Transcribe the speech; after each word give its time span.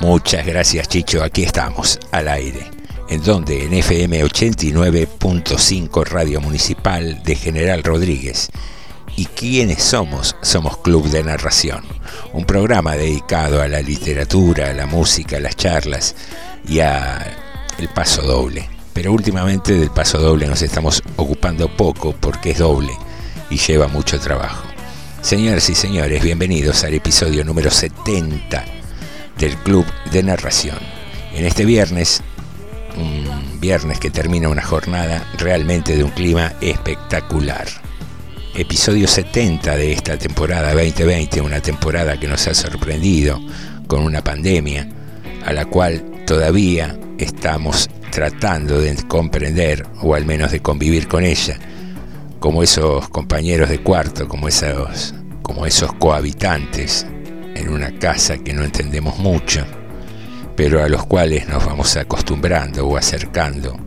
Muchas 0.00 0.44
gracias 0.44 0.88
Chicho, 0.88 1.22
aquí 1.22 1.44
estamos, 1.44 2.00
al 2.10 2.26
aire. 2.26 2.68
¿En 3.08 3.22
donde 3.22 3.64
En 3.64 3.74
FM 3.74 4.24
89.5 4.24 6.04
Radio 6.04 6.40
Municipal 6.40 7.22
de 7.22 7.36
General 7.36 7.84
Rodríguez. 7.84 8.50
¿Y 9.16 9.26
quiénes 9.26 9.84
somos? 9.84 10.34
Somos 10.42 10.78
Club 10.78 11.08
de 11.10 11.22
Narración, 11.22 11.84
un 12.32 12.44
programa 12.44 12.96
dedicado 12.96 13.62
a 13.62 13.68
la 13.68 13.82
literatura, 13.82 14.70
a 14.70 14.74
la 14.74 14.86
música, 14.86 15.36
a 15.36 15.40
las 15.40 15.54
charlas 15.54 16.16
y 16.66 16.80
a 16.80 17.36
el 17.78 17.88
paso 17.90 18.22
doble. 18.22 18.68
Pero 18.92 19.12
últimamente 19.12 19.74
del 19.74 19.90
paso 19.90 20.18
doble 20.18 20.48
nos 20.48 20.62
estamos 20.62 21.04
ocupando 21.14 21.68
poco 21.76 22.16
porque 22.18 22.50
es 22.50 22.58
doble 22.58 22.92
y 23.48 23.58
lleva 23.58 23.86
mucho 23.86 24.18
trabajo. 24.18 24.69
Señoras 25.22 25.68
y 25.68 25.74
señores, 25.74 26.22
bienvenidos 26.22 26.82
al 26.82 26.94
episodio 26.94 27.44
número 27.44 27.70
70 27.70 28.64
del 29.38 29.54
Club 29.58 29.84
de 30.10 30.22
Narración. 30.22 30.78
En 31.34 31.44
este 31.44 31.66
viernes, 31.66 32.22
un 32.96 33.60
viernes 33.60 34.00
que 34.00 34.10
termina 34.10 34.48
una 34.48 34.62
jornada 34.62 35.22
realmente 35.38 35.94
de 35.94 36.04
un 36.04 36.10
clima 36.10 36.54
espectacular. 36.62 37.66
Episodio 38.54 39.06
70 39.06 39.76
de 39.76 39.92
esta 39.92 40.16
temporada 40.16 40.72
2020, 40.72 41.42
una 41.42 41.60
temporada 41.60 42.18
que 42.18 42.26
nos 42.26 42.48
ha 42.48 42.54
sorprendido 42.54 43.38
con 43.86 44.02
una 44.02 44.24
pandemia 44.24 44.88
a 45.44 45.52
la 45.52 45.66
cual 45.66 46.24
todavía 46.26 46.98
estamos 47.18 47.90
tratando 48.10 48.80
de 48.80 48.96
comprender 49.06 49.86
o 50.00 50.14
al 50.14 50.24
menos 50.24 50.50
de 50.50 50.60
convivir 50.60 51.08
con 51.08 51.24
ella, 51.24 51.58
como 52.40 52.62
esos 52.62 53.08
compañeros 53.10 53.68
de 53.68 53.82
cuarto, 53.82 54.26
como 54.26 54.48
esos, 54.48 55.14
como 55.42 55.66
esos 55.66 55.92
cohabitantes 55.92 57.06
en 57.54 57.68
una 57.68 57.98
casa 57.98 58.38
que 58.38 58.54
no 58.54 58.64
entendemos 58.64 59.18
mucho, 59.18 59.64
pero 60.56 60.82
a 60.82 60.88
los 60.88 61.04
cuales 61.04 61.46
nos 61.48 61.64
vamos 61.64 61.96
acostumbrando 61.96 62.86
o 62.86 62.96
acercando 62.96 63.78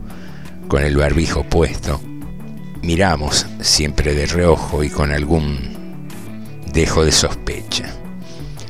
con 0.68 0.82
el 0.82 0.96
barbijo 0.96 1.42
puesto. 1.42 2.00
Miramos 2.82 3.44
siempre 3.60 4.14
de 4.14 4.26
reojo 4.26 4.84
y 4.84 4.88
con 4.88 5.10
algún 5.10 6.08
dejo 6.72 7.04
de 7.04 7.12
sospecha. 7.12 7.86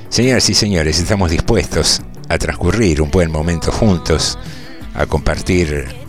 Señoras 0.08 0.48
y 0.48 0.54
señores, 0.54 0.98
estamos 0.98 1.30
dispuestos 1.30 2.00
a 2.28 2.38
transcurrir 2.38 3.02
un 3.02 3.10
buen 3.10 3.30
momento 3.30 3.70
juntos, 3.70 4.38
a 4.94 5.04
compartir 5.04 6.03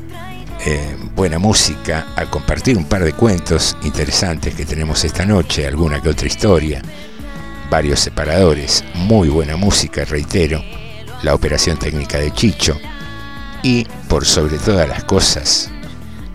eh, 0.66 0.98
buena 1.16 1.38
música, 1.38 2.08
a 2.16 2.26
compartir 2.26 2.76
un 2.76 2.86
par 2.86 3.04
de 3.04 3.14
cuentos 3.14 3.78
interesantes 3.84 4.56
que 4.56 4.66
tenemos 4.66 5.04
esta 5.04 5.24
noche, 5.24 5.68
alguna 5.68 6.02
que 6.02 6.10
otra 6.10 6.26
historia, 6.26 6.82
varios 7.70 8.00
separadores, 8.00 8.84
muy 8.96 9.30
buena 9.30 9.58
música, 9.58 10.06
reitero, 10.06 10.64
la 11.22 11.36
operación 11.36 11.78
técnica 11.78 12.18
de 12.18 12.32
Chicho 12.32 12.80
y, 13.62 13.86
por 14.10 14.26
sobre 14.26 14.58
todas 14.58 14.90
las 14.90 15.04
cosas, 15.04 15.70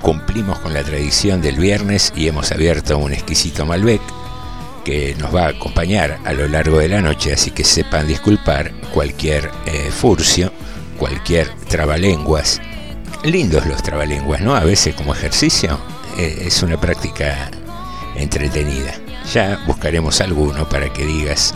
cumplimos 0.01 0.61
con 0.61 0.75
la 0.75 0.85
tradición 0.85 1.43
del 1.43 1.57
viernes 1.59 2.13
y 2.15 2.29
hemos 2.29 2.53
abierto 2.53 2.99
un 2.99 3.13
exquisito 3.13 3.67
Malbec 3.67 4.01
que 4.85 5.17
nos 5.19 5.35
va 5.35 5.47
a 5.47 5.49
acompañar 5.49 6.21
a 6.25 6.33
lo 6.33 6.47
largo 6.47 6.79
de 6.79 6.89
la 6.89 7.01
noche, 7.01 7.33
así 7.33 7.51
que 7.51 7.65
sepan 7.65 8.07
disculpar 8.07 8.73
cualquier 8.95 9.51
eh, 9.67 9.91
furcio, 9.91 10.53
cualquier 10.99 11.49
trabalenguas. 11.69 12.61
Lindos 13.25 13.67
los 13.67 13.83
trabalenguas, 13.83 14.41
¿no? 14.41 14.55
A 14.55 14.65
veces 14.65 14.95
como 14.95 15.15
ejercicio 15.15 15.79
eh, 16.17 16.45
es 16.47 16.63
una 16.63 16.81
práctica 16.81 17.51
entretenida. 18.17 18.95
Ya 19.33 19.63
buscaremos 19.67 20.23
alguno 20.23 20.67
para 20.69 20.91
que 20.91 21.05
digas 21.05 21.55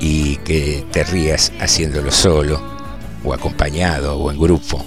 y 0.00 0.36
que 0.36 0.86
te 0.90 1.04
rías 1.04 1.52
haciéndolo 1.60 2.10
solo, 2.10 2.62
o 3.22 3.34
acompañado, 3.34 4.16
o 4.16 4.30
en 4.30 4.38
grupo. 4.38 4.82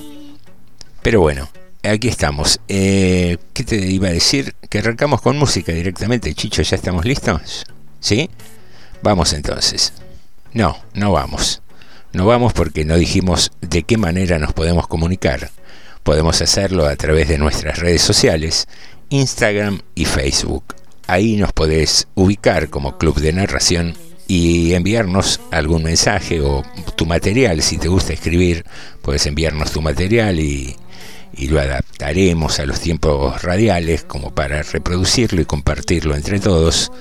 Pero 1.03 1.21
bueno, 1.21 1.47
aquí 1.83 2.07
estamos. 2.07 2.59
Eh, 2.67 3.37
¿Qué 3.53 3.63
te 3.63 3.75
iba 3.75 4.07
a 4.07 4.13
decir? 4.13 4.55
Que 4.69 4.79
arrancamos 4.79 5.21
con 5.21 5.37
música 5.37 5.71
directamente. 5.71 6.33
Chicho, 6.33 6.63
¿ya 6.63 6.75
estamos 6.75 7.05
listos? 7.05 7.65
¿Sí? 7.99 8.31
Vamos 9.03 9.33
entonces. 9.33 9.93
No, 10.53 10.75
no 10.95 11.11
vamos. 11.11 11.61
No 12.13 12.25
vamos 12.25 12.53
porque 12.53 12.83
no 12.83 12.95
dijimos 12.95 13.51
de 13.61 13.83
qué 13.83 13.97
manera 13.97 14.39
nos 14.39 14.53
podemos 14.53 14.87
comunicar. 14.87 15.51
Podemos 16.03 16.41
hacerlo 16.41 16.85
a 16.85 16.95
través 16.97 17.29
de 17.29 17.37
nuestras 17.37 17.79
redes 17.79 18.01
sociales, 18.01 18.67
Instagram 19.09 19.81
y 19.95 20.03
Facebook. 20.03 20.75
Ahí 21.07 21.37
nos 21.37 21.53
podés 21.53 22.07
ubicar 22.15 22.69
como 22.69 22.97
Club 22.97 23.19
de 23.19 23.31
Narración 23.31 23.95
y 24.27 24.73
enviarnos 24.73 25.39
algún 25.51 25.83
mensaje 25.83 26.41
o 26.41 26.63
tu 26.95 27.05
material. 27.05 27.61
Si 27.61 27.77
te 27.77 27.87
gusta 27.87 28.13
escribir, 28.13 28.65
puedes 29.01 29.25
enviarnos 29.25 29.71
tu 29.71 29.81
material 29.81 30.39
y, 30.39 30.75
lo 31.47 31.59
adaptaremos 31.59 32.59
a 32.59 32.65
los 32.65 32.79
tiempos 32.79 33.41
radiales 33.41 34.03
como 34.03 34.35
para 34.35 34.61
reproducirlo 34.61 35.41
y 35.41 35.45
compartirlo 35.45 36.15
entre 36.15 36.39
todos. 36.39 36.91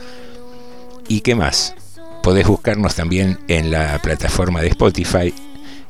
¿Y 1.09 1.21
qué 1.21 1.35
más? 1.35 1.75
Podés 2.23 2.47
buscarnos 2.47 2.95
también 2.95 3.39
en 3.49 3.71
la 3.71 3.99
plataforma 4.01 4.63
de 4.63 4.69
Spotify 4.69 5.35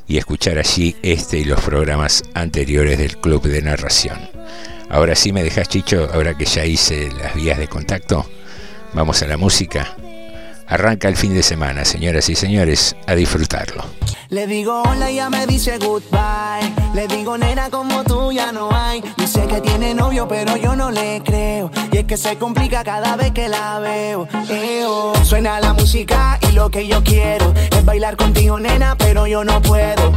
y 0.07 0.17
escuchar 0.17 0.57
allí 0.59 0.95
este 1.01 1.39
y 1.39 1.45
los 1.45 1.61
programas 1.61 2.23
anteriores 2.33 2.97
del 2.97 3.17
Club 3.17 3.43
de 3.43 3.61
Narración. 3.61 4.19
Ahora 4.89 5.15
sí 5.15 5.31
me 5.31 5.43
dejas 5.43 5.69
Chicho, 5.69 6.09
ahora 6.13 6.37
que 6.37 6.45
ya 6.45 6.65
hice 6.65 7.11
las 7.11 7.35
vías 7.35 7.57
de 7.57 7.67
contacto, 7.67 8.25
vamos 8.93 9.21
a 9.21 9.27
la 9.27 9.37
música. 9.37 9.95
Arranca 10.67 11.07
el 11.07 11.17
fin 11.17 11.33
de 11.33 11.43
semana, 11.43 11.85
señoras 11.85 12.29
y 12.29 12.35
señores, 12.35 12.95
a 13.05 13.15
disfrutarlo. 13.15 13.83
Le 14.29 14.47
digo 14.47 14.81
hola 14.81 15.11
y 15.11 15.15
ella 15.15 15.29
me 15.29 15.45
dice 15.45 15.77
goodbye. 15.77 16.73
Le 16.95 17.07
digo 17.07 17.37
nena 17.37 17.69
como 17.69 18.03
tú 18.03 18.31
ya 18.31 18.51
no 18.51 18.69
hay. 18.75 19.03
Dice 19.17 19.45
que 19.45 19.61
tiene 19.61 19.93
novio 19.93 20.27
pero 20.27 20.57
yo 20.57 20.75
no 20.75 20.89
le 20.89 21.21
creo. 21.23 21.69
Y 21.91 21.97
es 21.97 22.05
que 22.05 22.17
se 22.17 22.37
complica 22.37 22.83
cada 22.83 23.15
vez 23.15 23.31
que 23.31 23.47
la 23.47 23.79
veo. 23.79 24.27
Eo. 24.49 25.13
Suena 25.23 25.59
la 25.59 25.73
música 25.73 26.39
lo 26.53 26.69
que 26.69 26.87
yo 26.87 27.03
quiero 27.03 27.53
es 27.55 27.83
bailar 27.85 28.15
contigo 28.15 28.59
nena 28.59 28.95
pero 28.97 29.27
yo 29.27 29.43
no 29.43 29.61
puedo. 29.61 30.11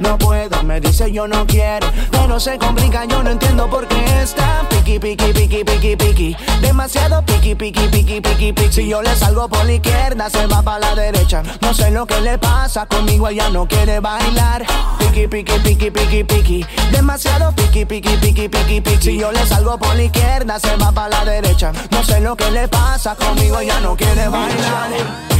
no 0.00 0.18
puedo, 0.18 0.62
me 0.62 0.80
dice 0.80 1.12
yo 1.12 1.28
no 1.28 1.46
quiero, 1.46 1.86
pero 2.10 2.40
se 2.40 2.58
complica, 2.58 3.04
yo 3.04 3.22
no 3.22 3.30
entiendo 3.30 3.68
por 3.68 3.86
qué 3.86 4.22
está 4.22 4.66
piqui, 4.70 4.98
piqui, 4.98 5.32
piqui, 5.32 5.64
piqui, 5.64 5.96
piqui, 5.96 6.36
demasiado 6.60 7.22
piqui, 7.24 7.54
piqui, 7.54 7.88
piqui, 7.88 8.20
piqui, 8.20 8.52
piqui. 8.52 8.72
Si 8.72 8.88
yo 8.88 9.02
le 9.02 9.14
salgo 9.14 9.48
por 9.48 9.64
la 9.64 9.72
izquierda, 9.72 10.30
se 10.30 10.46
va 10.46 10.62
para 10.62 10.78
la 10.78 10.94
derecha. 10.94 11.42
No 11.60 11.74
sé 11.74 11.90
lo 11.90 12.06
que 12.06 12.20
le 12.20 12.38
pasa, 12.38 12.86
conmigo 12.86 13.28
ella 13.28 13.50
no 13.50 13.66
quiere 13.66 14.00
bailar. 14.00 14.64
Piqui, 14.98 15.28
piqui, 15.28 15.58
piqui, 15.60 15.90
piqui, 15.90 16.24
piqui, 16.24 16.66
demasiado 16.90 17.52
piqui, 17.52 17.84
piqui, 17.84 18.16
piqui, 18.16 18.48
piqui, 18.48 18.80
piqui. 18.80 19.02
Si 19.02 19.18
yo 19.18 19.30
le 19.32 19.44
salgo 19.46 19.78
por 19.78 19.94
la 19.94 20.04
izquierda, 20.04 20.58
se 20.58 20.76
va 20.76 20.92
para 20.92 21.08
la 21.08 21.24
derecha. 21.24 21.72
No 21.90 22.02
sé 22.02 22.20
lo 22.20 22.36
que 22.36 22.50
le 22.50 22.68
pasa, 22.68 23.14
conmigo 23.16 23.58
ella 23.60 23.80
no 23.80 23.96
quiere 23.96 24.28
bailar. 24.28 25.39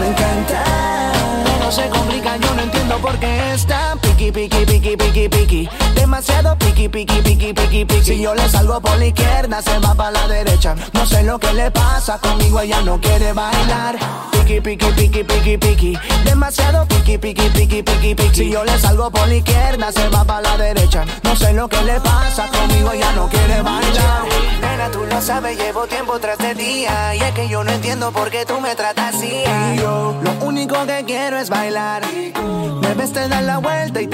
me 0.00 0.08
encanta. 0.08 0.64
No 1.60 1.70
se 1.72 1.88
complica, 1.88 2.36
yo 2.36 2.54
no 2.54 2.62
entiendo 2.62 2.98
por 2.98 3.16
qué 3.18 3.54
está 3.54 3.96
piqui, 4.30 4.64
piqui, 4.64 4.96
piqui, 4.96 4.96
piqui, 4.96 5.28
piqui. 5.28 5.68
Demasiado 5.94 6.56
piqui, 6.58 6.88
piqui, 6.88 7.20
piqui, 7.22 7.52
piqui, 7.52 7.84
piqui. 7.84 8.04
Si 8.04 8.20
yo 8.20 8.34
le 8.34 8.48
salgo 8.48 8.80
por 8.80 8.96
la 8.98 9.06
izquierda, 9.06 9.62
se 9.62 9.78
va 9.78 9.94
para 9.94 10.10
la 10.12 10.28
derecha. 10.28 10.74
No 10.92 11.06
sé 11.06 11.22
lo 11.22 11.38
que 11.38 11.52
le 11.52 11.70
pasa, 11.70 12.18
conmigo 12.18 12.60
ella 12.60 12.80
no 12.82 13.00
quiere 13.00 13.32
bailar. 13.32 13.96
Piqui, 14.32 14.60
piqui, 14.60 14.86
piqui, 14.92 15.24
piqui, 15.24 15.58
piqui. 15.58 15.98
Demasiado 16.24 16.86
piqui, 16.86 17.18
piqui, 17.18 17.48
piqui, 17.50 17.82
piqui, 17.82 18.14
piqui. 18.14 18.34
Si 18.34 18.50
yo 18.50 18.64
le 18.64 18.78
salgo 18.78 19.10
por 19.10 19.26
la 19.28 19.34
izquierda, 19.34 19.90
se 19.92 20.08
va 20.08 20.24
para 20.24 20.42
la 20.42 20.56
derecha. 20.56 21.04
No 21.22 21.34
sé 21.36 21.52
lo 21.52 21.68
que 21.68 21.82
le 21.82 22.00
pasa, 22.00 22.48
conmigo 22.48 22.92
ella 22.92 23.12
no 23.12 23.28
quiere 23.28 23.62
bailar. 23.62 24.24
Nena, 24.60 24.90
tú 24.90 25.04
lo 25.04 25.20
sabes, 25.20 25.56
llevo 25.58 25.86
tiempo 25.86 26.18
tras 26.18 26.38
de 26.38 26.54
día. 26.54 27.14
Y 27.14 27.20
es 27.22 27.32
que 27.32 27.48
yo 27.48 27.64
no 27.64 27.72
entiendo 27.72 28.12
por 28.12 28.30
qué 28.30 28.44
tú 28.44 28.60
me 28.60 28.74
tratas 28.74 29.14
así. 29.14 29.42
Yo, 29.76 30.14
lo 30.22 30.32
único 30.44 30.74
que 30.86 31.04
quiero 31.06 31.38
es 31.38 31.48
bailar. 31.48 32.02
Me 32.82 32.94
ves, 32.94 33.12
te 33.12 33.28
das 33.28 33.42
la 33.42 33.58
vuelta 33.58 34.02
y 34.02 34.06
te 34.06 34.13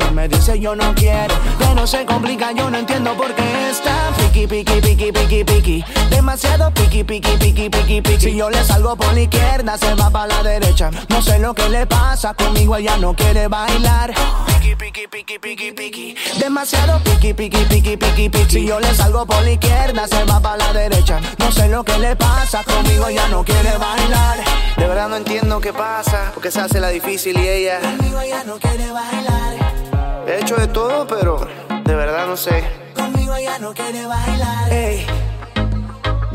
me 0.21 0.27
dice 0.27 0.59
yo 0.59 0.75
no 0.75 0.93
quiero. 0.93 1.33
Pero 1.57 1.87
se 1.87 2.05
complica, 2.05 2.51
yo 2.51 2.69
no 2.69 2.77
entiendo 2.77 3.15
por 3.15 3.33
qué 3.33 3.69
está 3.71 4.11
piqui, 4.17 4.45
piqui, 4.45 4.79
piqui, 4.79 5.11
piqui, 5.11 5.43
piqui. 5.43 5.85
Demasiado 6.11 6.71
piqui, 6.71 7.03
piqui, 7.03 7.37
piqui, 7.37 7.69
piqui, 7.69 8.01
piqui. 8.01 8.19
Si 8.19 8.35
yo 8.35 8.49
le 8.51 8.63
salgo 8.63 8.95
por 8.95 9.13
la 9.13 9.21
izquierda, 9.21 9.77
se 9.79 9.95
va 9.95 10.11
para 10.11 10.27
la 10.27 10.43
derecha. 10.43 10.91
No 11.09 11.23
sé 11.23 11.39
lo 11.39 11.55
que 11.55 11.67
le 11.69 11.87
pasa, 11.87 12.35
conmigo 12.35 12.75
ella 12.75 12.97
no 12.97 13.15
quiere 13.15 13.47
bailar. 13.47 14.13
Piqui, 14.45 14.75
piqui, 14.75 15.07
piqui, 15.07 15.39
piqui, 15.39 15.71
piqui. 15.71 16.15
Demasiado 16.39 16.99
piqui, 17.03 17.33
piqui, 17.33 17.65
piqui, 17.65 17.97
piqui, 17.97 18.29
piqui. 18.29 18.51
Si 18.51 18.67
yo 18.67 18.79
le 18.79 18.93
salgo 18.93 19.25
por 19.25 19.41
la 19.41 19.51
izquierda, 19.51 20.07
se 20.07 20.23
va 20.25 20.39
para 20.39 20.57
la 20.57 20.73
derecha. 20.73 21.19
No 21.39 21.51
sé 21.51 21.67
lo 21.67 21.83
que 21.83 21.97
le 21.97 22.15
pasa, 22.15 22.63
conmigo 22.63 23.07
ella 23.07 23.27
no 23.29 23.43
quiere 23.43 23.75
bailar. 23.75 24.37
De 24.77 24.87
verdad 24.87 25.09
no 25.09 25.15
entiendo 25.15 25.59
qué 25.59 25.73
pasa, 25.73 26.29
porque 26.35 26.51
se 26.51 26.61
hace 26.61 26.79
la 26.79 26.89
difícil 26.89 27.39
y 27.39 27.47
ella. 27.47 27.79
Conmigo 27.81 28.19
ella 28.19 28.43
no 28.43 28.59
quiere 28.59 28.91
bailar. 28.91 29.90
He 30.27 30.39
hecho 30.39 30.55
de 30.55 30.67
todo, 30.67 31.07
pero 31.07 31.47
de 31.85 31.95
verdad 31.95 32.27
no 32.27 32.37
sé. 32.37 32.63
Conmigo 32.95 33.35
ella 33.35 33.57
no 33.59 33.73
quiere 33.73 34.05
bailar. 34.05 34.69
Hey, 34.69 35.05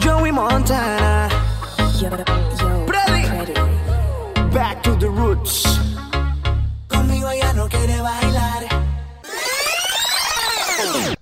Joey 0.02 0.32
Montana. 0.32 1.28
Yo, 2.00 2.10
Back 4.52 4.82
to 4.82 4.96
the 4.98 5.06
roots. 5.06 5.64
Conmigo 6.88 7.30
ella 7.30 7.52
no 7.52 7.68
quiere 7.68 8.00
bailar. 8.00 8.66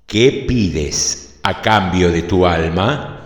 ¿Qué 0.06 0.44
pides 0.46 1.38
a 1.43 1.61
cambio 1.61 2.11
de 2.11 2.22
tu 2.22 2.46
alma? 2.46 3.20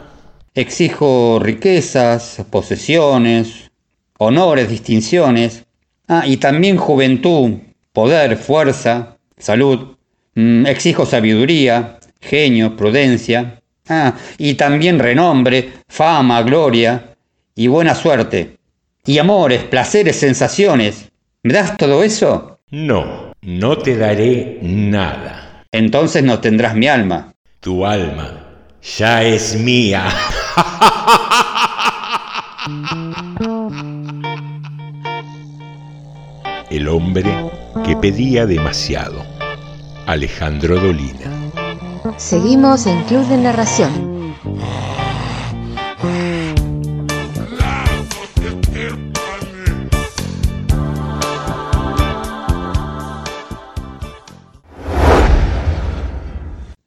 Exijo 0.54 1.38
riquezas, 1.40 2.42
posesiones, 2.50 3.70
honores, 4.18 4.68
distinciones. 4.68 5.64
Ah, 6.08 6.26
y 6.26 6.38
también 6.38 6.76
juventud, 6.76 7.58
poder, 7.92 8.36
fuerza, 8.36 9.17
salud, 9.38 9.96
mm, 10.34 10.66
exijo 10.66 11.06
sabiduría, 11.06 11.98
genio, 12.20 12.76
prudencia, 12.76 13.60
ah, 13.88 14.14
y 14.36 14.54
también 14.54 14.98
renombre, 14.98 15.72
fama, 15.88 16.42
gloria 16.42 17.14
y 17.54 17.66
buena 17.66 17.94
suerte, 17.94 18.58
y 19.04 19.18
amores, 19.18 19.64
placeres, 19.64 20.16
sensaciones. 20.16 21.10
¿Me 21.42 21.54
das 21.54 21.76
todo 21.76 22.02
eso? 22.02 22.58
No, 22.70 23.32
no 23.42 23.78
te 23.78 23.96
daré 23.96 24.58
nada. 24.60 25.64
Entonces 25.72 26.22
no 26.22 26.40
tendrás 26.40 26.74
mi 26.74 26.88
alma. 26.88 27.32
Tu 27.60 27.86
alma 27.86 28.48
ya 28.82 29.22
es 29.22 29.56
mía. 29.56 30.04
El 36.70 36.88
hombre 36.88 37.32
que 37.84 37.96
pedía 37.96 38.46
demasiado. 38.46 39.24
Alejandro 40.06 40.80
Dolina. 40.80 41.30
Seguimos 42.16 42.86
en 42.86 43.02
Club 43.04 43.26
de 43.28 43.36
Narración. 43.36 44.34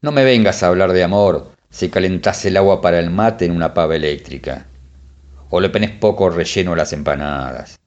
No 0.02 0.12
me 0.12 0.24
vengas 0.24 0.64
a 0.64 0.68
hablar 0.68 0.94
de 0.94 1.04
amor 1.04 1.52
si 1.70 1.90
calentás 1.90 2.44
el 2.46 2.58
agua 2.58 2.82
para 2.82 3.00
el 3.00 3.12
mate 3.12 3.46
en 3.46 3.52
una 3.52 3.74
pava 3.74 3.96
eléctrica. 3.96 4.66
O 5.50 5.60
le 5.60 5.70
pones 5.70 5.92
poco 5.92 6.30
relleno 6.30 6.74
a 6.74 6.78
las 6.78 6.94
empanadas. 6.94 7.81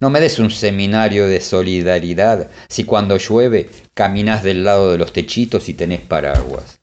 No 0.00 0.10
me 0.10 0.20
des 0.20 0.38
un 0.38 0.50
seminario 0.50 1.28
de 1.28 1.40
solidaridad 1.40 2.50
si 2.68 2.84
cuando 2.84 3.16
llueve 3.16 3.70
caminas 3.94 4.42
del 4.42 4.64
lado 4.64 4.90
de 4.90 4.98
los 4.98 5.12
techitos 5.12 5.68
y 5.68 5.74
tenés 5.74 6.00
paraguas. 6.00 6.80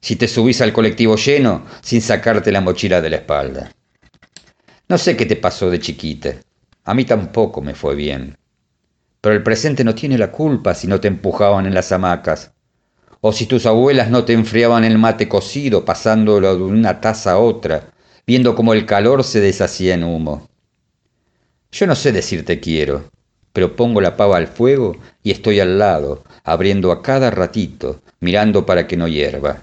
Si 0.00 0.16
te 0.16 0.26
subís 0.26 0.60
al 0.60 0.72
colectivo 0.72 1.16
lleno 1.16 1.64
sin 1.82 2.00
sacarte 2.00 2.50
la 2.50 2.60
mochila 2.62 3.00
de 3.00 3.10
la 3.10 3.16
espalda. 3.16 3.70
No 4.88 4.98
sé 4.98 5.16
qué 5.16 5.26
te 5.26 5.36
pasó 5.36 5.68
de 5.68 5.80
chiquita. 5.80 6.34
A 6.84 6.94
mí 6.94 7.04
tampoco 7.04 7.60
me 7.60 7.74
fue 7.74 7.94
bien. 7.94 8.36
Pero 9.20 9.34
el 9.34 9.42
presente 9.42 9.84
no 9.84 9.94
tiene 9.94 10.16
la 10.16 10.30
culpa 10.30 10.74
si 10.74 10.86
no 10.86 11.00
te 11.00 11.08
empujaban 11.08 11.66
en 11.66 11.74
las 11.74 11.92
hamacas. 11.92 12.52
O 13.20 13.32
si 13.32 13.46
tus 13.46 13.66
abuelas 13.66 14.08
no 14.08 14.24
te 14.24 14.32
enfriaban 14.32 14.84
el 14.84 14.98
mate 14.98 15.28
cocido 15.28 15.84
pasándolo 15.84 16.56
de 16.56 16.62
una 16.62 17.00
taza 17.00 17.32
a 17.32 17.38
otra, 17.38 17.90
viendo 18.26 18.54
cómo 18.54 18.72
el 18.72 18.86
calor 18.86 19.24
se 19.24 19.40
deshacía 19.40 19.94
en 19.94 20.04
humo. 20.04 20.48
Yo 21.76 21.86
no 21.86 21.94
sé 21.94 22.10
decirte 22.10 22.58
quiero, 22.58 23.10
pero 23.52 23.76
pongo 23.76 24.00
la 24.00 24.16
pava 24.16 24.38
al 24.38 24.46
fuego 24.46 24.96
y 25.22 25.30
estoy 25.30 25.60
al 25.60 25.78
lado, 25.78 26.24
abriendo 26.42 26.90
a 26.90 27.02
cada 27.02 27.30
ratito, 27.30 28.00
mirando 28.18 28.64
para 28.64 28.86
que 28.86 28.96
no 28.96 29.06
hierva. 29.06 29.62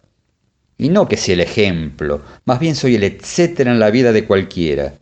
Y 0.77 0.89
no 0.89 1.07
que 1.07 1.17
sea 1.17 1.33
el 1.33 1.39
ejemplo, 1.39 2.21
más 2.45 2.59
bien 2.59 2.75
soy 2.75 2.93
el 2.93 3.03
etcétera 3.03 3.71
en 3.71 3.79
la 3.79 3.89
vida 3.89 4.11
de 4.11 4.25
cualquiera. 4.25 4.93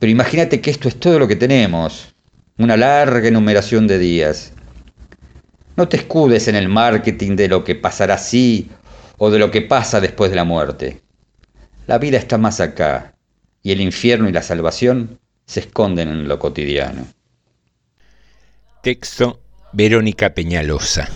Pero 0.00 0.10
imagínate 0.10 0.60
que 0.60 0.72
esto 0.72 0.88
es 0.88 0.98
todo 0.98 1.20
lo 1.20 1.28
que 1.28 1.36
tenemos, 1.36 2.12
una 2.58 2.76
larga 2.76 3.28
enumeración 3.28 3.86
de 3.86 4.00
días. 4.00 4.54
No 5.76 5.86
te 5.86 5.98
escudes 5.98 6.48
en 6.48 6.56
el 6.56 6.68
marketing 6.68 7.36
de 7.36 7.46
lo 7.46 7.62
que 7.62 7.76
pasará 7.76 8.14
así 8.14 8.68
o 9.18 9.30
de 9.30 9.38
lo 9.38 9.52
que 9.52 9.62
pasa 9.62 10.00
después 10.00 10.30
de 10.32 10.36
la 10.36 10.44
muerte. 10.44 11.00
La 11.86 11.98
vida 11.98 12.18
está 12.18 12.38
más 12.38 12.58
acá, 12.58 13.14
y 13.62 13.70
el 13.70 13.80
infierno 13.80 14.28
y 14.28 14.32
la 14.32 14.42
salvación 14.42 15.20
se 15.46 15.60
esconden 15.60 16.08
en 16.08 16.28
lo 16.28 16.38
cotidiano. 16.38 17.06
Texto 18.82 19.40
Verónica 19.72 20.34
Peñalosa. 20.34 21.08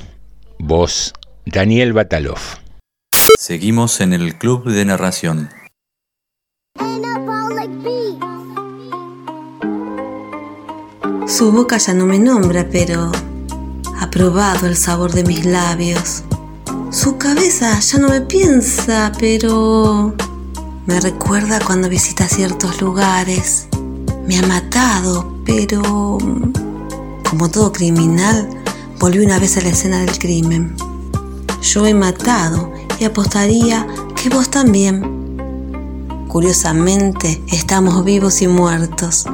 Voz 0.59 1.13
Daniel 1.45 1.93
Batalov. 1.93 2.41
Seguimos 3.39 4.01
en 4.01 4.13
el 4.13 4.37
Club 4.37 4.65
de 4.71 4.85
Narración. 4.85 5.51
Su 11.27 11.53
boca 11.53 11.77
ya 11.79 11.93
no 11.93 12.07
me 12.07 12.19
nombra, 12.19 12.67
pero 12.71 13.11
probado 14.17 14.67
el 14.67 14.77
sabor 14.79 15.13
de 15.13 15.25
mis 15.25 15.45
labios. 15.45 16.23
Su 16.91 17.19
cabeza 17.19 17.79
ya 17.81 17.99
no 17.99 18.09
me 18.09 18.23
piensa, 18.23 19.13
pero 19.19 20.15
me 20.87 21.01
recuerda 21.01 21.61
cuando 21.61 21.91
visita 21.91 22.27
ciertos 22.27 22.81
lugares. 22.81 23.69
Me 24.27 24.39
ha 24.39 24.43
matado, 24.47 25.35
pero 25.45 25.83
como 27.29 27.49
todo 27.51 27.73
criminal, 27.73 28.49
volvió 28.99 29.25
una 29.25 29.39
vez 29.39 29.57
a 29.57 29.61
la 29.61 29.69
escena 29.69 30.01
del 30.01 30.19
crimen. 30.19 30.75
Yo 31.63 31.87
he 31.87 31.95
matado 31.95 32.73
y 32.99 33.05
apostaría 33.05 33.87
que 34.21 34.29
vos 34.29 34.51
también. 34.51 36.27
Curiosamente, 36.29 37.43
estamos 37.53 38.05
vivos 38.05 38.43
y 38.43 38.49
muertos. 38.49 39.27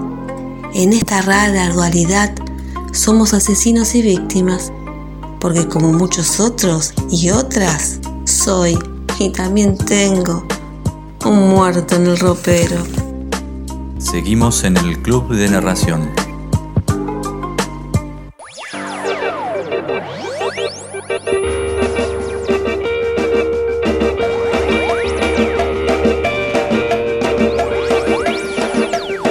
En 0.75 0.93
esta 0.93 1.23
rara 1.23 1.71
dualidad 1.71 2.35
somos 2.93 3.35
asesinos 3.35 3.95
y 3.95 4.03
víctimas, 4.03 4.73
porque 5.41 5.69
como 5.69 5.93
muchos 5.93 6.39
otros 6.39 6.93
y 7.11 7.31
otras, 7.31 7.99
soy 8.25 8.79
y 9.19 9.31
también 9.31 9.79
tengo 9.79 10.45
un 11.25 11.51
muerto 11.51 11.95
en 11.97 12.07
el 12.09 12.19
ropero. 12.19 12.77
Seguimos 14.03 14.65
en 14.65 14.77
el 14.77 14.99
Club 14.99 15.33
de 15.33 15.49
Narración. 15.49 16.11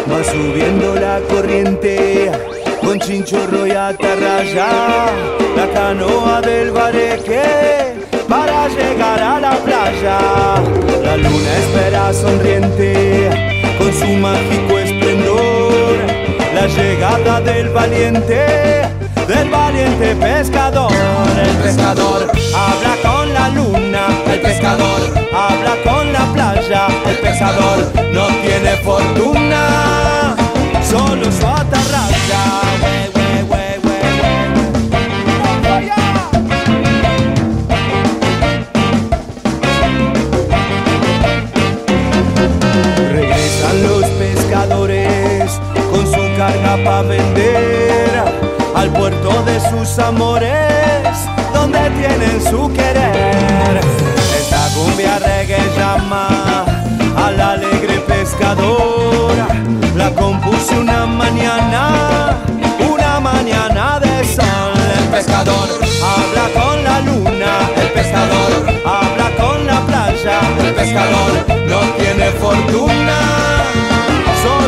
Va 0.09 0.23
subiendo 0.23 0.95
la 0.95 1.19
corriente 1.29 2.31
con 2.81 2.97
chinchorro 2.99 3.67
y 3.67 3.71
atarraya 3.71 4.69
la 5.55 5.69
canoa 5.73 6.41
del 6.41 6.71
bareque 6.71 7.43
para 8.27 8.69
llegar 8.69 9.21
a 9.21 9.39
la 9.41 9.57
playa. 9.57 10.19
La 11.03 11.17
luna 11.17 11.57
espera 11.57 12.13
sonriente 12.13 13.10
con 13.91 13.99
su 13.99 14.13
mágico 14.17 14.77
esplendor 14.77 15.97
la 16.53 16.67
llegada 16.67 17.41
del 17.41 17.69
valiente, 17.69 18.81
del 19.27 19.49
valiente 19.49 20.15
pescador. 20.15 20.91
El 21.43 21.57
pescador 21.57 22.31
habla 22.55 22.95
con 23.01 23.33
la 23.33 23.49
luna, 23.49 24.07
el 24.31 24.41
pescador 24.41 25.01
habla 25.33 25.75
con 25.83 26.13
la 26.13 26.25
playa, 26.33 26.87
el 27.07 27.17
pescador 27.17 27.91
no 28.13 28.27
tiene 28.27 28.75
fortuna, 28.83 30.35
solo 30.83 31.31
su 31.31 31.47
atarraya. 31.47 32.61
Carga 46.71 46.83
para 46.83 47.01
vender 47.03 48.23
al 48.75 48.89
puerto 48.91 49.43
de 49.43 49.59
sus 49.59 49.99
amores, 49.99 50.49
donde 51.53 51.79
tienen 51.91 52.41
su 52.41 52.71
querer. 52.73 53.79
Esta 54.37 54.67
cumbia 54.75 55.19
reggae 55.19 55.59
llama 55.77 56.65
al 57.15 57.39
alegre 57.39 57.99
pescador. 58.07 59.31
La 59.95 60.11
compuse 60.11 60.77
una 60.77 61.05
mañana, 61.05 62.37
una 62.91 63.19
mañana 63.19 63.99
de 63.99 64.23
sol. 64.25 64.45
El 64.99 65.07
pescador 65.09 65.69
habla 66.13 66.61
con 66.61 66.83
la 66.83 67.01
luna, 67.01 67.69
el 67.75 67.89
pescador 67.89 68.51
habla 68.85 69.29
con 69.37 69.67
la 69.67 69.79
playa, 69.81 70.39
el 70.59 70.73
pescador 70.73 71.31
no 71.67 71.79
tiene 71.97 72.31
fortuna, 72.31 73.17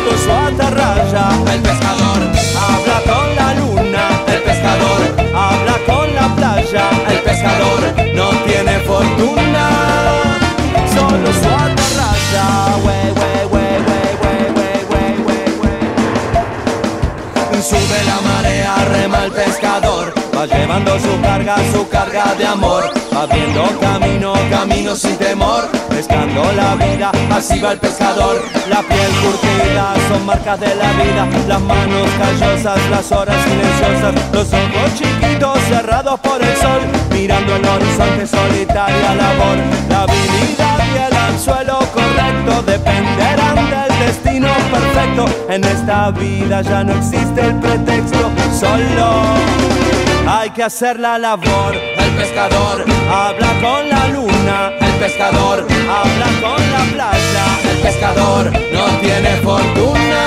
con 0.04 0.18
su 0.18 0.30
atarraya. 0.30 1.28
El 1.52 1.60
pescador 1.60 2.20
habla 2.66 2.98
con 3.10 3.36
la 3.36 3.54
luna. 3.54 4.04
El 4.26 4.42
pescador 4.42 5.00
habla 5.34 5.76
con 5.86 6.14
la 6.14 6.26
playa. 6.36 6.90
El 7.08 7.18
pescador 7.20 7.80
no 8.14 8.28
tiene 8.46 8.78
fortuna, 8.80 9.64
solo 10.94 11.28
su 11.32 11.48
atarraya. 11.64 12.46
We, 12.84 12.96
we, 13.20 13.32
we, 13.52 13.64
Sube 17.62 18.04
la 18.04 18.20
marea, 18.20 18.74
rema 18.92 19.24
el 19.24 19.32
pescador, 19.32 20.12
va 20.36 20.44
llevando 20.44 20.98
su 21.00 21.18
carga, 21.22 21.56
su 21.72 21.88
carga 21.88 22.34
de 22.34 22.46
amor 22.46 23.03
va 23.14 23.26
viendo 23.26 23.62
camino, 23.80 24.32
camino 24.50 24.96
sin 24.96 25.16
temor, 25.16 25.68
pescando 25.88 26.42
la 26.52 26.74
vida, 26.74 27.12
así 27.30 27.60
va 27.60 27.72
el 27.72 27.78
pescador, 27.78 28.42
la 28.68 28.82
piel 28.82 29.12
curtida, 29.22 29.94
son 30.08 30.26
marcas 30.26 30.58
de 30.58 30.74
la 30.74 30.92
vida, 30.92 31.28
las 31.46 31.60
manos 31.60 32.08
callosas, 32.18 32.78
las 32.90 33.12
horas 33.12 33.36
silenciosas, 33.44 34.14
los 34.32 34.52
ojos 34.52 34.94
chiquitos 34.96 35.58
cerrados 35.68 36.18
por 36.20 36.42
el 36.42 36.56
sol, 36.56 36.80
mirando 37.10 37.56
el 37.56 37.64
horizonte 37.64 38.26
solitaria 38.26 39.14
labor, 39.14 39.58
la 39.88 40.02
habilidad 40.02 40.78
y 40.92 40.98
el 40.98 41.16
anzuelo 41.16 41.78
correcto 41.94 42.62
dependerán 42.62 43.56
del 43.70 43.98
destino 44.06 44.48
perfecto. 44.72 45.26
En 45.48 45.62
esta 45.64 46.10
vida 46.10 46.62
ya 46.62 46.82
no 46.82 46.94
existe 46.94 47.40
el 47.40 47.54
pretexto, 47.60 48.30
solo 48.58 49.93
hay 50.26 50.50
que 50.50 50.62
hacer 50.62 50.98
la 50.98 51.18
labor. 51.18 51.74
El 51.74 52.10
pescador 52.16 52.84
habla 53.10 53.48
con 53.60 53.88
la 53.88 54.08
luna, 54.08 54.72
el 54.80 54.92
pescador 54.94 55.66
habla 55.88 56.26
con 56.40 56.72
la 56.72 56.84
playa, 56.92 57.44
el 57.70 57.78
pescador 57.78 58.52
no 58.72 58.86
tiene 59.00 59.36
fortuna, 59.42 60.22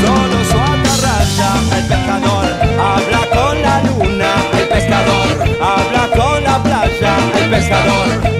solo 0.00 0.44
su 0.44 0.58
atarraya. 0.58 1.76
El 1.76 1.86
pescador 1.86 2.46
habla 2.80 3.20
con 3.32 3.62
la 3.62 3.82
luna, 3.82 4.34
el 4.58 4.68
pescador 4.68 5.42
habla 5.60 6.08
con 6.16 6.44
la 6.44 6.62
playa, 6.62 7.16
el 7.36 7.50
pescador 7.50 8.33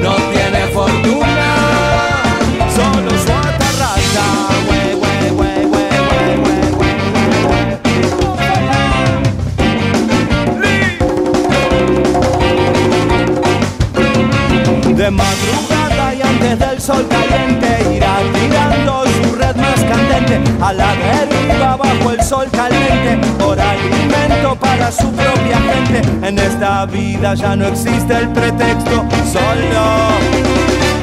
De 15.05 15.11
madrugada 15.11 16.15
y 16.15 16.23
antes 16.23 16.59
del 16.59 16.81
sol 16.81 17.07
caliente 17.07 17.95
irá 17.95 18.21
tirando 18.33 19.05
su 19.05 19.35
red 19.35 19.55
más 19.55 19.85
candente 19.85 20.41
a 20.63 20.73
la 20.73 20.95
deriva 20.95 21.77
bajo 21.77 22.11
el 22.11 22.23
sol 22.23 22.49
caliente 22.51 23.21
por 23.39 23.61
alimento 23.61 24.57
para 24.59 24.91
su 24.91 25.13
propia 25.13 25.61
gente. 25.61 26.27
En 26.27 26.39
esta 26.39 26.87
vida 26.87 27.35
ya 27.35 27.55
no 27.55 27.67
existe 27.67 28.17
el 28.17 28.31
pretexto, 28.31 29.05
solo 29.31 30.09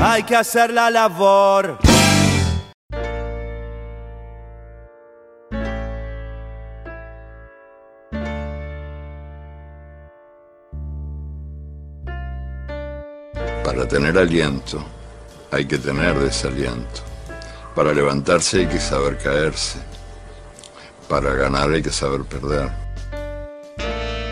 hay 0.03 0.23
que 0.23 0.35
hacer 0.35 0.71
la 0.71 0.89
labor. 0.89 1.77
Tener 13.91 14.17
aliento 14.17 14.81
hay 15.51 15.65
que 15.65 15.77
tener 15.77 16.17
desaliento. 16.17 17.01
Para 17.75 17.93
levantarse 17.93 18.59
hay 18.59 18.67
que 18.67 18.79
saber 18.79 19.17
caerse. 19.17 19.79
Para 21.09 21.33
ganar 21.33 21.71
hay 21.71 21.81
que 21.81 21.89
saber 21.89 22.21
perder. 22.21 22.69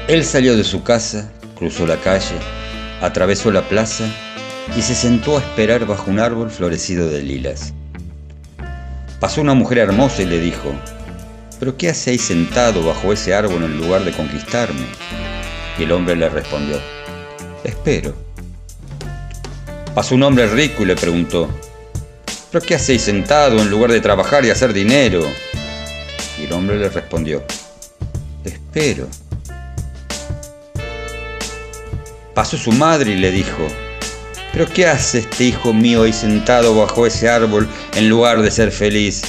Él 0.07 0.23
salió 0.23 0.55
de 0.55 0.63
su 0.63 0.81
casa, 0.81 1.29
cruzó 1.57 1.85
la 1.85 1.97
calle, 1.97 2.39
atravesó 3.01 3.51
la 3.51 3.67
plaza 3.67 4.05
y 4.77 4.81
se 4.81 4.95
sentó 4.95 5.35
a 5.35 5.41
esperar 5.41 5.85
bajo 5.85 6.09
un 6.09 6.19
árbol 6.19 6.49
florecido 6.49 7.09
de 7.09 7.21
lilas. 7.21 7.73
Pasó 9.19 9.41
una 9.41 9.55
mujer 9.55 9.79
hermosa 9.79 10.21
y 10.21 10.25
le 10.25 10.39
dijo, 10.39 10.73
¿pero 11.59 11.75
qué 11.75 11.89
hacéis 11.89 12.21
sentado 12.21 12.81
bajo 12.85 13.11
ese 13.11 13.33
árbol 13.33 13.61
en 13.65 13.77
lugar 13.77 14.05
de 14.05 14.13
conquistarme? 14.13 14.85
Y 15.77 15.83
el 15.83 15.91
hombre 15.91 16.15
le 16.15 16.29
respondió, 16.29 16.77
espero. 17.65 18.28
Pasó 19.93 20.15
un 20.15 20.23
hombre 20.23 20.47
rico 20.47 20.83
y 20.83 20.85
le 20.85 20.95
preguntó, 20.95 21.49
¿pero 22.51 22.65
qué 22.65 22.75
hacéis 22.75 23.01
sentado 23.01 23.59
en 23.59 23.69
lugar 23.69 23.91
de 23.91 24.01
trabajar 24.01 24.45
y 24.45 24.49
hacer 24.49 24.73
dinero? 24.73 25.25
Y 26.39 26.45
el 26.45 26.53
hombre 26.53 26.77
le 26.77 26.89
respondió, 26.89 27.43
espero. 28.43 29.07
Pasó 32.33 32.57
su 32.57 32.71
madre 32.71 33.11
y 33.11 33.15
le 33.15 33.31
dijo, 33.31 33.67
¿pero 34.53 34.67
qué 34.67 34.87
hace 34.87 35.19
este 35.19 35.45
hijo 35.45 35.73
mío 35.73 36.03
ahí 36.03 36.13
sentado 36.13 36.75
bajo 36.75 37.05
ese 37.05 37.27
árbol 37.27 37.67
en 37.95 38.09
lugar 38.09 38.41
de 38.41 38.51
ser 38.51 38.71
feliz? 38.71 39.21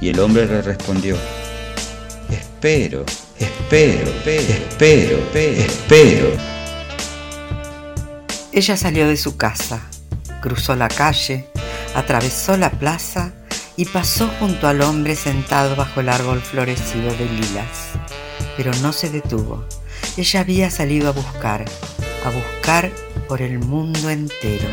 Y 0.00 0.08
el 0.08 0.20
hombre 0.20 0.46
le 0.46 0.62
respondió, 0.62 1.16
espero, 2.30 3.04
Espero, 3.72 4.12
espero, 4.26 5.18
espero. 5.34 6.51
Ella 8.54 8.76
salió 8.76 9.08
de 9.08 9.16
su 9.16 9.38
casa, 9.38 9.80
cruzó 10.42 10.76
la 10.76 10.88
calle, 10.88 11.46
atravesó 11.94 12.58
la 12.58 12.70
plaza 12.70 13.32
y 13.78 13.86
pasó 13.86 14.30
junto 14.38 14.68
al 14.68 14.82
hombre 14.82 15.16
sentado 15.16 15.74
bajo 15.74 16.00
el 16.00 16.10
árbol 16.10 16.42
florecido 16.42 17.14
de 17.14 17.24
lilas. 17.30 17.92
Pero 18.58 18.70
no 18.82 18.92
se 18.92 19.08
detuvo. 19.08 19.64
Ella 20.18 20.40
había 20.40 20.70
salido 20.70 21.08
a 21.08 21.12
buscar, 21.12 21.64
a 22.26 22.28
buscar 22.28 22.92
por 23.26 23.40
el 23.40 23.58
mundo 23.58 24.10
entero. 24.10 24.68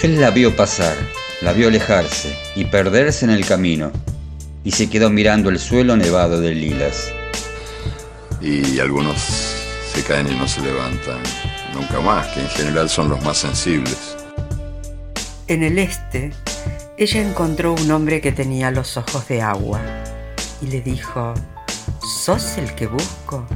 Él 0.00 0.20
la 0.20 0.30
vio 0.30 0.54
pasar, 0.54 0.96
la 1.42 1.52
vio 1.52 1.66
alejarse 1.66 2.32
y 2.54 2.64
perderse 2.66 3.24
en 3.24 3.32
el 3.32 3.44
camino, 3.44 3.90
y 4.62 4.70
se 4.70 4.88
quedó 4.88 5.10
mirando 5.10 5.50
el 5.50 5.58
suelo 5.58 5.96
nevado 5.96 6.40
de 6.40 6.54
lilas. 6.54 7.12
Y 8.40 8.78
algunos 8.78 9.20
se 9.92 10.04
caen 10.04 10.30
y 10.30 10.36
no 10.36 10.46
se 10.46 10.60
levantan 10.60 11.18
nunca 11.74 12.00
más, 12.00 12.26
que 12.28 12.40
en 12.40 12.48
general 12.48 12.88
son 12.88 13.08
los 13.08 13.22
más 13.24 13.38
sensibles. 13.38 14.16
En 15.46 15.62
el 15.62 15.78
este, 15.78 16.32
ella 16.96 17.22
encontró 17.22 17.72
un 17.72 17.90
hombre 17.90 18.20
que 18.20 18.32
tenía 18.32 18.70
los 18.70 18.96
ojos 18.96 19.28
de 19.28 19.40
agua 19.40 19.80
y 20.60 20.66
le 20.66 20.80
dijo, 20.80 21.34
¿sos 22.02 22.58
el 22.58 22.74
que 22.74 22.86
busco? 22.86 23.46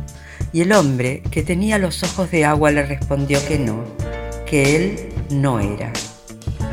Y 0.53 0.61
el 0.61 0.73
hombre 0.73 1.23
que 1.31 1.43
tenía 1.43 1.79
los 1.79 2.03
ojos 2.03 2.31
de 2.31 2.45
agua 2.45 2.71
le 2.71 2.85
respondió 2.85 3.45
que 3.47 3.59
no, 3.59 3.85
que 4.47 4.77
él 4.77 5.13
no 5.31 5.61
era. 5.61 5.93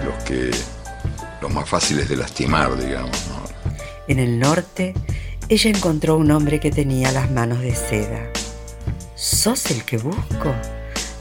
Los 0.05 0.23
que. 0.25 0.51
los 1.41 1.51
más 1.51 1.67
fáciles 1.67 2.09
de 2.09 2.15
lastimar, 2.15 2.77
digamos, 2.77 3.17
¿no? 3.29 3.39
En 4.07 4.19
el 4.19 4.39
norte, 4.39 4.93
ella 5.49 5.69
encontró 5.69 6.17
un 6.17 6.31
hombre 6.31 6.59
que 6.59 6.71
tenía 6.71 7.11
las 7.11 7.31
manos 7.31 7.61
de 7.61 7.73
seda. 7.73 8.29
¿Sos 9.15 9.71
el 9.71 9.83
que 9.83 9.97
busco? 9.97 10.53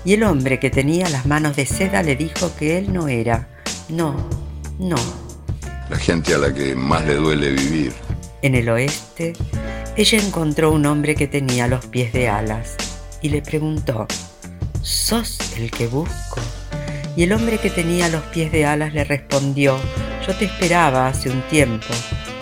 Y 0.09 0.15
el 0.15 0.23
hombre 0.23 0.59
que 0.59 0.71
tenía 0.71 1.07
las 1.11 1.27
manos 1.27 1.55
de 1.55 1.67
seda 1.67 2.03
le 2.03 2.17
dijo 2.17 2.51
que 2.57 2.79
él 2.79 2.95
no 2.95 3.09
era. 3.09 3.47
No, 3.91 4.17
no. 4.79 4.97
La 5.91 5.99
gente 5.99 6.35
a 6.35 6.39
la 6.39 6.55
que 6.55 6.75
más 6.75 7.05
le 7.05 7.17
duele 7.17 7.51
vivir. 7.51 7.93
En 8.41 8.55
el 8.55 8.71
oeste, 8.71 9.35
ella 9.97 10.19
encontró 10.19 10.73
un 10.73 10.87
hombre 10.87 11.15
que 11.15 11.29
tenía 11.29 11.69
los 11.69 11.85
pies 11.85 12.15
de 12.15 12.27
alas 12.27 12.75
y 13.21 13.29
le 13.29 13.43
preguntó, 13.43 14.07
¿sos 14.81 15.39
el 15.59 15.71
que 15.71 15.87
busco? 15.89 16.41
Y 17.15 17.25
el 17.25 17.35
hombre 17.35 17.59
que 17.59 17.69
tenía 17.69 18.09
los 18.09 18.23
pies 18.23 18.51
de 18.51 18.65
alas 18.65 18.95
le 18.95 19.05
respondió, 19.05 19.77
yo 20.27 20.35
te 20.35 20.47
esperaba 20.47 21.09
hace 21.09 21.29
un 21.29 21.43
tiempo, 21.49 21.93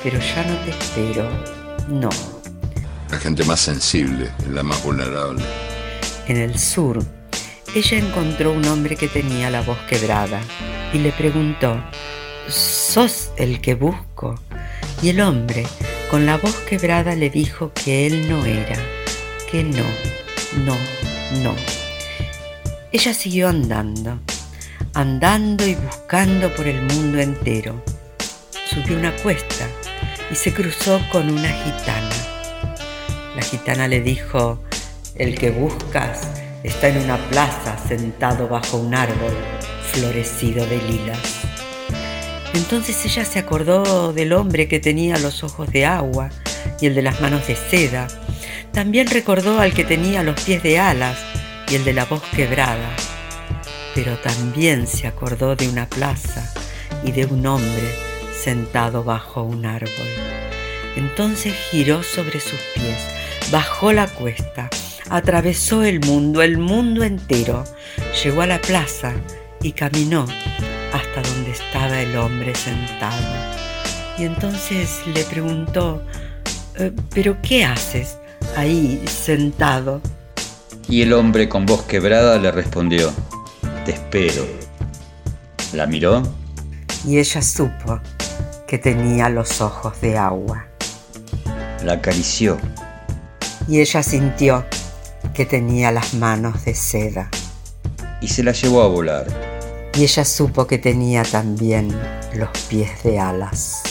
pero 0.04 0.20
ya 0.20 0.44
no 0.44 0.56
te 0.58 0.70
espero, 0.70 1.28
no. 1.88 2.10
La 3.10 3.18
gente 3.18 3.42
más 3.42 3.58
sensible 3.58 4.30
es 4.38 4.50
la 4.50 4.62
más 4.62 4.80
vulnerable. 4.84 5.42
En 6.28 6.36
el 6.36 6.56
sur, 6.60 7.04
ella 7.74 7.98
encontró 7.98 8.52
un 8.52 8.66
hombre 8.66 8.96
que 8.96 9.08
tenía 9.08 9.50
la 9.50 9.62
voz 9.62 9.78
quebrada 9.88 10.40
y 10.92 10.98
le 10.98 11.12
preguntó, 11.12 11.82
¿sos 12.48 13.30
el 13.36 13.60
que 13.60 13.74
busco? 13.74 14.40
Y 15.02 15.10
el 15.10 15.20
hombre, 15.20 15.66
con 16.10 16.24
la 16.24 16.38
voz 16.38 16.54
quebrada, 16.68 17.14
le 17.14 17.28
dijo 17.28 17.72
que 17.72 18.06
él 18.06 18.28
no 18.28 18.44
era, 18.44 18.76
que 19.50 19.62
no, 19.62 19.84
no, 20.64 20.76
no. 21.42 21.54
Ella 22.92 23.12
siguió 23.12 23.48
andando, 23.48 24.18
andando 24.94 25.66
y 25.66 25.74
buscando 25.74 26.54
por 26.54 26.66
el 26.66 26.80
mundo 26.80 27.18
entero. 27.18 27.82
Subió 28.70 28.96
una 28.96 29.14
cuesta 29.16 29.68
y 30.30 30.34
se 30.34 30.54
cruzó 30.54 31.00
con 31.12 31.30
una 31.30 31.50
gitana. 31.50 32.14
La 33.34 33.42
gitana 33.42 33.86
le 33.86 34.00
dijo, 34.00 34.62
el 35.14 35.34
que 35.34 35.50
buscas 35.50 36.45
está 36.62 36.88
en 36.88 36.98
una 36.98 37.16
plaza 37.28 37.76
sentado 37.88 38.48
bajo 38.48 38.78
un 38.78 38.94
árbol 38.94 39.34
florecido 39.92 40.66
de 40.66 40.78
lilas. 40.82 41.18
Entonces 42.54 43.04
ella 43.04 43.24
se 43.24 43.38
acordó 43.38 44.12
del 44.12 44.32
hombre 44.32 44.66
que 44.66 44.80
tenía 44.80 45.18
los 45.18 45.44
ojos 45.44 45.70
de 45.70 45.84
agua 45.84 46.30
y 46.80 46.86
el 46.86 46.94
de 46.94 47.02
las 47.02 47.20
manos 47.20 47.46
de 47.46 47.54
seda. 47.54 48.08
También 48.72 49.08
recordó 49.08 49.60
al 49.60 49.74
que 49.74 49.84
tenía 49.84 50.22
los 50.22 50.40
pies 50.40 50.62
de 50.62 50.78
alas 50.78 51.18
y 51.68 51.76
el 51.76 51.84
de 51.84 51.92
la 51.92 52.04
voz 52.04 52.22
quebrada. 52.34 52.90
Pero 53.94 54.16
también 54.18 54.86
se 54.86 55.06
acordó 55.06 55.56
de 55.56 55.68
una 55.68 55.86
plaza 55.86 56.52
y 57.04 57.12
de 57.12 57.26
un 57.26 57.46
hombre 57.46 57.94
sentado 58.42 59.04
bajo 59.04 59.42
un 59.42 59.66
árbol. 59.66 60.08
Entonces 60.96 61.54
giró 61.70 62.02
sobre 62.02 62.40
sus 62.40 62.60
pies, 62.74 62.98
bajó 63.50 63.92
la 63.92 64.06
cuesta, 64.06 64.70
atravesó 65.10 65.84
el 65.84 66.00
mundo, 66.00 66.42
el 66.42 66.58
mundo 66.58 67.04
entero, 67.04 67.64
llegó 68.22 68.42
a 68.42 68.46
la 68.46 68.60
plaza 68.60 69.12
y 69.62 69.72
caminó 69.72 70.26
hasta 70.92 71.22
donde 71.28 71.50
estaba 71.52 72.00
el 72.00 72.16
hombre 72.16 72.54
sentado. 72.54 73.26
Y 74.18 74.24
entonces 74.24 75.00
le 75.12 75.22
preguntó, 75.24 76.02
"Eh, 76.76 76.92
¿pero 77.14 77.36
qué 77.42 77.64
haces 77.64 78.18
ahí 78.56 79.02
sentado? 79.06 80.00
Y 80.88 81.02
el 81.02 81.12
hombre 81.12 81.48
con 81.48 81.66
voz 81.66 81.82
quebrada 81.82 82.38
le 82.38 82.50
respondió, 82.52 83.12
te 83.84 83.92
espero. 83.92 84.46
La 85.72 85.86
miró 85.86 86.22
Y 87.04 87.18
ella 87.18 87.42
supo 87.42 88.00
que 88.66 88.78
tenía 88.78 89.28
los 89.28 89.60
ojos 89.60 90.00
de 90.00 90.16
agua. 90.16 90.66
la 91.84 91.94
acarició 91.94 92.56
Y 93.68 93.80
ella 93.80 94.02
sintió 94.02 94.64
que 95.34 95.46
tenía 95.46 95.92
las 95.92 96.14
manos 96.14 96.64
de 96.64 96.74
seda. 96.74 97.30
y 98.20 98.28
se 98.28 98.42
la 98.42 98.52
llevó 98.52 98.82
a 98.82 98.88
volar. 98.88 99.26
Y 99.94 100.04
ella 100.04 100.24
supo 100.24 100.66
que 100.66 100.78
tenía 100.78 101.22
también 101.22 101.94
los 102.34 102.48
pies 102.68 103.02
de 103.02 103.18
alas. 103.18 103.82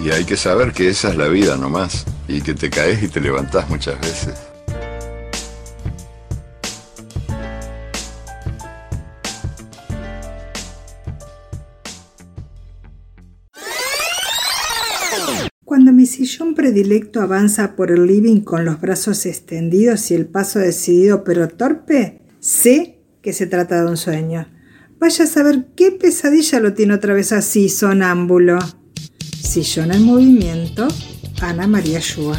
Y 0.00 0.10
hay 0.10 0.24
que 0.24 0.36
saber 0.36 0.72
que 0.72 0.88
esa 0.88 1.10
es 1.10 1.16
la 1.16 1.28
vida 1.28 1.56
nomás. 1.56 2.04
Y 2.28 2.40
que 2.40 2.54
te 2.54 2.70
caes 2.70 3.02
y 3.02 3.08
te 3.08 3.20
levantás 3.20 3.68
muchas 3.68 4.00
veces. 4.00 4.51
Predilecto 16.62 17.20
avanza 17.20 17.74
por 17.74 17.90
el 17.90 18.06
living 18.06 18.42
con 18.42 18.64
los 18.64 18.80
brazos 18.80 19.26
extendidos 19.26 20.12
y 20.12 20.14
el 20.14 20.26
paso 20.26 20.60
decidido 20.60 21.24
pero 21.24 21.48
torpe, 21.48 22.20
sé 22.38 23.00
que 23.20 23.32
se 23.32 23.48
trata 23.48 23.82
de 23.82 23.90
un 23.90 23.96
sueño. 23.96 24.46
Vaya 25.00 25.24
a 25.24 25.26
saber 25.26 25.66
qué 25.74 25.90
pesadilla 25.90 26.60
lo 26.60 26.72
tiene 26.72 26.94
otra 26.94 27.14
vez 27.14 27.32
así, 27.32 27.68
sonámbulo. 27.68 28.60
Sillón 29.42 29.90
en 29.90 30.04
movimiento, 30.04 30.86
Ana 31.40 31.66
María 31.66 31.98
Shua. 31.98 32.38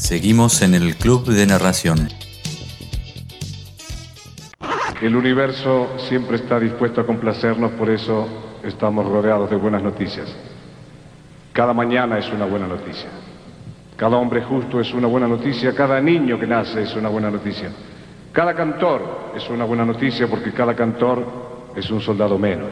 Seguimos 0.00 0.62
en 0.62 0.72
el 0.72 0.96
Club 0.96 1.26
de 1.28 1.46
Narración. 1.46 2.08
El 5.02 5.14
universo 5.14 5.90
siempre 6.08 6.38
está 6.38 6.58
dispuesto 6.58 7.02
a 7.02 7.06
complacernos, 7.06 7.72
por 7.72 7.90
eso 7.90 8.26
estamos 8.64 9.04
rodeados 9.04 9.50
de 9.50 9.56
buenas 9.56 9.82
noticias. 9.82 10.26
Cada 11.52 11.74
mañana 11.74 12.18
es 12.18 12.32
una 12.32 12.46
buena 12.46 12.66
noticia. 12.66 13.25
Cada 13.96 14.18
hombre 14.18 14.42
justo 14.42 14.78
es 14.78 14.92
una 14.92 15.06
buena 15.06 15.26
noticia. 15.26 15.74
Cada 15.74 16.00
niño 16.00 16.38
que 16.38 16.46
nace 16.46 16.82
es 16.82 16.94
una 16.94 17.08
buena 17.08 17.30
noticia. 17.30 17.70
Cada 18.30 18.54
cantor 18.54 19.32
es 19.34 19.48
una 19.48 19.64
buena 19.64 19.86
noticia 19.86 20.26
porque 20.28 20.52
cada 20.52 20.74
cantor 20.74 21.24
es 21.74 21.90
un 21.90 22.02
soldado 22.02 22.38
menos. 22.38 22.68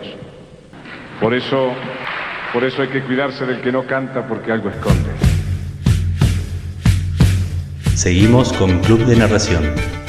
Por 1.20 1.32
eso, 1.32 1.72
por 2.52 2.62
eso 2.64 2.82
hay 2.82 2.88
que 2.88 3.02
cuidarse 3.02 3.46
del 3.46 3.62
que 3.62 3.72
no 3.72 3.86
canta 3.86 4.26
porque 4.26 4.52
algo 4.52 4.68
esconde. 4.68 5.10
Seguimos 7.94 8.52
con 8.52 8.80
Club 8.80 9.06
de 9.06 9.16
Narración. 9.16 10.03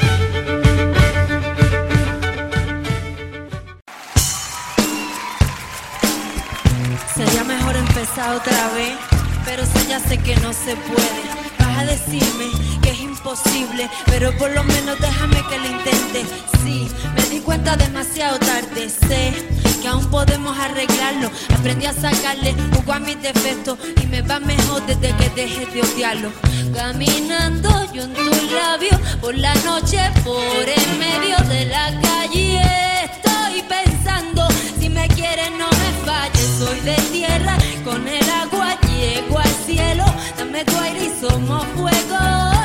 Sé 10.08 10.18
que 10.18 10.36
no 10.36 10.52
se 10.52 10.76
puede. 10.76 11.22
Vas 11.58 11.78
a 11.78 11.84
decirme 11.84 12.46
que 12.82 12.90
es 12.90 13.00
imposible, 13.00 13.88
pero 14.06 14.36
por 14.36 14.50
lo 14.50 14.62
menos 14.64 14.98
déjame 15.00 15.42
que 15.48 15.58
lo 15.58 15.66
intente. 15.66 16.24
Sí, 16.62 16.88
me 17.14 17.22
di 17.24 17.40
cuenta 17.40 17.76
demasiado 17.76 18.38
tarde, 18.38 18.88
sé 18.88 19.32
que 19.80 19.88
aún 19.88 20.06
podemos 20.10 20.56
arreglarlo. 20.58 21.30
Aprendí 21.58 21.86
a 21.86 21.92
sacarle 21.92 22.54
jugo 22.72 22.92
a 22.92 22.98
mis 23.00 23.20
defectos 23.20 23.78
y 24.02 24.06
me 24.06 24.22
va 24.22 24.38
mejor 24.40 24.84
desde 24.86 25.14
que 25.16 25.28
dejé 25.30 25.66
de 25.66 25.82
odiarlo. 25.82 26.30
Caminando 26.74 27.92
yo 27.92 28.02
en 28.04 28.14
tus 28.14 28.52
labios 28.52 29.00
por 29.20 29.36
la 29.36 29.54
noche, 29.56 29.98
por 30.24 30.68
en 30.68 30.98
medio 30.98 31.36
de 31.48 31.66
la 31.66 31.86
calle, 32.00 32.60
estoy 33.04 33.62
pensando 33.62 34.46
si 34.78 34.88
me 34.88 35.08
quieres 35.08 35.50
no 35.52 35.68
me 35.68 35.90
falles. 36.04 36.46
Soy 36.58 36.80
de 36.80 36.94
tierra, 37.12 37.56
con 37.84 38.06
el 38.06 38.30
agua 38.30 38.76
llego 38.96 39.38
al 39.38 39.45
cielo. 39.66 40.04
Dame 40.38 40.64
tu 40.64 40.76
aire 40.78 41.04
y 41.06 41.20
somos 41.20 41.64
fuego. 41.74 42.55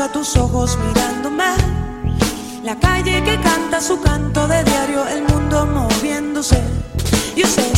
A 0.00 0.08
tus 0.10 0.36
ojos 0.36 0.78
mirándome. 0.78 1.44
La 2.62 2.74
calle 2.76 3.22
que 3.22 3.38
canta 3.40 3.80
su 3.80 4.00
canto 4.00 4.48
de 4.48 4.64
diario, 4.64 5.06
el 5.08 5.22
mundo 5.24 5.66
moviéndose. 5.66 6.58
Yo 7.36 7.46
sé 7.46 7.70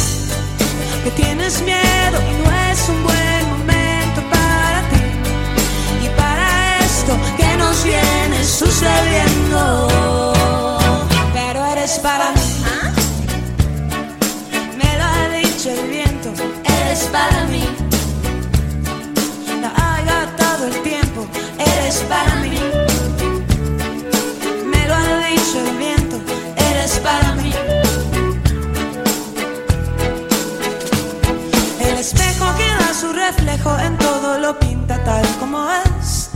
que 1.02 1.10
tienes 1.10 1.60
miedo 1.62 2.18
y 2.30 2.42
no 2.42 2.52
es 2.70 2.88
un 2.88 3.02
buen 3.02 3.48
momento 3.50 4.20
para 4.30 4.82
ti. 4.90 5.00
Y 6.04 6.08
para 6.20 6.78
esto 6.78 7.18
que 7.36 7.56
nos 7.56 7.82
viene 7.82 8.44
sucediendo. 8.44 9.88
Pero 11.32 11.64
eres 11.72 11.98
para 11.98 12.30
mí. 12.32 12.64
Me 14.76 14.98
lo 14.98 15.04
ha 15.04 15.28
dicho 15.40 15.70
el 15.70 15.88
viento. 15.88 16.30
Eres 16.64 17.04
para 17.10 17.44
mí. 17.46 17.61
Eres 21.92 22.04
para 22.04 22.34
mí. 22.36 22.58
Me 24.64 24.88
lo 24.88 24.94
ha 24.94 25.26
dicho 25.28 25.60
el 25.60 25.76
viento. 25.76 26.16
Eres 26.56 26.98
para 27.00 27.34
mí. 27.34 27.52
El 31.80 31.98
espejo 31.98 32.46
que 32.56 32.66
da 32.80 32.94
su 32.94 33.12
reflejo 33.12 33.78
en 33.78 33.98
todo 33.98 34.38
lo 34.38 34.58
pinta 34.58 35.04
tal 35.04 35.26
como 35.38 35.68
es. 35.70 36.30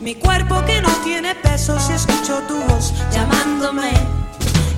Mi 0.00 0.16
cuerpo 0.16 0.64
que 0.64 0.82
no 0.82 0.90
tiene 1.04 1.36
peso 1.36 1.78
si 1.78 1.92
escucho 1.92 2.40
tu 2.48 2.58
voz 2.64 2.92
llamándome. 3.12 3.92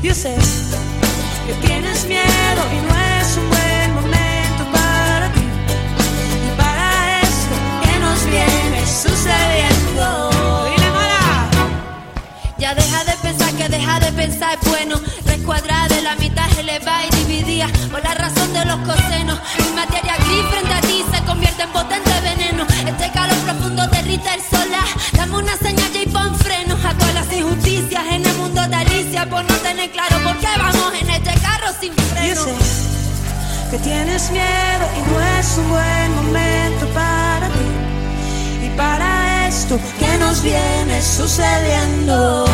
Yo 0.02 0.14
sé 0.14 0.36
que 1.46 1.54
tienes 1.66 2.04
miedo 2.04 2.62
y 2.76 2.80
no 2.86 2.94
es 3.16 3.36
un 3.38 3.48
buen 3.48 3.94
momento 3.94 4.62
para 4.72 5.32
ti. 5.32 5.40
Y 5.40 6.50
para 6.58 7.20
esto 7.22 7.54
que 7.82 7.98
nos 7.98 8.26
viene 8.26 8.86
sucediendo. 8.86 9.77
Ya 12.58 12.74
deja 12.74 13.04
de 13.04 13.12
pensar 13.22 13.52
que 13.54 13.68
deja 13.68 14.00
de 14.00 14.12
pensar 14.12 14.58
es 14.60 14.68
bueno. 14.68 15.00
Recuadra 15.24 15.86
de 15.88 16.02
la 16.02 16.16
mitad, 16.16 16.50
eleva 16.58 17.06
y 17.06 17.24
dividía 17.24 17.68
por 17.90 18.02
la 18.02 18.14
razón 18.14 18.52
de 18.52 18.64
los 18.64 18.78
cosenos. 18.80 19.38
Mi 19.58 19.76
materia 19.76 20.16
gris 20.16 20.44
frente 20.50 20.74
a 20.74 20.80
ti 20.80 21.04
se 21.12 21.24
convierte 21.24 21.62
en 21.62 21.70
potente 21.70 22.10
veneno. 22.20 22.66
Este 22.84 23.12
calor 23.12 23.36
profundo 23.44 23.86
derrita 23.86 24.34
el 24.34 24.42
solar. 24.42 24.88
Dame 25.12 25.36
una 25.36 25.56
señal 25.56 25.94
y 25.94 26.06
pon 26.08 26.34
frenos 26.34 26.84
a 26.84 26.94
todas 26.94 27.14
las 27.14 27.32
injusticias 27.32 28.04
en 28.10 28.26
el 28.26 28.36
mundo 28.36 28.60
de 28.66 28.74
Alicia. 28.74 29.30
Por 29.30 29.44
no 29.44 29.54
tener 29.58 29.92
claro 29.92 30.18
por 30.24 30.36
qué 30.38 30.48
vamos 30.58 30.92
en 31.00 31.10
este 31.10 31.34
carro 31.40 31.68
sin 31.80 31.92
freno. 31.94 32.34
Yo 32.34 32.44
sé 32.44 33.70
que 33.70 33.78
tienes 33.78 34.30
miedo 34.32 34.84
y 34.96 35.10
no 35.10 35.38
es 35.38 35.58
un 35.58 35.68
buen 35.70 36.14
momento 36.16 36.86
para 36.92 37.46
ti. 37.46 38.66
Y 38.66 38.68
para 38.76 39.37
esto 39.48 39.78
que 39.98 40.18
nos 40.18 40.42
viene 40.42 41.00
sucediendo. 41.02 42.44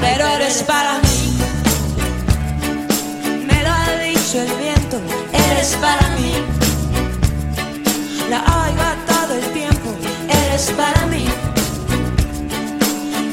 Pero 0.00 0.26
eres 0.36 0.62
para 0.62 0.98
mí. 1.00 1.38
Me 3.48 3.62
lo 3.64 3.70
ha 3.70 3.90
dicho 4.08 4.36
el 4.40 4.52
viento. 4.64 4.96
Eres 5.32 5.76
para 5.80 6.06
mí. 6.16 6.32
La 8.30 8.38
ha 8.38 8.70
gastado 8.82 9.34
el 9.34 9.46
tiempo. 9.52 9.90
Eres 10.42 10.70
para 10.80 11.06
mí. 11.06 11.26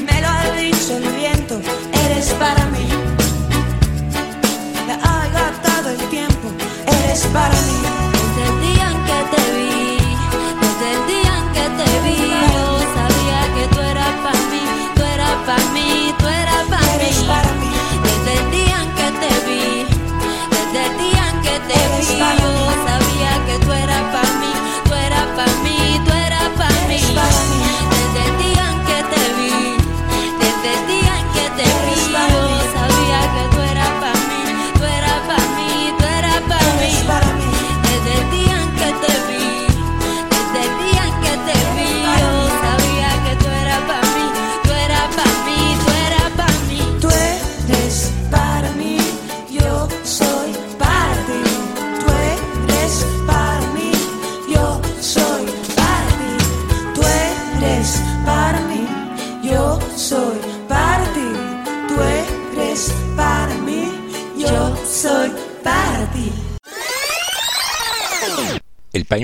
Me 0.08 0.16
lo 0.22 0.28
ha 0.28 0.44
dicho 0.62 0.96
el 0.96 1.08
viento. 1.22 1.54
Eres 2.04 2.28
para 2.42 2.66
mí. 2.74 2.86
La 4.88 4.96
ha 5.10 5.28
gastado 5.38 5.90
el 5.90 6.02
tiempo. 6.16 6.48
Eres 6.86 7.22
para 7.32 7.58
mí. 7.68 7.78
Desde 8.16 8.42
el 8.50 8.56
día 8.66 8.88
que 9.06 9.18
te 9.32 9.42
vi, 9.56 9.75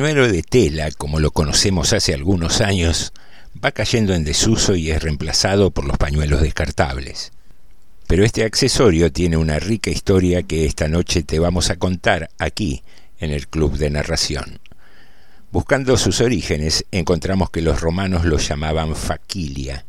pañuelo 0.03 0.27
de 0.27 0.43
tela, 0.43 0.91
como 0.91 1.21
lo 1.21 1.31
conocemos 1.31 1.93
hace 1.93 2.13
algunos 2.13 2.61
años, 2.61 3.13
va 3.65 3.71
cayendo 3.71 4.15
en 4.15 4.25
desuso 4.25 4.75
y 4.75 4.91
es 4.91 5.01
reemplazado 5.01 5.71
por 5.71 5.85
los 5.85 5.97
pañuelos 5.97 6.43
descartables. 6.43 7.31
Pero 8.09 8.25
este 8.25 8.43
accesorio 8.43 9.13
tiene 9.13 9.37
una 9.37 9.61
rica 9.61 9.91
historia 9.91 10.43
que 10.43 10.67
esta 10.67 10.89
noche 10.89 11.23
te 11.23 11.39
vamos 11.39 11.71
a 11.71 11.77
contar 11.77 12.31
aquí, 12.39 12.83
en 13.21 13.31
el 13.31 13.47
Club 13.47 13.79
de 13.79 13.91
Narración. 13.91 14.59
Buscando 15.53 15.97
sus 15.97 16.21
orígenes, 16.21 16.85
encontramos 16.91 17.51
que 17.51 17.63
los 17.63 17.81
romanos 17.81 18.25
lo 18.25 18.39
llamaban 18.39 18.97
faquilia 18.97 19.85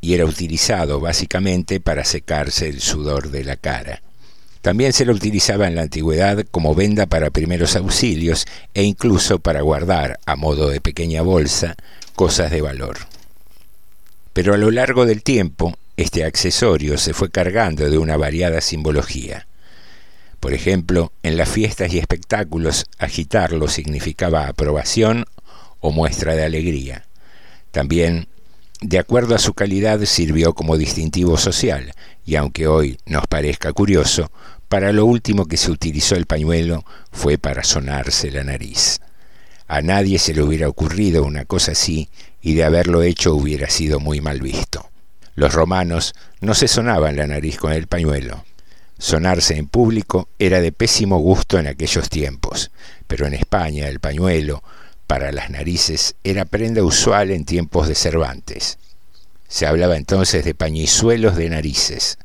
y 0.00 0.14
era 0.14 0.24
utilizado 0.24 1.00
básicamente 1.00 1.80
para 1.80 2.06
secarse 2.06 2.70
el 2.70 2.80
sudor 2.80 3.30
de 3.30 3.44
la 3.44 3.56
cara. 3.56 4.03
También 4.64 4.94
se 4.94 5.04
lo 5.04 5.12
utilizaba 5.12 5.68
en 5.68 5.74
la 5.74 5.82
antigüedad 5.82 6.42
como 6.50 6.74
venda 6.74 7.04
para 7.04 7.28
primeros 7.28 7.76
auxilios 7.76 8.46
e 8.72 8.82
incluso 8.82 9.38
para 9.38 9.60
guardar, 9.60 10.18
a 10.24 10.36
modo 10.36 10.70
de 10.70 10.80
pequeña 10.80 11.20
bolsa, 11.20 11.76
cosas 12.14 12.50
de 12.50 12.62
valor. 12.62 12.96
Pero 14.32 14.54
a 14.54 14.56
lo 14.56 14.70
largo 14.70 15.04
del 15.04 15.22
tiempo, 15.22 15.76
este 15.98 16.24
accesorio 16.24 16.96
se 16.96 17.12
fue 17.12 17.30
cargando 17.30 17.90
de 17.90 17.98
una 17.98 18.16
variada 18.16 18.62
simbología. 18.62 19.46
Por 20.40 20.54
ejemplo, 20.54 21.12
en 21.22 21.36
las 21.36 21.50
fiestas 21.50 21.92
y 21.92 21.98
espectáculos, 21.98 22.86
agitarlo 22.98 23.68
significaba 23.68 24.48
aprobación 24.48 25.26
o 25.80 25.90
muestra 25.90 26.36
de 26.36 26.44
alegría. 26.44 27.04
También, 27.70 28.28
de 28.80 28.98
acuerdo 28.98 29.34
a 29.34 29.38
su 29.38 29.52
calidad, 29.52 30.00
sirvió 30.06 30.54
como 30.54 30.78
distintivo 30.78 31.36
social, 31.36 31.92
y 32.24 32.36
aunque 32.36 32.66
hoy 32.66 32.98
nos 33.04 33.26
parezca 33.26 33.74
curioso, 33.74 34.30
para 34.68 34.92
lo 34.92 35.06
último 35.06 35.46
que 35.46 35.56
se 35.56 35.70
utilizó 35.70 36.16
el 36.16 36.26
pañuelo 36.26 36.84
fue 37.12 37.38
para 37.38 37.64
sonarse 37.64 38.30
la 38.30 38.44
nariz. 38.44 39.00
A 39.66 39.80
nadie 39.80 40.18
se 40.18 40.34
le 40.34 40.42
hubiera 40.42 40.68
ocurrido 40.68 41.24
una 41.24 41.44
cosa 41.44 41.72
así 41.72 42.08
y 42.42 42.54
de 42.54 42.64
haberlo 42.64 43.02
hecho 43.02 43.34
hubiera 43.34 43.70
sido 43.70 44.00
muy 44.00 44.20
mal 44.20 44.40
visto. 44.40 44.90
Los 45.34 45.54
romanos 45.54 46.14
no 46.40 46.54
se 46.54 46.68
sonaban 46.68 47.16
la 47.16 47.26
nariz 47.26 47.58
con 47.58 47.72
el 47.72 47.86
pañuelo. 47.86 48.44
Sonarse 48.98 49.56
en 49.56 49.66
público 49.66 50.28
era 50.38 50.60
de 50.60 50.70
pésimo 50.70 51.18
gusto 51.18 51.58
en 51.58 51.66
aquellos 51.66 52.08
tiempos, 52.08 52.70
pero 53.06 53.26
en 53.26 53.34
España 53.34 53.88
el 53.88 54.00
pañuelo 54.00 54.62
para 55.06 55.32
las 55.32 55.50
narices 55.50 56.14
era 56.24 56.44
prenda 56.44 56.82
usual 56.82 57.30
en 57.30 57.44
tiempos 57.44 57.88
de 57.88 57.94
Cervantes. 57.94 58.78
Se 59.48 59.66
hablaba 59.66 59.96
entonces 59.96 60.44
de 60.44 60.54
pañizuelos 60.54 61.36
de 61.36 61.50
narices, 61.50 62.18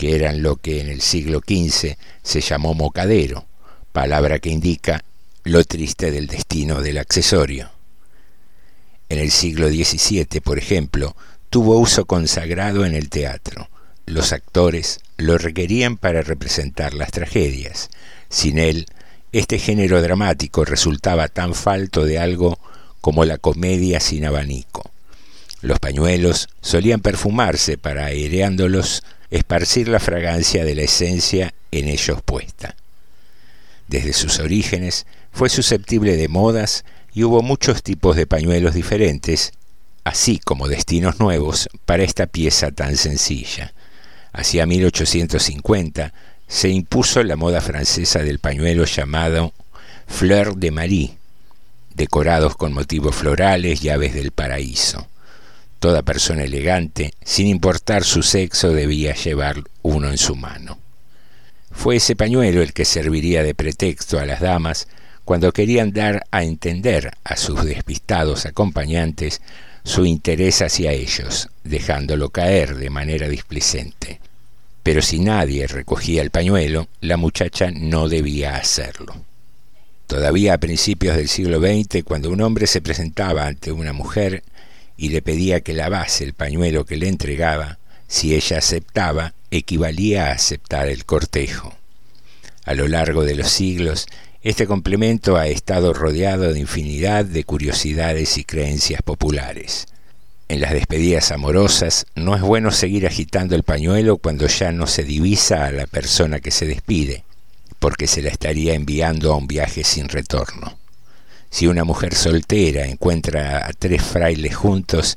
que 0.00 0.14
eran 0.14 0.42
lo 0.42 0.56
que 0.56 0.80
en 0.80 0.88
el 0.88 1.02
siglo 1.02 1.40
XV 1.46 1.94
se 2.22 2.40
llamó 2.40 2.72
mocadero, 2.72 3.44
palabra 3.92 4.38
que 4.38 4.48
indica 4.48 5.04
lo 5.44 5.62
triste 5.62 6.10
del 6.10 6.26
destino 6.26 6.80
del 6.80 6.96
accesorio. 6.96 7.70
En 9.10 9.18
el 9.18 9.30
siglo 9.30 9.68
XVII, 9.68 10.40
por 10.40 10.56
ejemplo, 10.56 11.14
tuvo 11.50 11.76
uso 11.76 12.06
consagrado 12.06 12.86
en 12.86 12.94
el 12.94 13.10
teatro. 13.10 13.68
Los 14.06 14.32
actores 14.32 15.00
lo 15.18 15.36
requerían 15.36 15.98
para 15.98 16.22
representar 16.22 16.94
las 16.94 17.10
tragedias. 17.10 17.90
Sin 18.30 18.58
él, 18.58 18.86
este 19.32 19.58
género 19.58 20.00
dramático 20.00 20.64
resultaba 20.64 21.28
tan 21.28 21.54
falto 21.54 22.06
de 22.06 22.18
algo 22.18 22.58
como 23.02 23.26
la 23.26 23.36
comedia 23.36 24.00
sin 24.00 24.24
abanico. 24.24 24.90
Los 25.60 25.78
pañuelos 25.78 26.48
solían 26.62 27.02
perfumarse 27.02 27.76
para, 27.76 28.06
aireándolos, 28.06 29.02
esparcir 29.30 29.88
la 29.88 30.00
fragancia 30.00 30.64
de 30.64 30.74
la 30.74 30.82
esencia 30.82 31.54
en 31.70 31.88
ellos 31.88 32.22
puesta. 32.22 32.76
Desde 33.88 34.12
sus 34.12 34.38
orígenes 34.38 35.06
fue 35.32 35.48
susceptible 35.48 36.16
de 36.16 36.28
modas 36.28 36.84
y 37.12 37.24
hubo 37.24 37.42
muchos 37.42 37.82
tipos 37.82 38.16
de 38.16 38.26
pañuelos 38.26 38.74
diferentes 38.74 39.52
así 40.04 40.38
como 40.38 40.68
destinos 40.68 41.20
nuevos 41.20 41.68
para 41.84 42.02
esta 42.02 42.26
pieza 42.26 42.70
tan 42.70 42.96
sencilla. 42.96 43.72
Hacia 44.32 44.66
1850 44.66 46.12
se 46.46 46.68
impuso 46.68 47.22
la 47.22 47.36
moda 47.36 47.60
francesa 47.60 48.20
del 48.20 48.38
pañuelo 48.38 48.84
llamado 48.84 49.52
Fleur 50.06 50.56
de 50.56 50.70
Marie, 50.70 51.16
decorados 51.94 52.56
con 52.56 52.72
motivos 52.72 53.14
florales 53.14 53.84
y 53.84 53.88
aves 53.88 54.14
del 54.14 54.32
paraíso. 54.32 55.06
Toda 55.80 56.02
persona 56.02 56.44
elegante, 56.44 57.14
sin 57.24 57.46
importar 57.46 58.04
su 58.04 58.22
sexo, 58.22 58.70
debía 58.70 59.14
llevar 59.14 59.64
uno 59.80 60.10
en 60.10 60.18
su 60.18 60.36
mano. 60.36 60.78
Fue 61.70 61.96
ese 61.96 62.14
pañuelo 62.14 62.60
el 62.60 62.74
que 62.74 62.84
serviría 62.84 63.42
de 63.42 63.54
pretexto 63.54 64.18
a 64.18 64.26
las 64.26 64.40
damas 64.40 64.88
cuando 65.24 65.52
querían 65.52 65.92
dar 65.92 66.26
a 66.30 66.44
entender 66.44 67.12
a 67.24 67.36
sus 67.36 67.64
despistados 67.64 68.44
acompañantes 68.44 69.40
su 69.82 70.04
interés 70.04 70.60
hacia 70.60 70.92
ellos, 70.92 71.48
dejándolo 71.64 72.28
caer 72.28 72.76
de 72.76 72.90
manera 72.90 73.26
displicente. 73.28 74.20
Pero 74.82 75.00
si 75.00 75.18
nadie 75.18 75.66
recogía 75.66 76.20
el 76.20 76.30
pañuelo, 76.30 76.88
la 77.00 77.16
muchacha 77.16 77.70
no 77.70 78.08
debía 78.08 78.56
hacerlo. 78.56 79.14
Todavía 80.06 80.54
a 80.54 80.58
principios 80.58 81.16
del 81.16 81.28
siglo 81.28 81.58
XX, 81.58 82.02
cuando 82.04 82.30
un 82.30 82.42
hombre 82.42 82.66
se 82.66 82.82
presentaba 82.82 83.46
ante 83.46 83.72
una 83.72 83.94
mujer 83.94 84.42
y 85.00 85.08
le 85.08 85.22
pedía 85.22 85.62
que 85.62 85.72
lavase 85.72 86.24
el 86.24 86.34
pañuelo 86.34 86.84
que 86.84 86.98
le 86.98 87.08
entregaba, 87.08 87.78
si 88.06 88.34
ella 88.34 88.58
aceptaba, 88.58 89.32
equivalía 89.50 90.26
a 90.26 90.32
aceptar 90.32 90.88
el 90.88 91.06
cortejo. 91.06 91.74
A 92.66 92.74
lo 92.74 92.86
largo 92.86 93.24
de 93.24 93.34
los 93.34 93.48
siglos, 93.48 94.06
este 94.42 94.66
complemento 94.66 95.38
ha 95.38 95.46
estado 95.46 95.94
rodeado 95.94 96.52
de 96.52 96.60
infinidad 96.60 97.24
de 97.24 97.44
curiosidades 97.44 98.36
y 98.36 98.44
creencias 98.44 99.00
populares. 99.00 99.86
En 100.48 100.60
las 100.60 100.72
despedidas 100.72 101.32
amorosas 101.32 102.04
no 102.14 102.36
es 102.36 102.42
bueno 102.42 102.70
seguir 102.70 103.06
agitando 103.06 103.56
el 103.56 103.62
pañuelo 103.62 104.18
cuando 104.18 104.48
ya 104.48 104.70
no 104.70 104.86
se 104.86 105.02
divisa 105.02 105.64
a 105.64 105.72
la 105.72 105.86
persona 105.86 106.40
que 106.40 106.50
se 106.50 106.66
despide, 106.66 107.24
porque 107.78 108.06
se 108.06 108.20
la 108.20 108.28
estaría 108.28 108.74
enviando 108.74 109.32
a 109.32 109.36
un 109.36 109.46
viaje 109.46 109.82
sin 109.82 110.10
retorno. 110.10 110.79
Si 111.50 111.66
una 111.66 111.84
mujer 111.84 112.14
soltera 112.14 112.86
encuentra 112.86 113.66
a 113.66 113.72
tres 113.72 114.02
frailes 114.02 114.54
juntos 114.56 115.16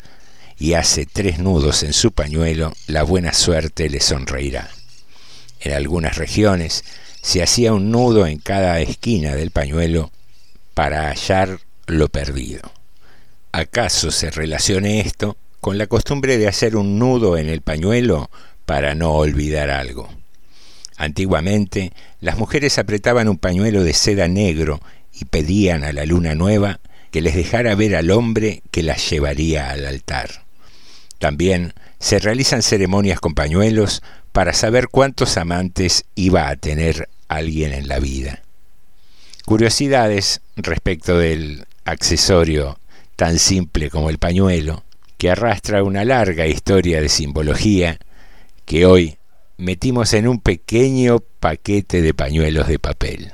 y 0.58 0.74
hace 0.74 1.06
tres 1.06 1.40
nudos 1.40 1.84
en 1.84 1.94
su 1.94 2.12
pañuelo, 2.12 2.74
la 2.88 3.04
buena 3.04 3.34
suerte 3.34 3.90
le 3.90 4.00
sonreirá. 4.00 4.70
En 5.60 5.74
algunas 5.74 6.18
regiones, 6.18 6.84
se 7.22 7.42
hacía 7.42 7.74
un 7.74 7.92
nudo 7.92 8.26
en 8.26 8.40
cada 8.40 8.80
esquina 8.82 9.36
del 9.36 9.52
pañuelo 9.52 10.12
para 10.74 11.10
hallar 11.10 11.60
lo 11.88 12.10
perdido. 12.10 12.62
¿Acaso 13.52 14.12
se 14.12 14.32
relacione 14.32 15.00
esto 15.00 15.38
con 15.62 15.78
la 15.78 15.88
costumbre 15.88 16.38
de 16.38 16.48
hacer 16.48 16.76
un 16.76 16.98
nudo 17.00 17.38
en 17.38 17.48
el 17.48 17.62
pañuelo 17.62 18.30
para 18.66 18.96
no 18.96 19.12
olvidar 19.14 19.70
algo? 19.70 20.10
Antiguamente, 20.98 21.94
las 22.20 22.38
mujeres 22.38 22.78
apretaban 22.78 23.30
un 23.30 23.38
pañuelo 23.38 23.84
de 23.84 23.94
seda 23.94 24.28
negro 24.28 24.82
y 25.14 25.26
pedían 25.26 25.84
a 25.84 25.94
la 25.94 26.06
luna 26.06 26.36
nueva 26.36 26.80
que 27.12 27.22
les 27.22 27.36
dejara 27.36 27.76
ver 27.76 27.96
al 27.96 28.12
hombre 28.12 28.64
que 28.72 28.84
las 28.84 29.10
llevaría 29.10 29.70
al 29.70 29.86
altar. 29.86 30.46
También 31.20 31.74
se 32.00 32.20
realizan 32.20 32.64
ceremonias 32.64 33.20
con 33.20 33.34
pañuelos 33.34 34.02
para 34.32 34.54
saber 34.54 34.88
cuántos 34.90 35.38
amantes 35.38 36.06
iba 36.16 36.50
a 36.50 36.56
tener 36.56 37.08
alguien 37.28 37.74
en 37.74 37.88
la 37.88 38.00
vida. 38.00 38.42
Curiosidades 39.46 40.42
respecto 40.56 41.18
del 41.18 41.66
accesorio 41.86 42.80
tan 43.16 43.40
simple 43.40 43.90
como 43.90 44.10
el 44.10 44.18
pañuelo, 44.18 44.84
que 45.18 45.30
arrastra 45.30 45.84
una 45.84 46.04
larga 46.04 46.48
historia 46.48 47.02
de 47.02 47.10
simbología 47.10 48.00
que 48.66 48.86
hoy 48.86 49.18
metimos 49.58 50.14
en 50.14 50.28
un 50.28 50.40
pequeño 50.40 51.20
paquete 51.40 52.02
de 52.02 52.14
pañuelos 52.14 52.68
de 52.68 52.80
papel. 52.80 53.34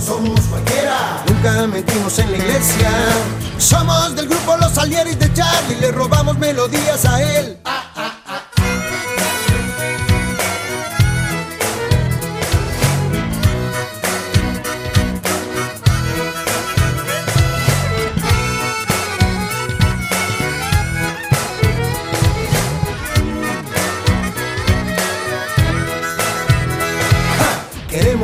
somos 0.00 0.40
cualquiera. 0.42 1.22
Nunca 1.28 1.66
mentimos 1.66 2.18
en 2.18 2.32
la 2.32 2.38
iglesia. 2.38 2.90
Somos 3.58 4.16
del 4.16 4.28
grupo 4.28 4.56
Los 4.56 4.72
Salieris 4.72 5.18
de 5.18 5.32
Charlie, 5.32 5.76
le 5.80 5.92
robamos 5.92 6.38
melodías 6.38 7.04
a 7.04 7.22
él. 7.22 7.58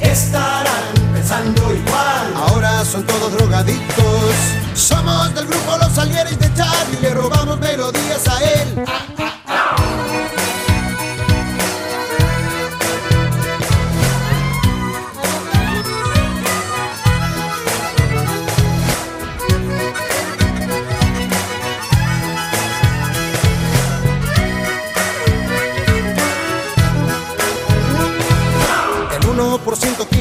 Estarán 0.00 0.94
pensando 1.12 1.62
igual, 1.72 2.34
ahora 2.36 2.84
son 2.84 3.04
todos 3.04 3.32
drogadictos. 3.32 4.34
Somos 4.74 5.34
del 5.34 5.46
grupo 5.46 5.76
Los 5.78 5.92
Salieres 5.92 6.38
de 6.38 6.52
Charlie, 6.54 7.00
le 7.00 7.10
robamos 7.10 7.58
melodías 7.60 8.28
a 8.28 8.42
él. 8.42 8.84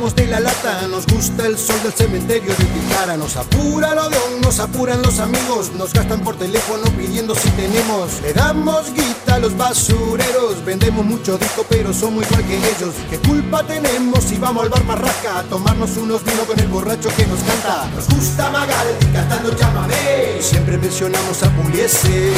De 0.00 0.26
la 0.26 0.40
lata 0.40 0.88
Nos 0.88 1.06
gusta 1.06 1.46
el 1.46 1.58
sol 1.58 1.76
del 1.82 1.92
cementerio 1.92 2.54
de 2.56 2.64
Picara 2.64 3.18
Nos 3.18 3.36
apura 3.36 3.94
lo 3.94 4.08
de 4.08 4.16
un, 4.34 4.40
nos 4.40 4.58
apuran 4.58 5.02
los 5.02 5.18
amigos 5.18 5.72
Nos 5.76 5.92
gastan 5.92 6.20
por 6.20 6.36
teléfono 6.36 6.84
pidiendo 6.96 7.34
si 7.34 7.50
tenemos. 7.50 8.20
Le 8.22 8.32
damos 8.32 8.94
guita 8.94 9.34
a 9.34 9.38
los 9.38 9.54
basureros 9.58 10.64
Vendemos 10.64 11.04
mucho 11.04 11.36
disco 11.36 11.66
pero 11.68 11.92
somos 11.92 12.24
igual 12.24 12.46
que 12.46 12.56
ellos. 12.56 12.94
¿Qué 13.10 13.18
culpa 13.18 13.62
tenemos 13.66 14.24
si 14.24 14.38
vamos 14.38 14.62
al 14.62 14.70
bar 14.70 14.84
marraca 14.84 15.40
A 15.40 15.42
tomarnos 15.42 15.94
unos 15.98 16.24
vinos 16.24 16.46
con 16.46 16.58
el 16.58 16.68
borracho 16.68 17.10
que 17.14 17.26
nos 17.26 17.40
canta 17.40 17.86
Nos 17.94 18.08
gusta 18.08 18.50
Magaldi 18.50 19.06
cantando 19.12 19.54
llámame 19.54 20.40
Siempre 20.40 20.78
mencionamos 20.78 21.42
a 21.42 21.50
Pugliese 21.50 22.32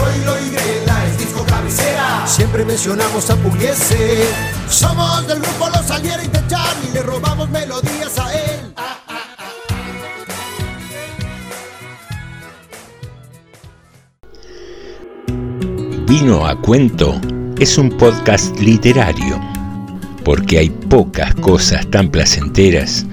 Troilo 0.00 0.40
y 0.40 0.50
Grela 0.50 1.06
es 1.06 1.18
disco 1.18 1.44
cabecera. 1.44 2.26
Siempre 2.26 2.64
mencionamos 2.64 3.28
a 3.28 3.36
Pugliese. 3.36 4.24
Somos 4.68 5.26
del 5.26 5.40
grupo 5.40 5.68
Los 5.68 5.90
Alieris 5.90 6.32
de 6.32 6.46
Charlie 6.46 6.90
Le 6.94 7.02
robamos 7.02 7.50
melodías 7.50 8.18
a 8.18 8.32
él. 8.32 8.74
Vino 16.06 16.46
a 16.46 16.58
cuento 16.60 17.20
es 17.58 17.76
un 17.76 17.90
podcast 17.90 18.58
literario, 18.58 19.38
porque 20.24 20.58
hay 20.58 20.70
pocas 20.70 21.34
cosas 21.36 21.86
tan 21.90 22.08
placenteras 22.08 23.04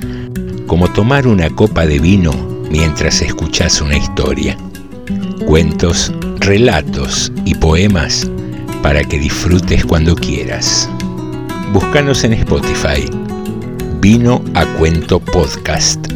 como 0.67 0.88
tomar 0.93 1.28
una 1.28 1.50
copa 1.50 1.86
de 1.86 2.00
vino 2.00 2.32
mientras 2.69 3.21
escuchas 3.21 3.82
una 3.82 3.97
historia. 3.97 4.58
Cuentos, 5.45 6.12
relatos 6.48 7.32
y 7.44 7.54
poemas 7.56 8.26
para 8.82 9.04
que 9.04 9.20
disfrutes 9.20 9.86
cuando 9.86 10.16
quieras. 10.16 10.90
Búscanos 11.74 12.24
en 12.24 12.32
Spotify. 12.32 13.04
Vino 14.00 14.42
a 14.56 14.66
cuento 14.78 15.20
podcast. 15.20 16.08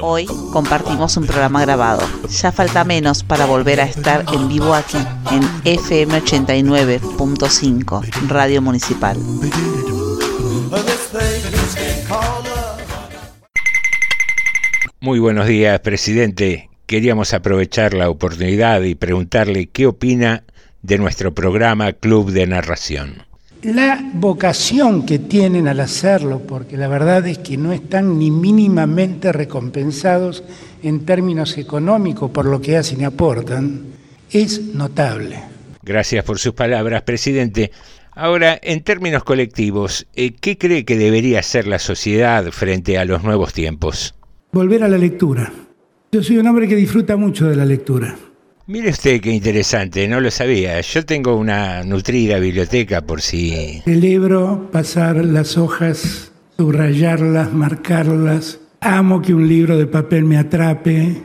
Hoy 0.00 0.24
compartimos 0.52 1.18
un 1.18 1.26
programa 1.26 1.60
grabado. 1.60 2.00
Ya 2.30 2.50
falta 2.50 2.84
menos 2.84 3.22
para 3.22 3.44
volver 3.44 3.82
a 3.82 3.84
estar 3.84 4.24
en 4.32 4.48
vivo 4.48 4.72
aquí, 4.72 4.96
en 5.30 5.42
FM 5.66 6.22
89.5, 6.22 8.28
Radio 8.28 8.62
Municipal. 8.62 9.18
Muy 15.08 15.20
buenos 15.20 15.46
días, 15.46 15.80
presidente. 15.80 16.68
Queríamos 16.84 17.32
aprovechar 17.32 17.94
la 17.94 18.10
oportunidad 18.10 18.82
y 18.82 18.94
preguntarle 18.94 19.70
qué 19.70 19.86
opina 19.86 20.44
de 20.82 20.98
nuestro 20.98 21.32
programa 21.32 21.94
Club 21.94 22.30
de 22.30 22.46
Narración. 22.46 23.22
La 23.62 23.98
vocación 24.12 25.06
que 25.06 25.18
tienen 25.18 25.66
al 25.66 25.80
hacerlo, 25.80 26.42
porque 26.46 26.76
la 26.76 26.88
verdad 26.88 27.26
es 27.26 27.38
que 27.38 27.56
no 27.56 27.72
están 27.72 28.18
ni 28.18 28.30
mínimamente 28.30 29.32
recompensados 29.32 30.44
en 30.82 31.06
términos 31.06 31.56
económicos 31.56 32.30
por 32.30 32.44
lo 32.44 32.60
que 32.60 32.76
hacen 32.76 33.00
y 33.00 33.04
aportan, 33.04 33.86
es 34.30 34.60
notable. 34.60 35.40
Gracias 35.82 36.22
por 36.22 36.38
sus 36.38 36.52
palabras, 36.52 37.00
presidente. 37.00 37.72
Ahora, 38.12 38.58
en 38.62 38.82
términos 38.82 39.24
colectivos, 39.24 40.06
eh, 40.14 40.34
¿qué 40.38 40.58
cree 40.58 40.84
que 40.84 40.98
debería 40.98 41.38
hacer 41.38 41.66
la 41.66 41.78
sociedad 41.78 42.44
frente 42.50 42.98
a 42.98 43.06
los 43.06 43.22
nuevos 43.22 43.54
tiempos? 43.54 44.14
Volver 44.50 44.82
a 44.82 44.88
la 44.88 44.96
lectura. 44.96 45.52
Yo 46.10 46.22
soy 46.22 46.38
un 46.38 46.46
hombre 46.46 46.66
que 46.66 46.74
disfruta 46.74 47.18
mucho 47.18 47.46
de 47.46 47.56
la 47.56 47.66
lectura. 47.66 48.16
Mire 48.66 48.88
usted 48.90 49.20
qué 49.20 49.30
interesante, 49.30 50.08
no 50.08 50.22
lo 50.22 50.30
sabía. 50.30 50.80
Yo 50.80 51.04
tengo 51.04 51.36
una 51.36 51.84
nutrida 51.84 52.38
biblioteca 52.38 53.02
por 53.02 53.20
si... 53.20 53.82
Celebro 53.84 54.70
pasar 54.72 55.22
las 55.24 55.58
hojas, 55.58 56.32
subrayarlas, 56.56 57.52
marcarlas. 57.52 58.60
Amo 58.80 59.20
que 59.20 59.34
un 59.34 59.48
libro 59.48 59.76
de 59.76 59.86
papel 59.86 60.24
me 60.24 60.38
atrape 60.38 61.16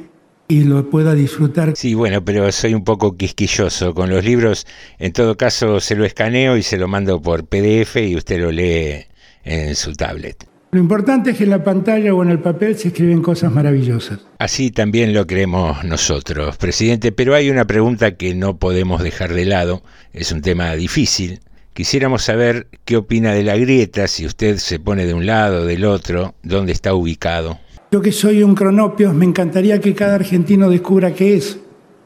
y 0.49 0.63
lo 0.65 0.89
pueda 0.89 1.15
disfrutar. 1.15 1.73
Sí, 1.77 1.93
bueno, 1.93 2.25
pero 2.25 2.51
soy 2.51 2.73
un 2.73 2.83
poco 2.83 3.15
quisquilloso. 3.15 3.93
Con 3.93 4.09
los 4.09 4.25
libros, 4.25 4.67
en 4.99 5.13
todo 5.13 5.38
caso, 5.38 5.79
se 5.79 5.95
lo 5.95 6.03
escaneo 6.03 6.57
y 6.57 6.63
se 6.63 6.77
lo 6.77 6.89
mando 6.89 7.21
por 7.21 7.45
PDF 7.45 7.95
y 7.97 8.17
usted 8.17 8.41
lo 8.41 8.51
lee 8.51 9.05
en 9.45 9.75
su 9.75 9.93
tablet. 9.93 10.45
Lo 10.73 10.79
importante 10.79 11.29
es 11.29 11.38
que 11.38 11.43
en 11.43 11.51
la 11.51 11.63
pantalla 11.63 12.15
o 12.15 12.23
en 12.23 12.31
el 12.31 12.39
papel 12.39 12.75
se 12.75 12.88
escriben 12.88 13.21
cosas 13.21 13.51
maravillosas. 13.51 14.21
Así 14.39 14.71
también 14.71 15.13
lo 15.13 15.27
creemos 15.27 15.83
nosotros, 15.83 16.57
presidente, 16.57 17.12
pero 17.12 17.36
hay 17.36 17.51
una 17.51 17.65
pregunta 17.65 18.15
que 18.15 18.34
no 18.34 18.57
podemos 18.57 19.03
dejar 19.03 19.36
de 19.36 19.45
lado, 19.45 19.84
es 20.13 20.32
un 20.32 20.41
tema 20.41 20.74
difícil. 20.74 21.41
Quisiéramos 21.74 22.24
saber 22.24 22.69
qué 22.86 22.97
opina 22.97 23.34
de 23.34 23.43
la 23.43 23.55
grieta, 23.55 24.07
si 24.07 24.26
usted 24.26 24.57
se 24.57 24.80
pone 24.80 25.05
de 25.05 25.13
un 25.13 25.28
lado 25.28 25.61
o 25.61 25.65
del 25.65 25.86
otro, 25.86 26.34
dónde 26.41 26.71
está 26.71 26.95
ubicado. 26.95 27.59
Yo 27.91 28.01
que 28.01 28.11
soy 28.11 28.41
un 28.41 28.55
cronopio, 28.55 29.13
me 29.13 29.26
encantaría 29.26 29.80
que 29.80 29.93
cada 29.93 30.15
argentino 30.15 30.71
descubra 30.71 31.13
qué 31.13 31.36
es, 31.36 31.59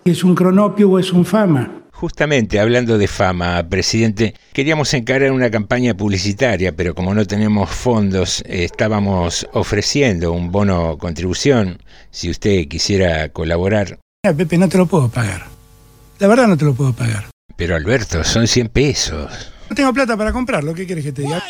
si 0.03 0.11
es 0.11 0.25
un 0.25 0.35
cronopio 0.35 0.89
o 0.89 0.99
es 0.99 1.13
un 1.13 1.23
fama. 1.23 1.83
Justamente, 1.99 2.59
hablando 2.59 2.99
de 2.99 3.07
fama, 3.07 3.67
presidente, 3.67 4.35
queríamos 4.53 4.93
encarar 4.93 5.31
una 5.31 5.49
campaña 5.49 5.95
publicitaria, 5.95 6.75
pero 6.75 6.93
como 6.93 7.15
no 7.15 7.25
tenemos 7.25 7.71
fondos, 7.71 8.41
eh, 8.41 8.65
estábamos 8.65 9.47
ofreciendo 9.53 10.31
un 10.31 10.51
bono 10.51 10.99
contribución, 10.99 11.81
si 12.11 12.29
usted 12.29 12.67
quisiera 12.67 13.29
colaborar. 13.29 13.97
Mira, 14.23 14.37
Pepe, 14.37 14.59
no 14.59 14.69
te 14.69 14.77
lo 14.77 14.85
puedo 14.85 15.09
pagar. 15.09 15.47
La 16.19 16.27
verdad 16.27 16.47
no 16.47 16.55
te 16.55 16.65
lo 16.65 16.75
puedo 16.75 16.93
pagar. 16.93 17.31
Pero 17.55 17.75
Alberto, 17.75 18.23
son 18.23 18.45
100 18.45 18.69
pesos. 18.69 19.51
No 19.67 19.75
tengo 19.75 19.91
plata 19.91 20.15
para 20.15 20.31
comprarlo, 20.31 20.75
¿qué 20.75 20.85
quieres 20.85 21.03
que 21.03 21.13
te 21.13 21.23
diga? 21.23 21.43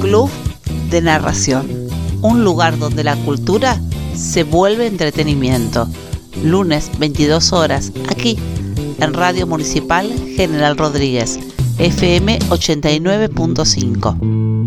Club 0.00 0.28
de 0.90 1.00
Narración, 1.02 1.68
un 2.20 2.42
lugar 2.42 2.78
donde 2.78 3.04
la 3.04 3.14
cultura 3.14 3.80
se 4.16 4.42
vuelve 4.42 4.88
entretenimiento. 4.88 5.88
Lunes 6.42 6.90
22 6.98 7.52
horas, 7.52 7.92
aquí 8.08 8.36
en 9.00 9.14
Radio 9.14 9.46
Municipal 9.46 10.12
General 10.36 10.76
Rodríguez, 10.76 11.38
FM 11.78 12.40
89.5. 12.40 14.66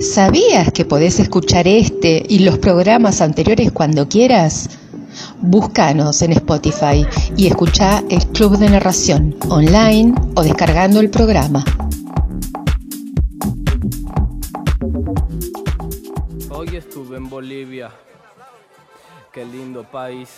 ¿Sabías 0.00 0.72
que 0.72 0.84
podés 0.84 1.20
escuchar 1.20 1.68
este 1.68 2.24
y 2.28 2.40
los 2.40 2.58
programas 2.58 3.20
anteriores 3.20 3.70
cuando 3.70 4.08
quieras? 4.08 4.68
Búscanos 5.40 6.20
en 6.22 6.32
Spotify 6.32 7.06
y 7.36 7.46
escucha 7.46 8.02
el 8.08 8.26
Club 8.28 8.58
de 8.58 8.70
Narración 8.70 9.36
online 9.48 10.14
o 10.34 10.42
descargando 10.42 10.98
el 11.00 11.10
programa. 11.10 11.64
En 17.16 17.28
Bolivia. 17.28 17.90
Qué 19.32 19.44
lindo 19.44 19.84
país. 19.84 20.28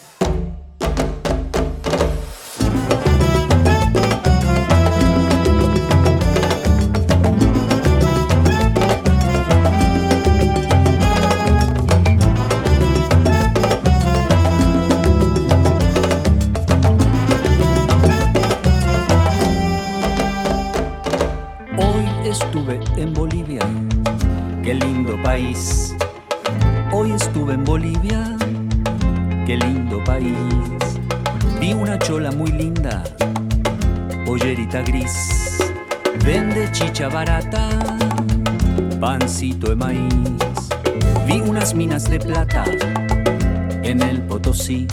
En 43.82 44.02
el 44.02 44.22
Potosí, 44.22 44.86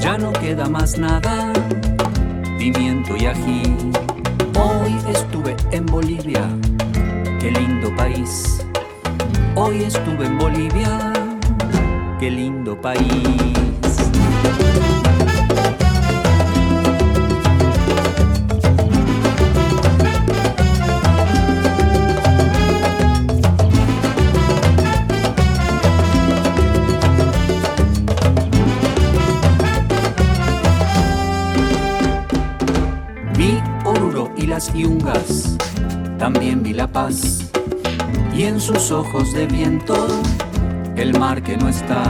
ya 0.00 0.18
no 0.18 0.32
queda 0.32 0.68
más 0.68 0.98
nada, 0.98 1.52
pimiento 2.58 3.16
y 3.16 3.26
ají. 3.26 3.62
Hoy 4.58 4.96
estuve 5.08 5.56
en 5.70 5.86
Bolivia, 5.86 6.48
qué 7.40 7.50
lindo 7.50 7.94
país. 7.96 8.64
Hoy 9.54 9.84
estuve 9.84 10.26
en 10.26 10.38
Bolivia, 10.38 11.12
qué 12.18 12.30
lindo 12.30 12.80
país. 12.80 13.56
Sus 38.66 38.90
ojos 38.90 39.32
de 39.32 39.46
viento 39.46 39.94
el 40.96 41.16
mar 41.20 41.40
que 41.40 41.56
no 41.56 41.68
está. 41.68 42.02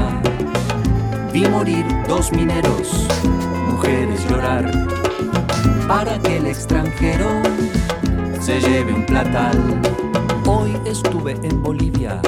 Vi 1.31 1.47
morir 1.47 1.85
dos 2.09 2.33
mineros, 2.33 3.07
mujeres 3.71 4.27
llorar, 4.27 4.65
para 5.87 6.19
que 6.19 6.39
el 6.39 6.47
extranjero 6.47 7.29
se 8.41 8.59
lleve 8.59 8.95
un 8.95 9.05
platal. 9.05 9.83
Hoy 10.47 10.73
estuve 10.87 11.33
en 11.43 11.63
Bolivia, 11.63 12.23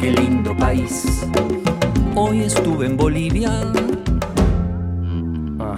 qué 0.00 0.10
lindo 0.10 0.56
país. 0.56 1.26
Hoy 2.14 2.44
estuve 2.44 2.86
en 2.86 2.96
Bolivia. 2.96 3.50
Ah, 5.60 5.76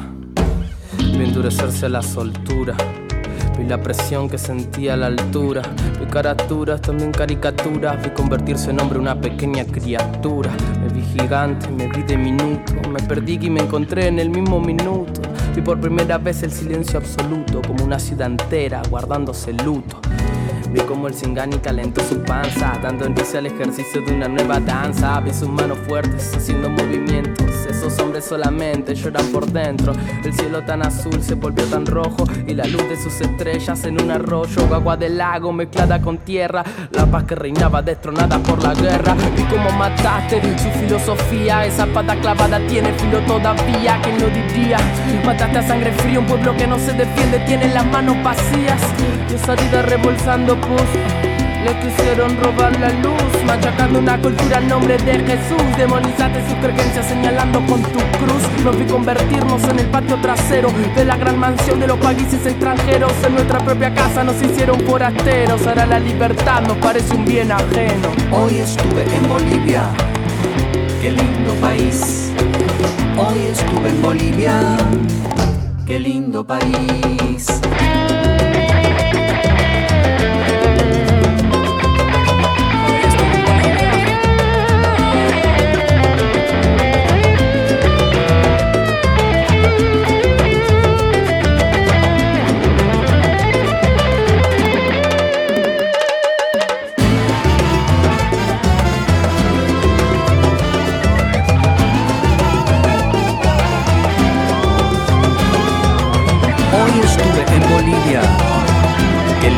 vi 0.96 1.24
endurecerse 1.24 1.88
la 1.88 2.02
soltura. 2.02 2.76
Vi 3.58 3.66
la 3.66 3.82
presión 3.82 4.28
que 4.28 4.38
sentía 4.38 4.94
a 4.94 4.96
la 4.96 5.06
altura. 5.06 5.62
Vi 6.10 6.14
caraturas, 6.14 6.80
también 6.80 7.12
caricaturas. 7.12 8.02
Vi 8.02 8.10
convertirse 8.10 8.70
en 8.70 8.80
hombre 8.80 8.98
una 8.98 9.14
pequeña 9.14 9.64
criatura. 9.64 10.50
Me 10.80 10.88
vi 10.92 11.02
gigante, 11.02 11.70
me 11.70 11.86
vi 11.86 12.02
diminuto. 12.02 12.72
Me 12.90 12.98
perdí 12.98 13.38
y 13.40 13.48
me 13.48 13.60
encontré 13.60 14.08
en 14.08 14.18
el 14.18 14.28
mismo 14.28 14.60
minuto. 14.60 15.22
Vi 15.54 15.62
por 15.62 15.80
primera 15.80 16.18
vez 16.18 16.42
el 16.42 16.50
silencio 16.50 16.98
absoluto, 16.98 17.62
como 17.64 17.84
una 17.84 18.00
ciudad 18.00 18.26
entera 18.26 18.82
guardándose 18.90 19.52
luto. 19.52 20.00
Vi 20.72 20.80
como 20.82 21.08
el 21.08 21.14
Singani 21.14 21.58
calentó 21.58 22.00
su 22.04 22.22
panza, 22.22 22.78
dando 22.80 23.04
inicio 23.06 23.40
al 23.40 23.46
ejercicio 23.46 24.02
de 24.02 24.14
una 24.14 24.28
nueva 24.28 24.60
danza. 24.60 25.18
Vi 25.20 25.32
sus 25.32 25.48
manos 25.48 25.78
fuertes 25.88 26.32
haciendo 26.34 26.70
movimientos. 26.70 27.46
Esos 27.68 27.98
hombres 27.98 28.24
solamente 28.24 28.94
lloran 28.94 29.26
por 29.32 29.46
dentro. 29.46 29.92
El 30.24 30.32
cielo 30.32 30.64
tan 30.64 30.86
azul 30.86 31.20
se 31.22 31.34
volvió 31.34 31.64
tan 31.64 31.86
rojo 31.86 32.24
y 32.46 32.54
la 32.54 32.66
luz 32.66 32.88
de 32.88 32.96
sus 32.96 33.20
estrellas 33.20 33.84
en 33.84 34.00
un 34.00 34.10
arroyo, 34.12 34.72
agua 34.72 34.96
del 34.96 35.18
lago 35.18 35.52
mezclada 35.52 36.00
con 36.00 36.18
tierra. 36.18 36.62
La 36.92 37.06
paz 37.06 37.24
que 37.24 37.34
reinaba 37.34 37.82
destronada 37.82 38.38
por 38.38 38.62
la 38.62 38.72
guerra. 38.74 39.16
Vi 39.36 39.42
cómo 39.44 39.70
mataste 39.72 40.40
su 40.56 40.68
filosofía. 40.78 41.66
Esa 41.66 41.86
pata 41.86 42.14
clavada 42.20 42.64
tiene 42.68 42.92
filo 42.94 43.18
todavía. 43.26 44.00
¿Quién 44.02 44.20
lo 44.20 44.28
diría? 44.28 44.78
Mataste 45.24 45.58
a 45.58 45.62
sangre 45.66 45.90
fría 45.92 46.20
un 46.20 46.26
pueblo 46.26 46.56
que 46.56 46.66
no 46.66 46.78
se 46.78 46.92
defiende, 46.92 47.40
tiene 47.40 47.74
las 47.74 47.86
manos 47.86 48.22
vacías. 48.22 48.80
Y 49.30 49.34
esa 49.34 49.54
vida 49.54 49.82
rebolsando 49.82 50.59
Le 51.64 51.78
quisieron 51.80 52.36
robar 52.42 52.78
la 52.78 52.90
luz, 52.90 53.44
machacando 53.44 53.98
una 53.98 54.16
cultura 54.20 54.58
en 54.58 54.68
nombre 54.68 54.96
de 54.98 55.14
Jesús. 55.14 55.62
Demonizaste 55.76 56.40
sus 56.48 56.54
creencias 56.58 57.06
señalando 57.06 57.60
con 57.66 57.82
tu 57.82 57.98
cruz. 58.18 58.64
Nos 58.64 58.78
vi 58.78 58.84
convertirnos 58.84 59.62
en 59.64 59.80
el 59.80 59.86
patio 59.86 60.16
trasero 60.22 60.70
de 60.94 61.04
la 61.04 61.16
gran 61.16 61.38
mansión 61.38 61.80
de 61.80 61.88
los 61.88 61.98
países 61.98 62.46
extranjeros. 62.46 63.12
En 63.26 63.34
nuestra 63.34 63.58
propia 63.58 63.92
casa 63.92 64.22
nos 64.22 64.40
hicieron 64.40 64.80
forasteros. 64.80 65.66
Ahora 65.66 65.86
la 65.86 65.98
libertad 65.98 66.62
nos 66.62 66.76
parece 66.78 67.14
un 67.14 67.24
bien 67.24 67.50
ajeno. 67.50 68.08
Hoy 68.30 68.58
estuve 68.58 69.02
en 69.14 69.28
Bolivia, 69.28 69.82
qué 71.02 71.10
lindo 71.10 71.52
país. 71.60 72.32
Hoy 73.18 73.38
estuve 73.50 73.88
en 73.88 74.02
Bolivia, 74.02 74.76
qué 75.84 75.98
lindo 75.98 76.44
país. 76.44 77.60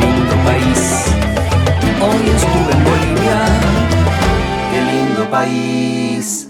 Lindo 0.03 0.35
país. 0.43 1.05
Hoy 2.01 2.23
estuve 2.35 2.71
en 2.73 2.83
Bolivia, 2.83 3.37
qué 4.71 4.79
lindo 4.91 5.29
país. 5.29 6.47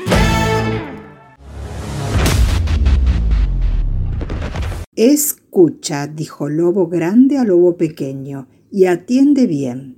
Escucha, 4.96 6.08
dijo 6.08 6.50
Lobo 6.50 6.88
grande 6.88 7.38
a 7.38 7.44
Lobo 7.44 7.78
pequeño, 7.78 8.48
y 8.72 8.86
atiende 8.86 9.48
bien. 9.48 9.98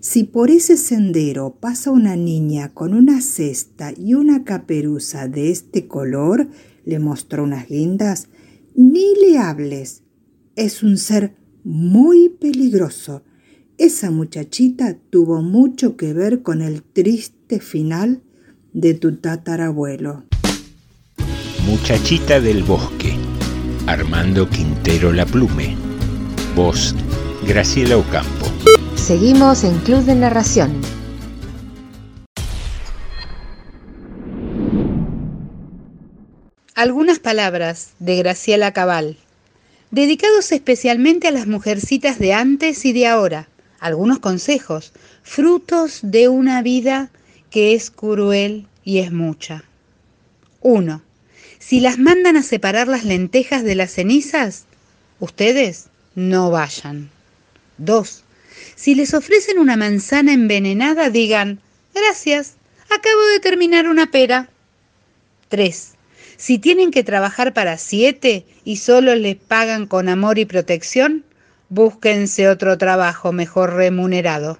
Si 0.00 0.24
por 0.24 0.50
ese 0.50 0.78
sendero 0.78 1.56
pasa 1.60 1.90
una 1.90 2.16
niña 2.16 2.72
con 2.72 2.94
una 2.94 3.20
cesta 3.20 3.92
y 3.94 4.14
una 4.14 4.44
caperuza 4.44 5.28
de 5.28 5.50
este 5.50 5.86
color, 5.86 6.48
le 6.86 6.98
mostró 6.98 7.44
unas 7.44 7.68
guindas, 7.68 8.28
ni 8.74 9.14
le 9.14 9.38
hables. 9.38 10.02
Es 10.56 10.82
un 10.82 10.96
ser 10.96 11.34
muy 11.64 12.28
peligroso. 12.28 13.22
Esa 13.78 14.10
muchachita 14.10 14.96
tuvo 15.10 15.42
mucho 15.42 15.96
que 15.96 16.12
ver 16.12 16.42
con 16.42 16.62
el 16.62 16.82
triste 16.82 17.60
final 17.60 18.22
de 18.72 18.94
tu 18.94 19.16
tatarabuelo. 19.16 20.24
Muchachita 21.66 22.40
del 22.40 22.62
Bosque, 22.62 23.14
Armando 23.86 24.48
Quintero 24.48 25.12
La 25.12 25.24
Plume. 25.26 25.76
Voz, 26.54 26.94
Graciela 27.46 27.96
Ocampo. 27.96 28.46
Seguimos 28.96 29.64
en 29.64 29.78
Club 29.78 30.04
de 30.04 30.14
Narración. 30.14 30.72
Algunas 36.74 37.18
palabras 37.18 37.92
de 37.98 38.16
Graciela 38.16 38.72
Cabal, 38.72 39.16
dedicados 39.90 40.52
especialmente 40.52 41.28
a 41.28 41.32
las 41.32 41.46
mujercitas 41.46 42.18
de 42.18 42.32
antes 42.32 42.84
y 42.84 42.92
de 42.92 43.06
ahora. 43.06 43.48
Algunos 43.78 44.18
consejos, 44.18 44.92
frutos 45.22 46.00
de 46.02 46.28
una 46.28 46.62
vida 46.62 47.10
que 47.50 47.74
es 47.74 47.90
cruel 47.90 48.66
y 48.84 48.98
es 48.98 49.12
mucha. 49.12 49.64
1. 50.60 51.02
Si 51.58 51.80
las 51.80 51.98
mandan 51.98 52.36
a 52.36 52.42
separar 52.42 52.88
las 52.88 53.04
lentejas 53.04 53.64
de 53.64 53.74
las 53.74 53.92
cenizas, 53.92 54.64
ustedes 55.18 55.86
no 56.14 56.50
vayan. 56.50 57.10
2. 57.78 58.24
Si 58.76 58.94
les 58.94 59.14
ofrecen 59.14 59.58
una 59.58 59.76
manzana 59.76 60.32
envenenada, 60.32 61.10
digan, 61.10 61.60
gracias, 61.94 62.54
acabo 62.84 63.22
de 63.32 63.40
terminar 63.40 63.88
una 63.88 64.10
pera. 64.10 64.50
3. 65.48 65.92
Si 66.40 66.58
tienen 66.58 66.90
que 66.90 67.04
trabajar 67.04 67.52
para 67.52 67.76
siete 67.76 68.46
y 68.64 68.76
solo 68.76 69.14
les 69.14 69.36
pagan 69.36 69.86
con 69.86 70.08
amor 70.08 70.38
y 70.38 70.46
protección, 70.46 71.26
búsquense 71.68 72.48
otro 72.48 72.78
trabajo 72.78 73.30
mejor 73.30 73.74
remunerado, 73.74 74.58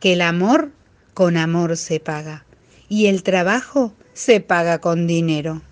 que 0.00 0.12
el 0.12 0.20
amor 0.20 0.70
con 1.14 1.38
amor 1.38 1.78
se 1.78 1.98
paga 1.98 2.44
y 2.90 3.06
el 3.06 3.22
trabajo 3.22 3.94
se 4.12 4.40
paga 4.40 4.82
con 4.82 5.06
dinero. 5.06 5.62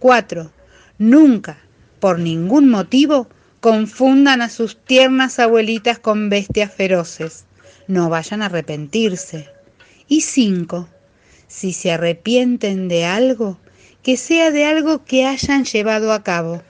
4. 0.00 0.50
Nunca, 0.98 1.58
por 2.00 2.18
ningún 2.18 2.68
motivo, 2.68 3.28
confundan 3.60 4.42
a 4.42 4.48
sus 4.48 4.84
tiernas 4.84 5.38
abuelitas 5.38 6.00
con 6.00 6.28
bestias 6.28 6.74
feroces. 6.74 7.44
No 7.86 8.08
vayan 8.08 8.42
a 8.42 8.46
arrepentirse. 8.46 9.48
Y 10.08 10.22
cinco, 10.22 10.88
si 11.46 11.72
se 11.72 11.92
arrepienten 11.92 12.88
de 12.88 13.04
algo, 13.04 13.60
que 14.08 14.16
sea 14.16 14.50
de 14.50 14.64
algo 14.64 15.04
que 15.04 15.26
hayan 15.26 15.66
llevado 15.66 16.14
a 16.14 16.22
cabo, 16.22 16.62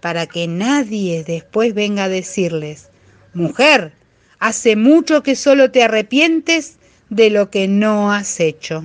para 0.00 0.24
que 0.24 0.48
nadie 0.48 1.24
después 1.24 1.74
venga 1.74 2.04
a 2.04 2.08
decirles, 2.08 2.88
mujer, 3.34 3.92
hace 4.38 4.76
mucho 4.76 5.22
que 5.22 5.36
solo 5.36 5.70
te 5.70 5.82
arrepientes 5.82 6.78
de 7.10 7.28
lo 7.28 7.50
que 7.50 7.68
no 7.68 8.14
has 8.14 8.40
hecho. 8.40 8.82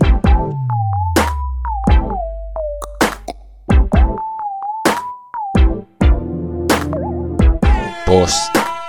Voz 8.07 8.35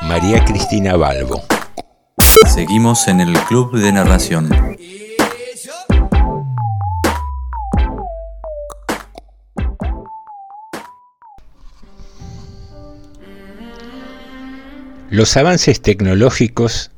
María 0.00 0.44
Cristina 0.44 0.96
Balbo. 0.96 1.44
Seguimos 2.52 3.06
en 3.06 3.20
el 3.20 3.38
Club 3.42 3.78
de 3.78 3.92
Narración. 3.92 4.50
Los 15.12 15.36
avances 15.36 15.82
tecnológicos 15.82 16.90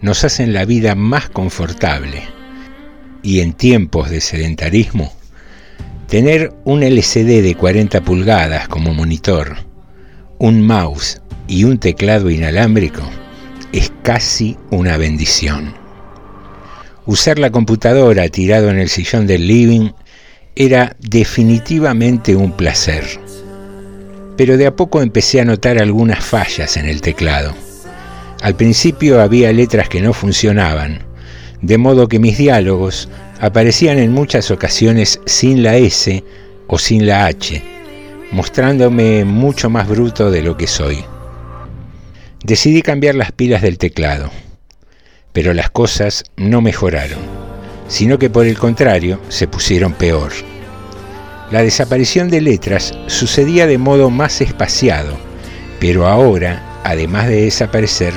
nos 0.00 0.24
hacen 0.24 0.54
la 0.54 0.64
vida 0.64 0.94
más 0.94 1.28
confortable 1.28 2.22
y 3.22 3.40
en 3.40 3.52
tiempos 3.52 4.08
de 4.08 4.22
sedentarismo, 4.22 5.12
tener 6.06 6.54
un 6.64 6.82
LCD 6.82 7.42
de 7.42 7.54
40 7.54 8.00
pulgadas 8.00 8.68
como 8.68 8.94
monitor, 8.94 9.58
un 10.38 10.66
mouse 10.66 11.20
y 11.46 11.64
un 11.64 11.76
teclado 11.76 12.30
inalámbrico 12.30 13.02
es 13.74 13.92
casi 14.02 14.56
una 14.70 14.96
bendición. 14.96 15.74
Usar 17.04 17.38
la 17.38 17.50
computadora 17.50 18.30
tirado 18.30 18.70
en 18.70 18.78
el 18.78 18.88
sillón 18.88 19.26
del 19.26 19.46
living 19.46 19.90
era 20.56 20.96
definitivamente 21.00 22.34
un 22.34 22.56
placer 22.56 23.04
pero 24.38 24.56
de 24.56 24.68
a 24.68 24.76
poco 24.76 25.02
empecé 25.02 25.40
a 25.40 25.44
notar 25.44 25.82
algunas 25.82 26.24
fallas 26.24 26.76
en 26.76 26.86
el 26.86 27.00
teclado. 27.00 27.54
Al 28.40 28.54
principio 28.54 29.20
había 29.20 29.52
letras 29.52 29.88
que 29.88 30.00
no 30.00 30.12
funcionaban, 30.12 31.02
de 31.60 31.76
modo 31.76 32.06
que 32.06 32.20
mis 32.20 32.38
diálogos 32.38 33.08
aparecían 33.40 33.98
en 33.98 34.12
muchas 34.12 34.52
ocasiones 34.52 35.20
sin 35.26 35.64
la 35.64 35.76
S 35.76 36.22
o 36.68 36.78
sin 36.78 37.04
la 37.04 37.26
H, 37.26 37.60
mostrándome 38.30 39.24
mucho 39.24 39.70
más 39.70 39.88
bruto 39.88 40.30
de 40.30 40.42
lo 40.42 40.56
que 40.56 40.68
soy. 40.68 41.04
Decidí 42.44 42.82
cambiar 42.82 43.16
las 43.16 43.32
pilas 43.32 43.60
del 43.60 43.76
teclado, 43.76 44.30
pero 45.32 45.52
las 45.52 45.68
cosas 45.68 46.22
no 46.36 46.60
mejoraron, 46.60 47.18
sino 47.88 48.20
que 48.20 48.30
por 48.30 48.46
el 48.46 48.56
contrario 48.56 49.20
se 49.30 49.48
pusieron 49.48 49.94
peor. 49.94 50.30
La 51.50 51.62
desaparición 51.62 52.28
de 52.28 52.42
letras 52.42 52.92
sucedía 53.06 53.66
de 53.66 53.78
modo 53.78 54.10
más 54.10 54.42
espaciado, 54.42 55.16
pero 55.80 56.06
ahora, 56.06 56.80
además 56.84 57.26
de 57.28 57.44
desaparecer, 57.44 58.12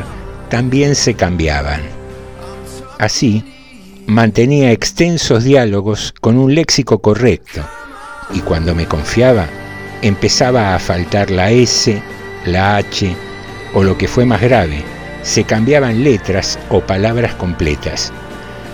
también 0.50 0.96
se 0.96 1.14
cambiaban. 1.14 1.82
Así, 3.00 3.46
mantenía 4.06 4.74
extensos 4.74 5.46
diálogos 5.46 6.14
con 6.20 6.38
un 6.38 6.54
léxico 6.54 7.00
correcto, 7.02 7.62
y 8.34 8.42
cuando 8.42 8.76
me 8.76 8.86
confiaba, 8.86 9.48
empezaba 10.02 10.76
a 10.76 10.80
faltar 10.80 11.32
la 11.32 11.52
S, 11.52 12.02
la 12.46 12.76
H, 12.76 13.16
o 13.74 13.82
lo 13.82 13.98
que 13.98 14.10
fue 14.10 14.26
más 14.26 14.42
grave, 14.42 14.84
se 15.24 15.46
cambiaban 15.46 16.04
letras 16.04 16.60
o 16.70 16.82
palabras 16.82 17.34
completas. 17.36 18.12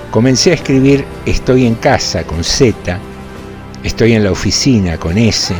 Comencé 0.09 0.49
a 0.49 0.55
escribir 0.55 1.05
estoy 1.27 1.67
en 1.67 1.75
casa 1.75 2.23
con 2.23 2.43
Z, 2.43 2.99
estoy 3.83 4.13
en 4.13 4.23
la 4.23 4.31
oficina 4.31 4.97
con 4.97 5.17
S, 5.17 5.53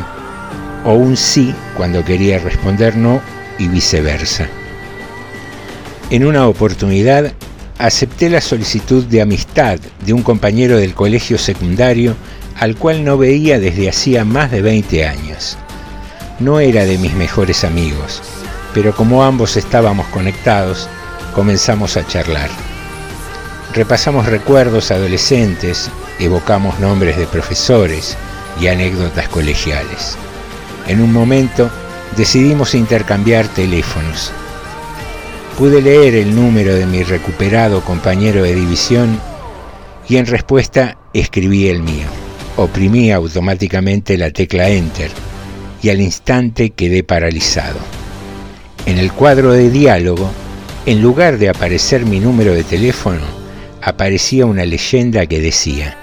o 0.85 0.93
un 0.93 1.17
sí 1.17 1.53
cuando 1.75 2.03
quería 2.03 2.39
responder 2.39 2.95
no 2.95 3.21
y 3.57 3.67
viceversa. 3.67 4.47
En 6.09 6.25
una 6.25 6.47
oportunidad 6.47 7.33
acepté 7.77 8.29
la 8.29 8.41
solicitud 8.41 9.03
de 9.05 9.21
amistad 9.21 9.79
de 10.05 10.13
un 10.13 10.23
compañero 10.23 10.77
del 10.77 10.93
colegio 10.93 11.37
secundario 11.37 12.15
al 12.59 12.75
cual 12.75 13.03
no 13.03 13.17
veía 13.17 13.59
desde 13.59 13.89
hacía 13.89 14.25
más 14.25 14.51
de 14.51 14.61
20 14.61 15.05
años. 15.07 15.57
No 16.39 16.59
era 16.59 16.85
de 16.85 16.97
mis 16.97 17.13
mejores 17.13 17.63
amigos, 17.63 18.21
pero 18.73 18.95
como 18.95 19.23
ambos 19.23 19.57
estábamos 19.57 20.07
conectados, 20.07 20.87
comenzamos 21.35 21.97
a 21.97 22.07
charlar. 22.07 22.49
Repasamos 23.73 24.25
recuerdos 24.25 24.91
adolescentes, 24.91 25.89
evocamos 26.19 26.79
nombres 26.79 27.17
de 27.17 27.27
profesores 27.27 28.17
y 28.59 28.67
anécdotas 28.67 29.27
colegiales. 29.27 30.17
En 30.87 31.01
un 31.01 31.11
momento 31.11 31.69
decidimos 32.15 32.73
intercambiar 32.73 33.47
teléfonos. 33.47 34.31
Pude 35.57 35.81
leer 35.81 36.15
el 36.15 36.35
número 36.35 36.73
de 36.75 36.85
mi 36.85 37.03
recuperado 37.03 37.81
compañero 37.81 38.43
de 38.43 38.55
división 38.55 39.19
y 40.07 40.17
en 40.17 40.25
respuesta 40.25 40.97
escribí 41.13 41.67
el 41.67 41.83
mío. 41.83 42.07
Oprimí 42.55 43.11
automáticamente 43.11 44.17
la 44.17 44.31
tecla 44.31 44.69
Enter 44.69 45.11
y 45.81 45.89
al 45.89 46.01
instante 46.01 46.71
quedé 46.71 47.03
paralizado. 47.03 47.79
En 48.85 48.97
el 48.97 49.11
cuadro 49.11 49.51
de 49.51 49.69
diálogo, 49.69 50.31
en 50.85 51.01
lugar 51.01 51.37
de 51.37 51.49
aparecer 51.49 52.05
mi 52.05 52.19
número 52.19 52.53
de 52.53 52.63
teléfono, 52.63 53.36
aparecía 53.87 54.45
una 54.45 54.65
leyenda 54.65 55.25
que 55.27 55.39
decía, 55.39 55.97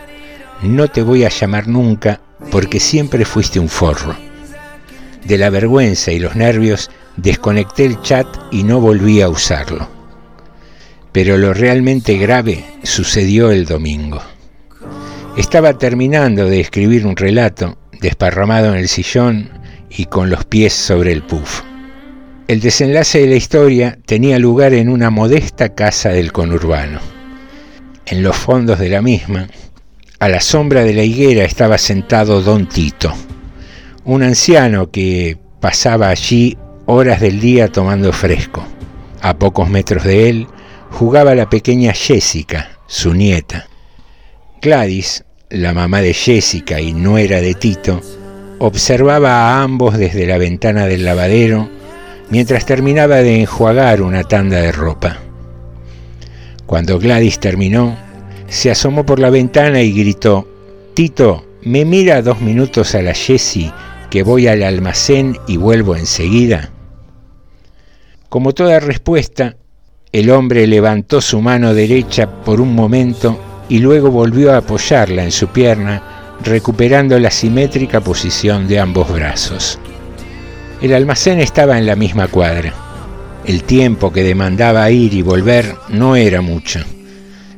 no 0.63 0.89
te 0.89 1.03
voy 1.03 1.25
a 1.25 1.29
llamar 1.29 1.69
nunca 1.69 2.19
porque 2.51 2.81
siempre 2.81 3.27
fuiste 3.27 3.61
un 3.61 3.69
forro. 3.69 4.17
De 5.23 5.37
la 5.37 5.51
vergüenza 5.51 6.11
y 6.11 6.19
los 6.19 6.35
nervios 6.35 6.91
desconecté 7.19 7.85
el 7.85 8.01
chat 8.01 8.27
y 8.51 8.63
no 8.63 8.81
volví 8.81 9.21
a 9.21 9.29
usarlo. 9.29 9.87
Pero 11.13 11.37
lo 11.37 11.53
realmente 11.53 12.17
grave 12.17 12.65
sucedió 12.85 13.51
el 13.51 13.67
domingo. 13.67 14.23
Estaba 15.37 15.77
terminando 15.77 16.47
de 16.47 16.61
escribir 16.61 17.07
un 17.07 17.17
relato, 17.17 17.77
desparramado 18.01 18.73
en 18.73 18.79
el 18.79 18.89
sillón 18.89 19.51
y 19.91 20.07
con 20.07 20.31
los 20.31 20.47
pies 20.47 20.73
sobre 20.73 21.13
el 21.13 21.23
puff. 21.23 21.61
El 22.49 22.61
desenlace 22.61 23.21
de 23.21 23.27
la 23.27 23.37
historia 23.37 23.99
tenía 24.07 24.39
lugar 24.39 24.73
en 24.73 24.89
una 24.89 25.11
modesta 25.11 25.75
casa 25.75 26.09
del 26.09 26.33
conurbano. 26.33 27.14
En 28.07 28.23
los 28.23 28.37
fondos 28.37 28.79
de 28.79 28.91
la 28.91 29.01
misma, 29.01 29.49
a 30.19 30.29
la 30.29 30.41
sombra 30.41 30.85
de 30.85 30.93
la 30.93 31.03
higuera 31.03 31.45
estaba 31.45 31.79
sentado 31.79 32.43
don 32.43 32.69
Tito, 32.69 33.13
un 34.05 34.23
anciano 34.23 34.91
que 34.91 35.39
pasaba 35.59 36.11
allí 36.11 36.59
horas 36.85 37.21
del 37.21 37.41
día 37.41 37.73
tomando 37.73 38.13
fresco. 38.13 38.63
A 39.23 39.39
pocos 39.39 39.71
metros 39.71 40.05
de 40.05 40.29
él 40.29 40.47
jugaba 40.91 41.35
la 41.35 41.49
pequeña 41.49 41.95
Jessica, 41.95 42.79
su 42.87 43.15
nieta. 43.15 43.67
Gladys, 44.61 45.25
la 45.49 45.73
mamá 45.73 46.03
de 46.03 46.13
Jessica 46.13 46.81
y 46.81 46.93
nuera 46.93 47.41
de 47.41 47.55
Tito, 47.55 48.03
observaba 48.59 49.31
a 49.31 49.63
ambos 49.63 49.97
desde 49.97 50.27
la 50.27 50.37
ventana 50.37 50.87
del 50.87 51.07
lavadero 51.07 51.71
mientras 52.29 52.67
terminaba 52.67 53.17
de 53.17 53.41
enjuagar 53.41 54.03
una 54.03 54.25
tanda 54.25 54.59
de 54.59 54.73
ropa. 54.73 55.19
Cuando 56.67 56.99
Gladys 56.99 57.39
terminó, 57.39 57.97
se 58.49 58.71
asomó 58.71 59.05
por 59.05 59.19
la 59.19 59.31
ventana 59.31 59.83
y 59.83 59.93
gritó, 59.93 60.49
Tito, 60.95 61.45
¿me 61.63 61.85
mira 61.85 62.23
dos 62.23 62.41
minutos 62.41 62.95
a 62.95 63.03
la 63.03 63.15
Jessie 63.15 63.73
que 64.11 64.23
voy 64.23 64.47
al 64.47 64.63
almacén 64.63 65.37
y 65.47 65.57
vuelvo 65.57 65.97
enseguida? 65.97 66.71
Como 68.29 68.53
toda 68.53 68.81
respuesta, 68.81 69.57
el 70.13 70.31
hombre 70.31 70.67
levantó 70.67 71.21
su 71.21 71.41
mano 71.41 71.75
derecha 71.75 72.31
por 72.45 72.61
un 72.61 72.75
momento 72.75 73.39
y 73.69 73.79
luego 73.79 74.11
volvió 74.11 74.53
a 74.53 74.59
apoyarla 74.59 75.25
en 75.25 75.33
su 75.33 75.49
pierna, 75.49 76.37
recuperando 76.43 77.19
la 77.19 77.31
simétrica 77.31 78.01
posición 78.01 78.69
de 78.69 78.79
ambos 78.79 79.13
brazos. 79.13 79.79
El 80.81 80.95
almacén 80.95 81.41
estaba 81.41 81.79
en 81.79 81.87
la 81.87 81.97
misma 81.97 82.29
cuadra. 82.29 82.84
El 83.47 83.65
tiempo 83.65 84.13
que 84.13 84.23
demandaba 84.23 84.91
ir 84.91 85.15
y 85.15 85.23
volver 85.23 85.75
no 85.89 86.17
era 86.17 86.41
mucho 86.41 86.81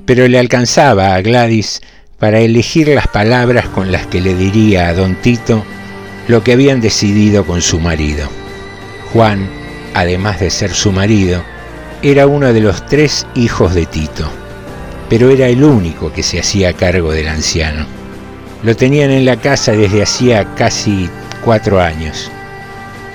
pero 0.07 0.29
le 0.29 0.39
alcanzaba 0.39 1.15
a 1.15 1.21
Gladys 1.21 1.83
para 2.19 2.39
elegir 2.39 2.89
las 2.89 3.09
palabras 3.09 3.69
con 3.69 3.93
las 3.93 4.07
que 4.07 4.21
le 4.21 4.35
diría 4.35 4.89
a 4.89 4.95
don 4.95 5.17
Tito 5.17 5.65
lo 6.29 6.43
que 6.43 6.53
habían 6.53 6.81
decidido 6.81 7.45
con 7.45 7.61
su 7.61 7.79
marido. 7.81 8.29
Juan, 9.13 9.49
además 9.95 10.41
de 10.41 10.51
ser 10.51 10.73
su 10.73 10.93
marido, 10.93 11.45
era 12.03 12.27
uno 12.27 12.53
de 12.53 12.61
los 12.61 12.87
tres 12.87 13.27
hijos 13.35 13.75
de 13.75 13.87
Tito, 13.87 14.31
pero 15.09 15.31
era 15.31 15.49
el 15.49 15.63
único 15.63 16.13
que 16.13 16.23
se 16.23 16.39
hacía 16.39 16.73
cargo 16.73 17.13
del 17.13 17.29
anciano. 17.29 17.87
Lo 18.63 18.75
tenían 18.77 19.11
en 19.11 19.25
la 19.25 19.37
casa 19.37 19.73
desde 19.73 20.03
hacía 20.03 20.55
casi 20.55 21.11
cuatro 21.45 21.81
años. 21.81 22.31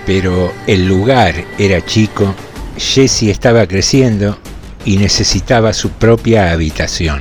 Pero 0.05 0.53
el 0.67 0.87
lugar 0.87 1.35
era 1.57 1.85
chico, 1.85 2.33
Jessie 2.77 3.31
estaba 3.31 3.67
creciendo 3.67 4.37
y 4.85 4.97
necesitaba 4.97 5.73
su 5.73 5.89
propia 5.89 6.51
habitación. 6.51 7.19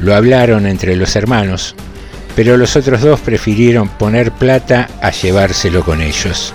Lo 0.00 0.14
hablaron 0.14 0.66
entre 0.66 0.96
los 0.96 1.16
hermanos, 1.16 1.74
pero 2.34 2.56
los 2.56 2.76
otros 2.76 3.02
dos 3.02 3.20
prefirieron 3.20 3.88
poner 3.88 4.32
plata 4.32 4.88
a 5.00 5.10
llevárselo 5.10 5.84
con 5.84 6.00
ellos. 6.00 6.52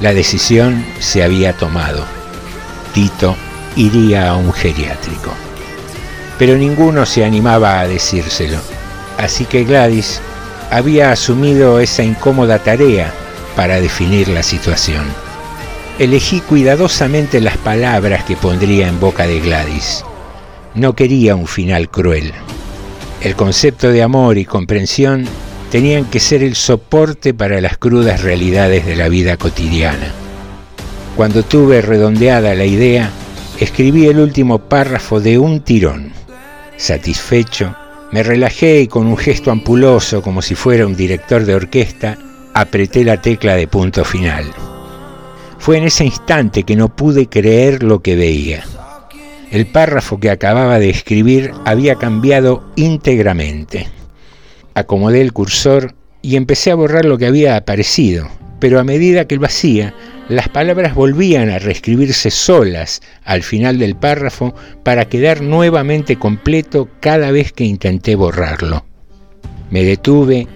La 0.00 0.14
decisión 0.14 0.84
se 0.98 1.22
había 1.22 1.52
tomado. 1.52 2.04
Tito 2.94 3.36
iría 3.76 4.30
a 4.30 4.36
un 4.36 4.52
geriátrico. 4.52 5.32
Pero 6.38 6.56
ninguno 6.56 7.04
se 7.04 7.24
animaba 7.24 7.80
a 7.80 7.86
decírselo. 7.86 8.58
Así 9.18 9.44
que 9.44 9.64
Gladys 9.64 10.20
había 10.70 11.12
asumido 11.12 11.80
esa 11.80 12.02
incómoda 12.02 12.58
tarea 12.58 13.12
para 13.56 13.80
definir 13.80 14.28
la 14.28 14.42
situación. 14.42 15.04
Elegí 16.00 16.40
cuidadosamente 16.40 17.42
las 17.42 17.58
palabras 17.58 18.24
que 18.24 18.34
pondría 18.34 18.88
en 18.88 18.98
boca 18.98 19.26
de 19.26 19.38
Gladys. 19.38 20.02
No 20.74 20.94
quería 20.94 21.36
un 21.36 21.46
final 21.46 21.90
cruel. 21.90 22.32
El 23.20 23.36
concepto 23.36 23.92
de 23.92 24.02
amor 24.02 24.38
y 24.38 24.46
comprensión 24.46 25.26
tenían 25.70 26.06
que 26.06 26.18
ser 26.18 26.42
el 26.42 26.54
soporte 26.54 27.34
para 27.34 27.60
las 27.60 27.76
crudas 27.76 28.22
realidades 28.22 28.86
de 28.86 28.96
la 28.96 29.10
vida 29.10 29.36
cotidiana. 29.36 30.10
Cuando 31.16 31.42
tuve 31.42 31.82
redondeada 31.82 32.54
la 32.54 32.64
idea, 32.64 33.10
escribí 33.58 34.06
el 34.06 34.20
último 34.20 34.58
párrafo 34.58 35.20
de 35.20 35.38
un 35.38 35.60
tirón. 35.60 36.14
Satisfecho, 36.78 37.76
me 38.10 38.22
relajé 38.22 38.80
y 38.80 38.88
con 38.88 39.06
un 39.06 39.18
gesto 39.18 39.50
ampuloso 39.50 40.22
como 40.22 40.40
si 40.40 40.54
fuera 40.54 40.86
un 40.86 40.96
director 40.96 41.44
de 41.44 41.56
orquesta, 41.56 42.16
apreté 42.54 43.04
la 43.04 43.20
tecla 43.20 43.54
de 43.54 43.68
punto 43.68 44.02
final. 44.02 44.46
Fue 45.60 45.76
en 45.76 45.84
ese 45.84 46.06
instante 46.06 46.62
que 46.62 46.74
no 46.74 46.96
pude 46.96 47.28
creer 47.28 47.82
lo 47.82 48.00
que 48.00 48.16
veía. 48.16 48.64
El 49.50 49.66
párrafo 49.66 50.18
que 50.18 50.30
acababa 50.30 50.78
de 50.78 50.88
escribir 50.88 51.52
había 51.66 51.96
cambiado 51.96 52.64
íntegramente. 52.76 53.86
Acomodé 54.72 55.20
el 55.20 55.34
cursor 55.34 55.94
y 56.22 56.36
empecé 56.36 56.70
a 56.70 56.76
borrar 56.76 57.04
lo 57.04 57.18
que 57.18 57.26
había 57.26 57.56
aparecido, 57.56 58.26
pero 58.58 58.80
a 58.80 58.84
medida 58.84 59.26
que 59.26 59.36
lo 59.36 59.44
hacía, 59.44 59.92
las 60.30 60.48
palabras 60.48 60.94
volvían 60.94 61.50
a 61.50 61.58
reescribirse 61.58 62.30
solas 62.30 63.02
al 63.22 63.42
final 63.42 63.78
del 63.78 63.96
párrafo 63.96 64.54
para 64.82 65.10
quedar 65.10 65.42
nuevamente 65.42 66.16
completo 66.16 66.88
cada 67.00 67.32
vez 67.32 67.52
que 67.52 67.64
intenté 67.64 68.14
borrarlo. 68.14 68.86
Me 69.70 69.84
detuve 69.84 70.46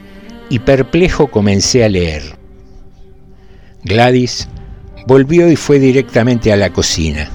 y 0.48 0.60
perplejo 0.60 1.26
comencé 1.26 1.84
a 1.84 1.90
leer. 1.90 2.22
Gladys 3.82 4.48
volvió 5.06 5.50
y 5.50 5.56
fue 5.56 5.78
directamente 5.78 6.52
a 6.52 6.56
la 6.56 6.70
cocina. 6.70 7.30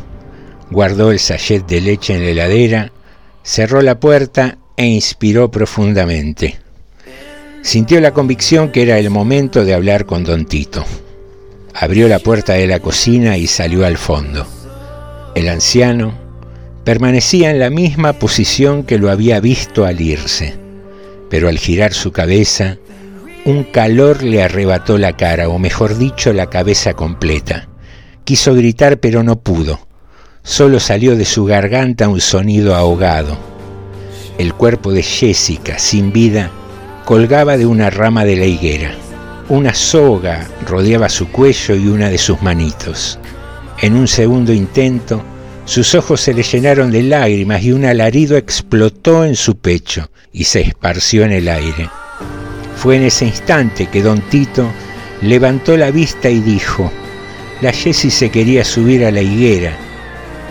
Guardó 0.71 1.11
el 1.11 1.19
sachet 1.19 1.65
de 1.67 1.81
leche 1.81 2.15
en 2.15 2.23
la 2.23 2.29
heladera, 2.29 2.91
cerró 3.43 3.81
la 3.81 3.99
puerta 3.99 4.57
e 4.77 4.85
inspiró 4.85 5.51
profundamente. 5.51 6.57
Sintió 7.61 7.99
la 7.99 8.13
convicción 8.13 8.71
que 8.71 8.83
era 8.83 8.97
el 8.97 9.09
momento 9.09 9.65
de 9.65 9.73
hablar 9.73 10.05
con 10.05 10.23
don 10.23 10.45
Tito. 10.45 10.85
Abrió 11.73 12.07
la 12.07 12.19
puerta 12.19 12.53
de 12.53 12.67
la 12.67 12.79
cocina 12.79 13.37
y 13.37 13.47
salió 13.47 13.85
al 13.85 13.97
fondo. 13.97 14.47
El 15.35 15.49
anciano 15.49 16.13
permanecía 16.83 17.51
en 17.51 17.59
la 17.59 17.69
misma 17.69 18.13
posición 18.13 18.83
que 18.83 18.97
lo 18.97 19.11
había 19.11 19.39
visto 19.39 19.85
al 19.85 20.01
irse, 20.01 20.55
pero 21.29 21.49
al 21.49 21.59
girar 21.59 21.93
su 21.93 22.11
cabeza, 22.11 22.77
un 23.49 23.63
calor 23.63 24.23
le 24.23 24.43
arrebató 24.43 24.97
la 24.97 25.17
cara, 25.17 25.49
o 25.49 25.57
mejor 25.57 25.97
dicho, 25.97 26.31
la 26.33 26.49
cabeza 26.49 26.93
completa. 26.93 27.67
Quiso 28.23 28.53
gritar, 28.53 28.99
pero 28.99 29.23
no 29.23 29.39
pudo. 29.39 29.79
Solo 30.43 30.79
salió 30.79 31.15
de 31.15 31.25
su 31.25 31.45
garganta 31.45 32.07
un 32.07 32.21
sonido 32.21 32.75
ahogado. 32.75 33.37
El 34.37 34.53
cuerpo 34.53 34.91
de 34.91 35.03
Jessica, 35.03 35.79
sin 35.79 36.13
vida, 36.13 36.51
colgaba 37.05 37.57
de 37.57 37.65
una 37.65 37.89
rama 37.89 38.23
de 38.23 38.35
la 38.35 38.45
higuera. 38.45 38.91
Una 39.49 39.73
soga 39.73 40.47
rodeaba 40.67 41.09
su 41.09 41.31
cuello 41.31 41.75
y 41.75 41.87
una 41.87 42.09
de 42.09 42.19
sus 42.19 42.41
manitos. 42.41 43.19
En 43.81 43.95
un 43.95 44.07
segundo 44.07 44.53
intento, 44.53 45.23
sus 45.65 45.95
ojos 45.95 46.21
se 46.21 46.33
le 46.33 46.43
llenaron 46.43 46.91
de 46.91 47.01
lágrimas 47.03 47.63
y 47.63 47.71
un 47.71 47.85
alarido 47.85 48.37
explotó 48.37 49.25
en 49.25 49.35
su 49.35 49.57
pecho 49.57 50.09
y 50.31 50.43
se 50.43 50.61
esparció 50.61 51.23
en 51.25 51.31
el 51.31 51.47
aire. 51.47 51.89
Fue 52.79 52.95
en 52.95 53.03
ese 53.03 53.25
instante 53.25 53.87
que 53.87 54.01
don 54.01 54.21
Tito 54.21 54.71
levantó 55.21 55.75
la 55.75 55.91
vista 55.91 56.29
y 56.29 56.39
dijo, 56.39 56.89
la 57.59 57.73
Jessie 57.73 58.09
se 58.09 58.29
quería 58.29 58.63
subir 58.63 59.03
a 59.03 59.11
la 59.11 59.21
higuera 59.21 59.73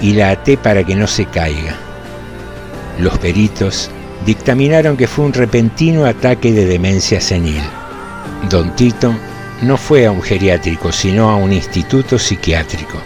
y 0.02 0.12
la 0.12 0.32
até 0.32 0.58
para 0.58 0.84
que 0.84 0.94
no 0.94 1.06
se 1.06 1.24
caiga. 1.24 1.74
Los 2.98 3.16
peritos 3.16 3.88
dictaminaron 4.26 4.98
que 4.98 5.06
fue 5.06 5.24
un 5.24 5.32
repentino 5.32 6.04
ataque 6.04 6.52
de 6.52 6.66
demencia 6.66 7.18
senil. 7.18 7.62
Don 8.50 8.76
Tito 8.76 9.14
no 9.62 9.78
fue 9.78 10.04
a 10.04 10.10
un 10.10 10.20
geriátrico, 10.20 10.92
sino 10.92 11.30
a 11.30 11.36
un 11.36 11.54
instituto 11.54 12.18
psiquiátrico. 12.18 12.98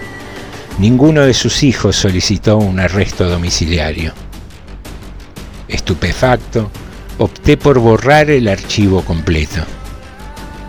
Ninguno 0.81 1.23
de 1.23 1.35
sus 1.35 1.62
hijos 1.62 1.95
solicitó 1.95 2.57
un 2.57 2.81
arresto 2.81 3.29
domiciliario. 3.29 4.12
Estupefacto, 5.68 6.73
opté 7.19 7.57
por 7.57 7.79
borrar 7.79 8.31
el 8.31 8.49
archivo 8.49 9.03
completo. 9.03 9.63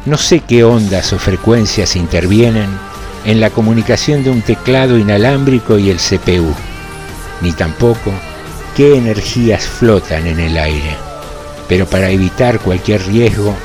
No 0.06 0.18
sé 0.18 0.42
qué 0.42 0.64
ondas 0.64 1.14
o 1.14 1.20
frecuencias 1.20 1.96
intervienen 1.96 2.70
en 3.26 3.40
la 3.40 3.50
comunicación 3.50 4.24
de 4.24 4.30
un 4.30 4.42
teclado 4.42 4.98
inalámbrico 4.98 5.78
y 5.78 5.90
el 5.90 5.98
CPU, 5.98 6.54
ni 7.42 7.54
tampoco 7.54 8.12
qué 8.76 8.98
energías 8.98 9.66
flotan 9.66 10.28
en 10.28 10.40
el 10.40 10.58
aire. 10.58 10.96
Pero 11.70 11.86
para 11.86 12.10
evitar 12.10 12.60
cualquier 12.60 13.06
riesgo, 13.08 13.56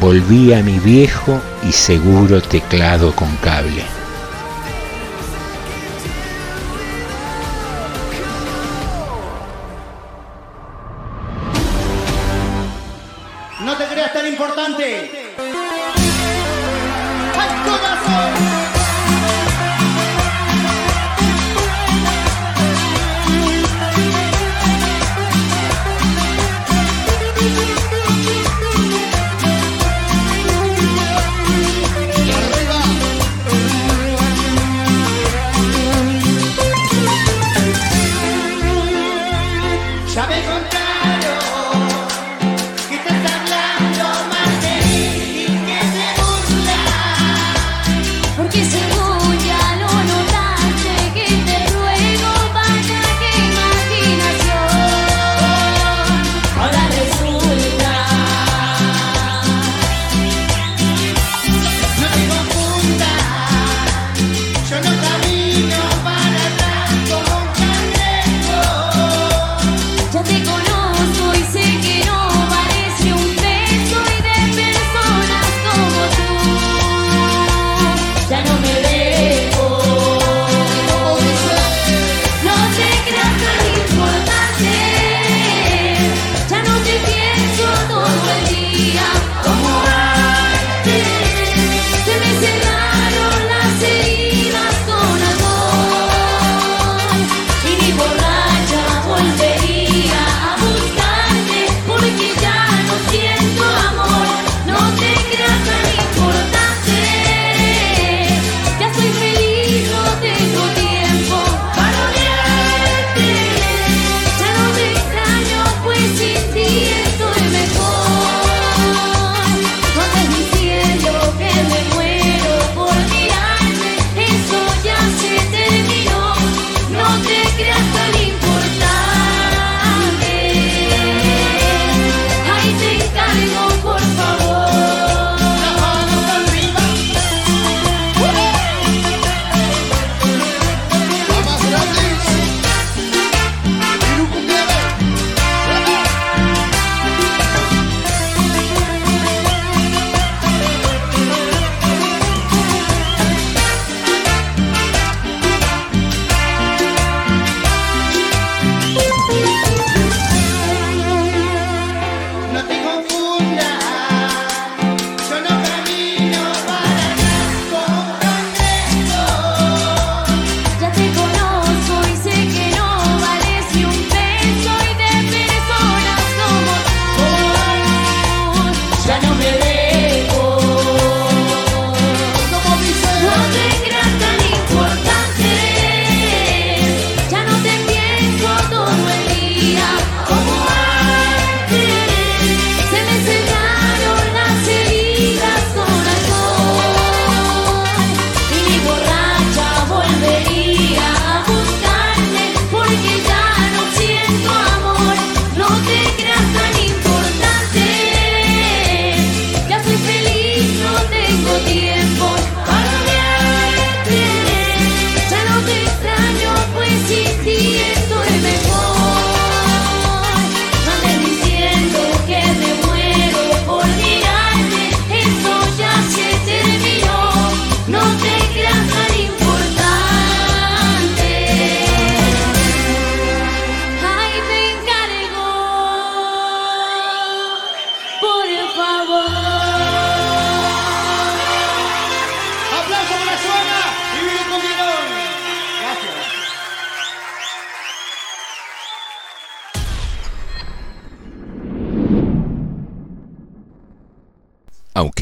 volví 0.00 0.52
a 0.52 0.62
mi 0.62 0.78
viejo 0.78 1.40
y 1.66 1.72
seguro 1.72 2.42
teclado 2.42 3.14
con 3.16 3.34
cable. 3.36 4.01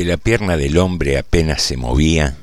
Aunque 0.01 0.13
la 0.13 0.17
pierna 0.17 0.57
del 0.57 0.79
hombre 0.79 1.19
apenas 1.19 1.61
se 1.61 1.77
movía, 1.77 2.35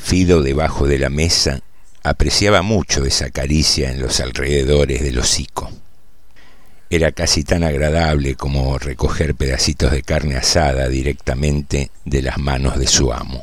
Fido 0.00 0.42
debajo 0.42 0.86
de 0.86 0.96
la 0.96 1.10
mesa 1.10 1.60
apreciaba 2.04 2.62
mucho 2.62 3.04
esa 3.04 3.30
caricia 3.30 3.90
en 3.90 4.00
los 4.00 4.20
alrededores 4.20 5.02
del 5.02 5.18
hocico. 5.18 5.72
Era 6.88 7.10
casi 7.10 7.42
tan 7.42 7.64
agradable 7.64 8.36
como 8.36 8.78
recoger 8.78 9.34
pedacitos 9.34 9.90
de 9.90 10.04
carne 10.04 10.36
asada 10.36 10.88
directamente 10.88 11.90
de 12.04 12.22
las 12.22 12.38
manos 12.38 12.78
de 12.78 12.86
su 12.86 13.12
amo. 13.12 13.42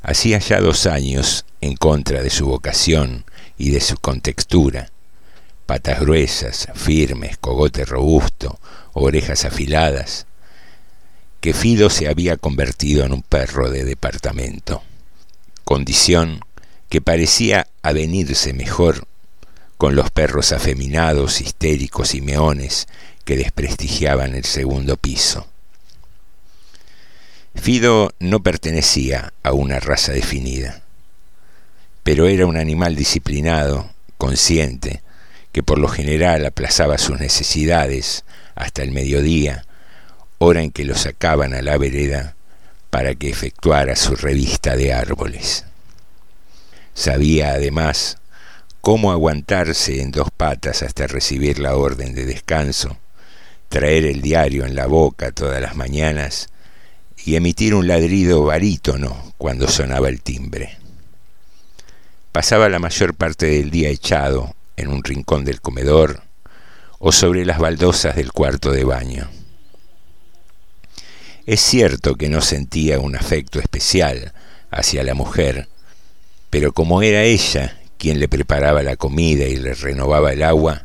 Hacía 0.00 0.38
ya 0.38 0.62
dos 0.62 0.86
años, 0.86 1.44
en 1.60 1.76
contra 1.76 2.22
de 2.22 2.30
su 2.30 2.46
vocación 2.46 3.26
y 3.58 3.68
de 3.68 3.82
su 3.82 3.98
contextura, 3.98 4.90
patas 5.66 6.00
gruesas, 6.00 6.68
firmes, 6.74 7.36
cogote 7.36 7.84
robusto, 7.84 8.58
orejas 8.94 9.44
afiladas, 9.44 10.26
que 11.46 11.54
Fido 11.54 11.90
se 11.90 12.08
había 12.08 12.36
convertido 12.36 13.04
en 13.04 13.12
un 13.12 13.22
perro 13.22 13.70
de 13.70 13.84
departamento, 13.84 14.82
condición 15.62 16.40
que 16.88 17.00
parecía 17.00 17.68
avenirse 17.82 18.52
mejor 18.52 19.06
con 19.76 19.94
los 19.94 20.10
perros 20.10 20.50
afeminados, 20.50 21.40
histéricos 21.40 22.16
y 22.16 22.20
meones 22.20 22.88
que 23.24 23.36
desprestigiaban 23.36 24.34
el 24.34 24.44
segundo 24.44 24.96
piso. 24.96 25.46
Fido 27.54 28.12
no 28.18 28.42
pertenecía 28.42 29.32
a 29.44 29.52
una 29.52 29.78
raza 29.78 30.10
definida, 30.10 30.82
pero 32.02 32.26
era 32.26 32.46
un 32.46 32.56
animal 32.56 32.96
disciplinado, 32.96 33.88
consciente, 34.18 35.00
que 35.52 35.62
por 35.62 35.78
lo 35.78 35.86
general 35.86 36.44
aplazaba 36.44 36.98
sus 36.98 37.20
necesidades 37.20 38.24
hasta 38.56 38.82
el 38.82 38.90
mediodía, 38.90 39.64
hora 40.38 40.62
en 40.62 40.70
que 40.70 40.84
lo 40.84 40.94
sacaban 40.94 41.54
a 41.54 41.62
la 41.62 41.78
vereda 41.78 42.36
para 42.90 43.14
que 43.14 43.30
efectuara 43.30 43.96
su 43.96 44.16
revista 44.16 44.76
de 44.76 44.92
árboles. 44.92 45.64
Sabía 46.94 47.52
además 47.52 48.18
cómo 48.80 49.12
aguantarse 49.12 50.00
en 50.00 50.12
dos 50.12 50.28
patas 50.34 50.82
hasta 50.82 51.06
recibir 51.06 51.58
la 51.58 51.76
orden 51.76 52.14
de 52.14 52.24
descanso, 52.24 52.96
traer 53.68 54.04
el 54.06 54.22
diario 54.22 54.64
en 54.64 54.74
la 54.74 54.86
boca 54.86 55.32
todas 55.32 55.60
las 55.60 55.76
mañanas 55.76 56.48
y 57.24 57.36
emitir 57.36 57.74
un 57.74 57.88
ladrido 57.88 58.44
barítono 58.44 59.34
cuando 59.36 59.68
sonaba 59.68 60.08
el 60.08 60.22
timbre. 60.22 60.78
Pasaba 62.32 62.68
la 62.68 62.78
mayor 62.78 63.14
parte 63.14 63.46
del 63.46 63.70
día 63.70 63.88
echado 63.88 64.54
en 64.76 64.88
un 64.88 65.02
rincón 65.02 65.44
del 65.44 65.60
comedor 65.60 66.22
o 66.98 67.12
sobre 67.12 67.44
las 67.44 67.58
baldosas 67.58 68.14
del 68.16 68.32
cuarto 68.32 68.70
de 68.70 68.84
baño. 68.84 69.28
Es 71.46 71.60
cierto 71.60 72.16
que 72.16 72.28
no 72.28 72.40
sentía 72.40 72.98
un 72.98 73.14
afecto 73.14 73.60
especial 73.60 74.32
hacia 74.70 75.04
la 75.04 75.14
mujer, 75.14 75.68
pero 76.50 76.72
como 76.72 77.02
era 77.02 77.22
ella 77.22 77.80
quien 77.98 78.18
le 78.18 78.28
preparaba 78.28 78.82
la 78.82 78.96
comida 78.96 79.44
y 79.46 79.56
le 79.56 79.74
renovaba 79.74 80.32
el 80.32 80.42
agua, 80.42 80.82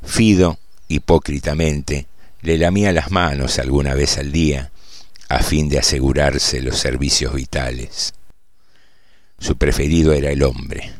Fido, 0.00 0.58
hipócritamente, 0.86 2.06
le 2.42 2.56
lamía 2.56 2.92
las 2.92 3.10
manos 3.10 3.58
alguna 3.58 3.94
vez 3.94 4.16
al 4.18 4.30
día, 4.30 4.70
a 5.28 5.42
fin 5.42 5.68
de 5.68 5.80
asegurarse 5.80 6.62
los 6.62 6.78
servicios 6.78 7.34
vitales. 7.34 8.14
Su 9.40 9.56
preferido 9.56 10.12
era 10.12 10.30
el 10.30 10.44
hombre, 10.44 10.92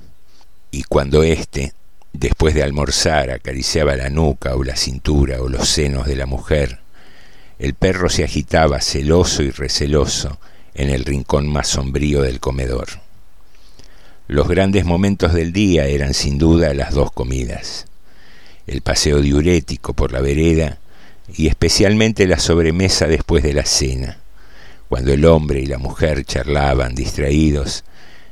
y 0.72 0.82
cuando 0.82 1.22
éste, 1.22 1.72
después 2.12 2.54
de 2.54 2.64
almorzar, 2.64 3.30
acariciaba 3.30 3.94
la 3.94 4.10
nuca 4.10 4.56
o 4.56 4.64
la 4.64 4.74
cintura 4.74 5.40
o 5.40 5.48
los 5.48 5.68
senos 5.68 6.06
de 6.06 6.16
la 6.16 6.26
mujer, 6.26 6.80
el 7.58 7.74
perro 7.74 8.08
se 8.08 8.24
agitaba 8.24 8.80
celoso 8.80 9.42
y 9.42 9.50
receloso 9.50 10.38
en 10.74 10.90
el 10.90 11.04
rincón 11.04 11.48
más 11.48 11.68
sombrío 11.68 12.22
del 12.22 12.38
comedor. 12.38 12.88
Los 14.28 14.46
grandes 14.46 14.84
momentos 14.84 15.32
del 15.32 15.52
día 15.52 15.86
eran 15.86 16.14
sin 16.14 16.38
duda 16.38 16.72
las 16.74 16.94
dos 16.94 17.10
comidas, 17.10 17.86
el 18.66 18.82
paseo 18.82 19.20
diurético 19.20 19.94
por 19.94 20.12
la 20.12 20.20
vereda 20.20 20.78
y 21.34 21.48
especialmente 21.48 22.26
la 22.26 22.38
sobremesa 22.38 23.06
después 23.06 23.42
de 23.42 23.54
la 23.54 23.64
cena, 23.64 24.18
cuando 24.88 25.12
el 25.12 25.24
hombre 25.24 25.60
y 25.60 25.66
la 25.66 25.78
mujer 25.78 26.24
charlaban 26.24 26.94
distraídos 26.94 27.84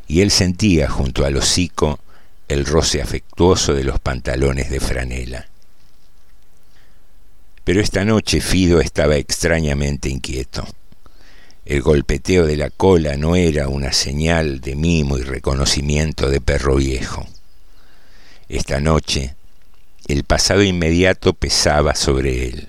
y 0.06 0.20
él 0.20 0.30
sentía 0.30 0.88
junto 0.88 1.24
al 1.24 1.36
hocico 1.36 1.98
el 2.48 2.64
roce 2.64 3.02
afectuoso 3.02 3.74
de 3.74 3.82
los 3.82 3.98
pantalones 3.98 4.70
de 4.70 4.78
franela. 4.78 5.48
Pero 7.66 7.80
esta 7.80 8.04
noche 8.04 8.40
Fido 8.40 8.80
estaba 8.80 9.16
extrañamente 9.16 10.08
inquieto. 10.08 10.64
El 11.64 11.82
golpeteo 11.82 12.46
de 12.46 12.56
la 12.56 12.70
cola 12.70 13.16
no 13.16 13.34
era 13.34 13.66
una 13.66 13.92
señal 13.92 14.60
de 14.60 14.76
mimo 14.76 15.18
y 15.18 15.22
reconocimiento 15.22 16.30
de 16.30 16.40
perro 16.40 16.76
viejo. 16.76 17.26
Esta 18.48 18.80
noche 18.80 19.34
el 20.06 20.22
pasado 20.22 20.62
inmediato 20.62 21.32
pesaba 21.32 21.96
sobre 21.96 22.46
él. 22.46 22.68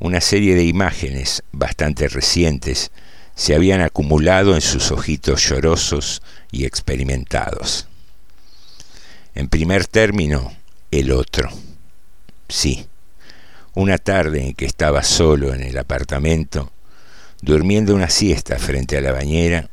Una 0.00 0.20
serie 0.20 0.56
de 0.56 0.64
imágenes 0.64 1.44
bastante 1.52 2.08
recientes 2.08 2.90
se 3.36 3.54
habían 3.54 3.82
acumulado 3.82 4.56
en 4.56 4.62
sus 4.62 4.90
ojitos 4.90 5.48
llorosos 5.48 6.22
y 6.50 6.64
experimentados. 6.64 7.86
En 9.36 9.48
primer 9.48 9.86
término, 9.86 10.56
el 10.90 11.12
otro. 11.12 11.50
Sí, 12.48 12.88
una 13.76 13.98
tarde 13.98 14.44
en 14.44 14.54
que 14.54 14.66
estaba 14.66 15.04
solo 15.04 15.54
en 15.54 15.62
el 15.62 15.78
apartamento, 15.78 16.72
Durmiendo 17.42 17.94
una 17.94 18.08
siesta 18.08 18.58
frente 18.58 18.96
a 18.96 19.00
la 19.00 19.12
bañera, 19.12 19.68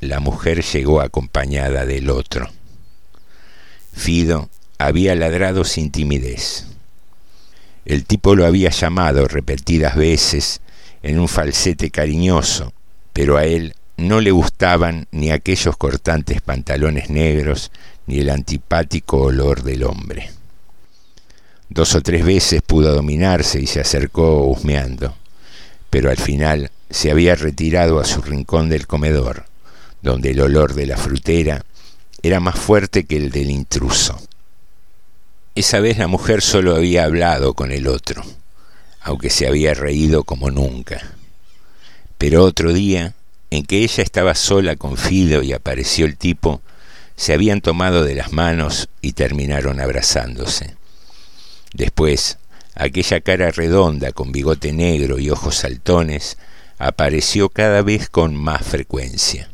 la 0.00 0.20
mujer 0.20 0.62
llegó 0.62 1.00
acompañada 1.00 1.86
del 1.86 2.10
otro. 2.10 2.48
Fido 3.92 4.50
había 4.78 5.14
ladrado 5.14 5.64
sin 5.64 5.90
timidez. 5.90 6.66
El 7.86 8.04
tipo 8.04 8.34
lo 8.34 8.44
había 8.44 8.70
llamado 8.70 9.26
repetidas 9.26 9.96
veces 9.96 10.60
en 11.02 11.18
un 11.18 11.26
falsete 11.26 11.90
cariñoso, 11.90 12.74
pero 13.14 13.38
a 13.38 13.44
él 13.44 13.74
no 13.96 14.20
le 14.20 14.30
gustaban 14.30 15.08
ni 15.10 15.30
aquellos 15.30 15.76
cortantes 15.78 16.42
pantalones 16.42 17.08
negros 17.08 17.72
ni 18.06 18.18
el 18.18 18.28
antipático 18.28 19.22
olor 19.22 19.62
del 19.62 19.84
hombre. 19.84 20.35
Dos 21.68 21.94
o 21.94 22.00
tres 22.02 22.24
veces 22.24 22.62
pudo 22.62 22.94
dominarse 22.94 23.60
y 23.60 23.66
se 23.66 23.80
acercó 23.80 24.44
husmeando, 24.44 25.14
pero 25.90 26.10
al 26.10 26.16
final 26.16 26.70
se 26.90 27.10
había 27.10 27.34
retirado 27.34 27.98
a 27.98 28.04
su 28.04 28.22
rincón 28.22 28.68
del 28.68 28.86
comedor, 28.86 29.46
donde 30.02 30.30
el 30.30 30.40
olor 30.40 30.74
de 30.74 30.86
la 30.86 30.96
frutera 30.96 31.64
era 32.22 32.40
más 32.40 32.58
fuerte 32.58 33.04
que 33.04 33.16
el 33.16 33.30
del 33.30 33.50
intruso. 33.50 34.20
Esa 35.54 35.80
vez 35.80 35.98
la 35.98 36.06
mujer 36.06 36.42
solo 36.42 36.76
había 36.76 37.04
hablado 37.04 37.54
con 37.54 37.72
el 37.72 37.88
otro, 37.88 38.22
aunque 39.00 39.30
se 39.30 39.46
había 39.46 39.74
reído 39.74 40.22
como 40.22 40.50
nunca. 40.50 41.14
Pero 42.18 42.44
otro 42.44 42.72
día, 42.72 43.14
en 43.50 43.64
que 43.64 43.78
ella 43.78 44.02
estaba 44.02 44.34
sola 44.34 44.76
con 44.76 44.96
Fido 44.96 45.42
y 45.42 45.52
apareció 45.52 46.06
el 46.06 46.16
tipo, 46.16 46.60
se 47.16 47.32
habían 47.32 47.60
tomado 47.60 48.04
de 48.04 48.14
las 48.14 48.32
manos 48.32 48.88
y 49.00 49.12
terminaron 49.12 49.80
abrazándose. 49.80 50.76
Después, 51.76 52.38
aquella 52.74 53.20
cara 53.20 53.50
redonda 53.50 54.10
con 54.12 54.32
bigote 54.32 54.72
negro 54.72 55.18
y 55.18 55.28
ojos 55.28 55.56
saltones 55.56 56.38
apareció 56.78 57.50
cada 57.50 57.82
vez 57.82 58.08
con 58.08 58.34
más 58.34 58.64
frecuencia. 58.64 59.50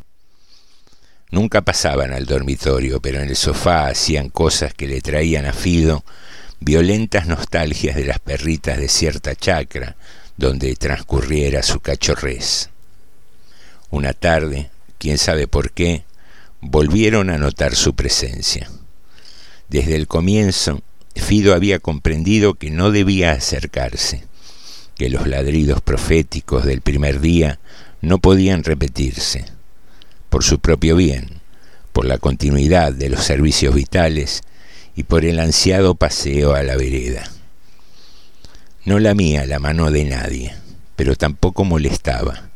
Nunca 1.31 1.63
pasaban 1.63 2.13
al 2.13 2.25
dormitorio, 2.25 3.01
pero 3.01 3.19
en 3.19 3.27
el 3.27 3.35
sofá 3.35 3.87
hacían 3.87 4.29
cosas 4.29 4.73
que 4.73 4.87
le 4.87 5.01
traían 5.01 5.45
a 5.45 5.51
Fido 5.51 6.05
violentas 6.61 7.27
nostalgias 7.27 7.97
de 7.97 8.05
las 8.05 8.19
perritas 8.19 8.77
de 8.77 8.87
cierta 8.87 9.35
chacra 9.35 9.97
donde 10.37 10.77
transcurriera 10.77 11.61
su 11.61 11.81
cachorrez. 11.81 12.69
Una 13.89 14.13
tarde, 14.13 14.71
quién 14.97 15.17
sabe 15.17 15.45
por 15.45 15.71
qué, 15.71 16.05
volvieron 16.61 17.29
a 17.29 17.37
notar 17.37 17.75
su 17.75 17.95
presencia. 17.95 18.69
Desde 19.67 19.95
el 19.97 20.07
comienzo, 20.07 20.81
Fido 21.21 21.53
había 21.53 21.79
comprendido 21.79 22.55
que 22.55 22.69
no 22.69 22.91
debía 22.91 23.31
acercarse 23.31 24.23
que 24.95 25.09
los 25.09 25.27
ladridos 25.27 25.81
proféticos 25.81 26.65
del 26.65 26.81
primer 26.81 27.19
día 27.19 27.59
no 28.01 28.19
podían 28.19 28.63
repetirse, 28.63 29.45
por 30.29 30.43
su 30.43 30.59
propio 30.59 30.95
bien, 30.95 31.41
por 31.91 32.05
la 32.05 32.17
continuidad 32.17 32.93
de 32.93 33.09
los 33.09 33.23
servicios 33.23 33.73
vitales 33.73 34.41
y 34.95 35.03
por 35.03 35.25
el 35.25 35.39
ansiado 35.39 35.95
paseo 35.95 36.53
a 36.53 36.63
la 36.63 36.75
vereda. 36.75 37.23
No 38.85 38.99
lamía 38.99 39.45
la 39.45 39.59
mano 39.59 39.89
de 39.91 40.05
nadie, 40.05 40.53
pero 40.95 41.15
tampoco 41.15 41.63
molestaba, 41.63 42.49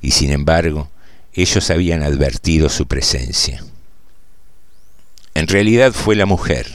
y 0.00 0.12
sin 0.12 0.30
embargo 0.30 0.90
ellos 1.34 1.70
habían 1.70 2.02
advertido 2.02 2.68
su 2.68 2.86
presencia. 2.86 3.64
En 5.34 5.48
realidad 5.48 5.92
fue 5.92 6.14
la 6.14 6.26
mujer, 6.26 6.66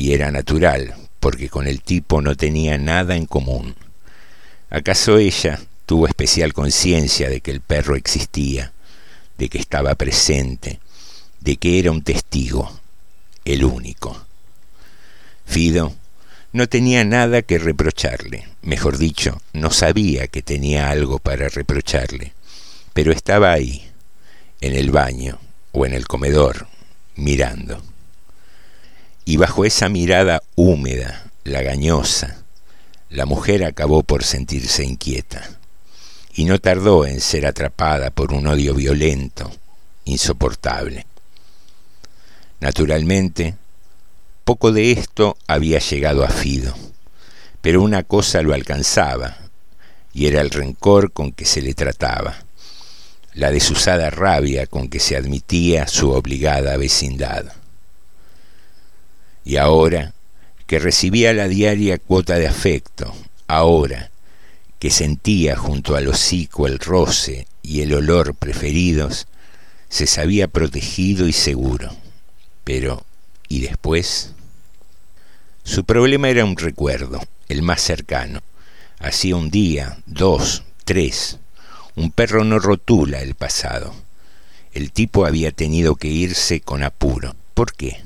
y 0.00 0.14
era 0.14 0.30
natural, 0.30 0.94
porque 1.20 1.50
con 1.50 1.66
el 1.66 1.82
tipo 1.82 2.22
no 2.22 2.34
tenía 2.34 2.78
nada 2.78 3.16
en 3.16 3.26
común. 3.26 3.74
¿Acaso 4.70 5.18
ella, 5.18 5.60
tuvo 5.84 6.06
especial 6.06 6.54
conciencia 6.54 7.28
de 7.28 7.42
que 7.42 7.50
el 7.50 7.60
perro 7.60 7.96
existía, 7.96 8.72
de 9.36 9.50
que 9.50 9.58
estaba 9.58 9.94
presente, 9.96 10.80
de 11.40 11.58
que 11.58 11.78
era 11.78 11.90
un 11.90 12.00
testigo, 12.02 12.80
el 13.44 13.62
único. 13.62 14.24
Fido 15.44 15.94
no 16.54 16.66
tenía 16.66 17.04
nada 17.04 17.42
que 17.42 17.58
reprocharle, 17.58 18.48
mejor 18.62 18.96
dicho, 18.96 19.42
no 19.52 19.70
sabía 19.70 20.28
que 20.28 20.40
tenía 20.40 20.88
algo 20.88 21.18
para 21.18 21.50
reprocharle, 21.50 22.32
pero 22.94 23.12
estaba 23.12 23.52
ahí, 23.52 23.86
en 24.62 24.74
el 24.74 24.92
baño 24.92 25.38
o 25.72 25.84
en 25.84 25.92
el 25.92 26.08
comedor, 26.08 26.68
mirando. 27.16 27.89
Y 29.24 29.36
bajo 29.36 29.64
esa 29.64 29.88
mirada 29.88 30.42
húmeda, 30.56 31.30
lagañosa, 31.44 32.38
la 33.10 33.26
mujer 33.26 33.64
acabó 33.64 34.02
por 34.02 34.24
sentirse 34.24 34.84
inquieta, 34.84 35.58
y 36.34 36.44
no 36.44 36.58
tardó 36.58 37.06
en 37.06 37.20
ser 37.20 37.46
atrapada 37.46 38.10
por 38.10 38.32
un 38.32 38.46
odio 38.46 38.74
violento, 38.74 39.50
insoportable. 40.04 41.06
Naturalmente, 42.60 43.54
poco 44.44 44.72
de 44.72 44.92
esto 44.92 45.36
había 45.46 45.78
llegado 45.78 46.24
a 46.24 46.28
Fido, 46.28 46.74
pero 47.60 47.82
una 47.82 48.02
cosa 48.04 48.42
lo 48.42 48.54
alcanzaba, 48.54 49.36
y 50.12 50.26
era 50.26 50.40
el 50.40 50.50
rencor 50.50 51.12
con 51.12 51.32
que 51.32 51.44
se 51.44 51.62
le 51.62 51.74
trataba, 51.74 52.36
la 53.34 53.50
desusada 53.50 54.10
rabia 54.10 54.66
con 54.66 54.88
que 54.88 54.98
se 54.98 55.16
admitía 55.16 55.86
su 55.86 56.10
obligada 56.10 56.76
vecindad. 56.76 57.59
Y 59.44 59.56
ahora, 59.56 60.12
que 60.66 60.78
recibía 60.78 61.32
la 61.32 61.48
diaria 61.48 61.98
cuota 61.98 62.36
de 62.36 62.46
afecto, 62.46 63.14
ahora, 63.48 64.10
que 64.78 64.90
sentía 64.90 65.56
junto 65.56 65.96
al 65.96 66.08
hocico 66.08 66.66
el 66.66 66.78
roce 66.78 67.46
y 67.62 67.82
el 67.82 67.92
olor 67.92 68.34
preferidos, 68.34 69.26
se 69.88 70.06
sabía 70.06 70.48
protegido 70.48 71.26
y 71.26 71.32
seguro. 71.32 71.94
Pero, 72.64 73.04
¿y 73.48 73.60
después? 73.60 74.32
Su 75.64 75.84
problema 75.84 76.28
era 76.28 76.44
un 76.44 76.56
recuerdo, 76.56 77.20
el 77.48 77.62
más 77.62 77.82
cercano. 77.82 78.40
Hacía 78.98 79.36
un 79.36 79.50
día, 79.50 79.98
dos, 80.06 80.62
tres. 80.84 81.38
Un 81.96 82.12
perro 82.12 82.44
no 82.44 82.58
rotula 82.58 83.20
el 83.20 83.34
pasado. 83.34 83.94
El 84.72 84.92
tipo 84.92 85.26
había 85.26 85.50
tenido 85.50 85.96
que 85.96 86.08
irse 86.08 86.60
con 86.60 86.82
apuro. 86.82 87.34
¿Por 87.54 87.74
qué? 87.74 88.02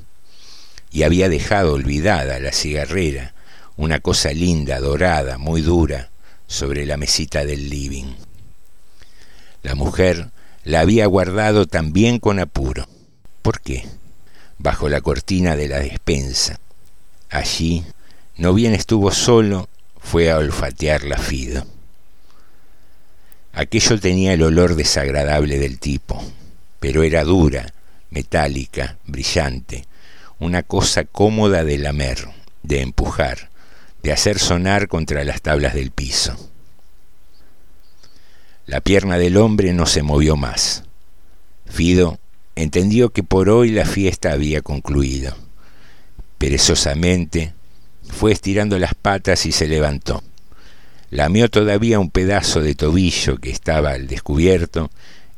Y 0.95 1.03
había 1.03 1.29
dejado 1.29 1.75
olvidada 1.75 2.41
la 2.41 2.53
cigarrera, 2.53 3.35
una 3.77 4.01
cosa 4.01 4.33
linda, 4.33 4.81
dorada, 4.81 5.37
muy 5.37 5.61
dura, 5.61 6.09
sobre 6.47 6.87
la 6.87 6.97
mesita 6.97 7.45
del 7.45 7.69
living. 7.69 8.15
La 9.63 9.75
mujer 9.75 10.31
la 10.65 10.81
había 10.81 11.05
guardado 11.05 11.67
también 11.67 12.19
con 12.19 12.39
apuro. 12.39 12.89
¿Por 13.43 13.61
qué? 13.61 13.85
bajo 14.59 14.89
la 14.89 15.01
cortina 15.01 15.57
de 15.57 15.69
la 15.69 15.79
despensa. 15.81 16.59
Allí, 17.31 17.85
no 18.37 18.55
bien 18.55 18.75
estuvo 18.75 19.11
solo, 19.11 19.69
fue 20.01 20.31
a 20.31 20.39
olfatear 20.39 21.05
la 21.05 21.19
Fido. 21.19 21.67
Aquello 23.53 24.01
tenía 24.01 24.33
el 24.33 24.43
olor 24.43 24.75
desagradable 24.75 25.59
del 25.59 25.79
tipo, 25.79 26.23
pero 26.81 27.03
era 27.03 27.25
dura, 27.25 27.73
metálica, 28.11 28.97
brillante, 29.05 29.87
una 30.39 30.63
cosa 30.63 31.05
cómoda 31.05 31.65
de 31.65 31.79
lamer, 31.79 32.29
de 32.63 32.81
empujar, 32.81 33.51
de 34.03 34.13
hacer 34.13 34.39
sonar 34.39 34.89
contra 34.89 35.25
las 35.25 35.41
tablas 35.43 35.75
del 35.75 35.91
piso. 35.91 36.37
La 38.67 38.81
pierna 38.81 39.19
del 39.19 39.37
hombre 39.37 39.73
no 39.73 39.87
se 39.87 40.03
movió 40.03 40.37
más. 40.37 40.85
Fido 41.67 42.19
entendió 42.57 43.11
que 43.11 43.23
por 43.23 43.49
hoy 43.49 43.71
la 43.71 43.85
fiesta 43.85 44.33
había 44.33 44.63
concluido. 44.63 45.37
Perezosamente 46.39 47.53
fue 48.09 48.33
estirando 48.33 48.79
las 48.79 48.95
patas 48.95 49.47
y 49.47 49.53
se 49.53 49.67
levantó. 49.67 50.23
Lamió 51.11 51.49
todavía 51.49 52.01
un 52.01 52.11
pedazo 52.11 52.61
de 52.61 52.75
tobillo 52.75 53.39
que 53.39 53.51
estaba 53.51 53.91
al 53.91 54.07
descubierto 54.07 54.91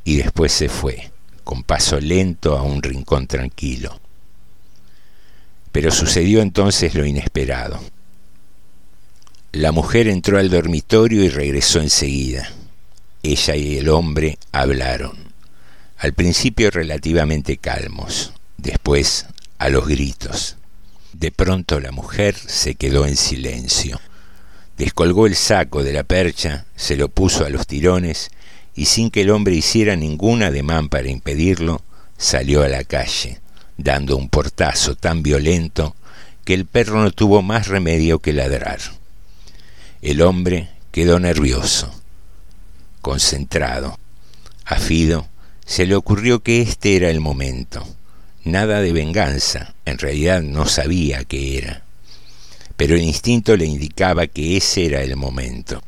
y 0.05 0.16
después 0.16 0.53
se 0.53 0.68
fue, 0.68 1.11
con 1.44 1.64
paso 1.64 2.01
lento 2.01 2.57
a 2.57 2.62
un 2.62 2.82
rincón 2.82 3.26
tranquilo. 3.26 4.01
Pero 5.77 5.91
sucedió 5.91 6.41
entonces 6.41 6.95
lo 6.95 7.05
inesperado. 7.05 7.79
La 9.53 9.72
mujer 9.72 10.09
entró 10.09 10.39
al 10.39 10.49
dormitorio 10.49 11.22
y 11.22 11.29
regresó 11.29 11.83
enseguida. 11.83 12.51
Ella 13.22 13.57
y 13.57 13.77
el 13.77 13.91
hombre 13.91 14.39
hablaron 14.53 15.18
al 15.99 16.14
principio 16.14 16.70
relativamente 16.70 17.59
calmos, 17.59 18.33
después 18.57 19.27
a 19.59 19.68
los 19.68 19.87
gritos. 19.87 20.57
De 21.12 21.31
pronto 21.31 21.79
la 21.79 21.93
mujer 21.93 22.35
se 22.37 22.74
quedó 22.77 23.05
en 23.05 23.18
silencio. 23.18 24.01
Descolgó 24.79 25.27
el 25.27 25.37
saco 25.37 25.85
de 25.85 25.93
la 25.93 26.05
percha, 26.05 26.64
se 26.74 26.97
lo 26.97 27.11
puso 27.11 27.45
a 27.45 27.51
los 27.51 27.66
tirones 27.66 28.31
y 28.74 28.87
sin 28.87 29.11
que 29.11 29.20
el 29.20 29.31
hombre 29.31 29.55
hiciera 29.55 29.95
ningún 29.95 30.43
ademán 30.43 30.89
para 30.89 31.11
impedirlo, 31.11 31.83
salió 32.16 32.62
a 32.62 32.68
la 32.68 32.83
calle, 32.83 33.41
dando 33.77 34.16
un 34.16 34.29
portazo 34.29 34.95
tan 34.95 35.22
violento 35.22 35.95
que 36.45 36.55
el 36.55 36.66
perro 36.66 37.03
no 37.03 37.11
tuvo 37.11 37.43
más 37.43 37.68
remedio 37.68 38.20
que 38.20 38.33
ladrar. 38.33 38.79
El 40.03 40.22
hombre 40.22 40.68
quedó 40.93 41.18
nervioso, 41.18 41.93
concentrado, 43.03 43.99
afido, 44.64 45.27
se 45.64 45.87
le 45.87 45.97
ocurrió 45.97 46.43
que 46.43 46.62
este 46.62 46.97
era 46.97 47.11
el 47.11 47.20
momento. 47.20 47.87
Nada 48.45 48.81
de 48.81 48.93
venganza, 48.93 49.74
en 49.85 49.99
realidad 49.99 50.41
no 50.43 50.66
sabía 50.66 51.24
qué 51.24 51.59
era, 51.59 51.83
pero 52.77 52.95
el 52.95 53.03
instinto 53.03 53.57
le 53.57 53.66
indicaba 53.66 54.29
que 54.29 54.57
ese 54.57 54.87
era 54.87 55.03
el 55.03 55.16
momento. 55.16 55.83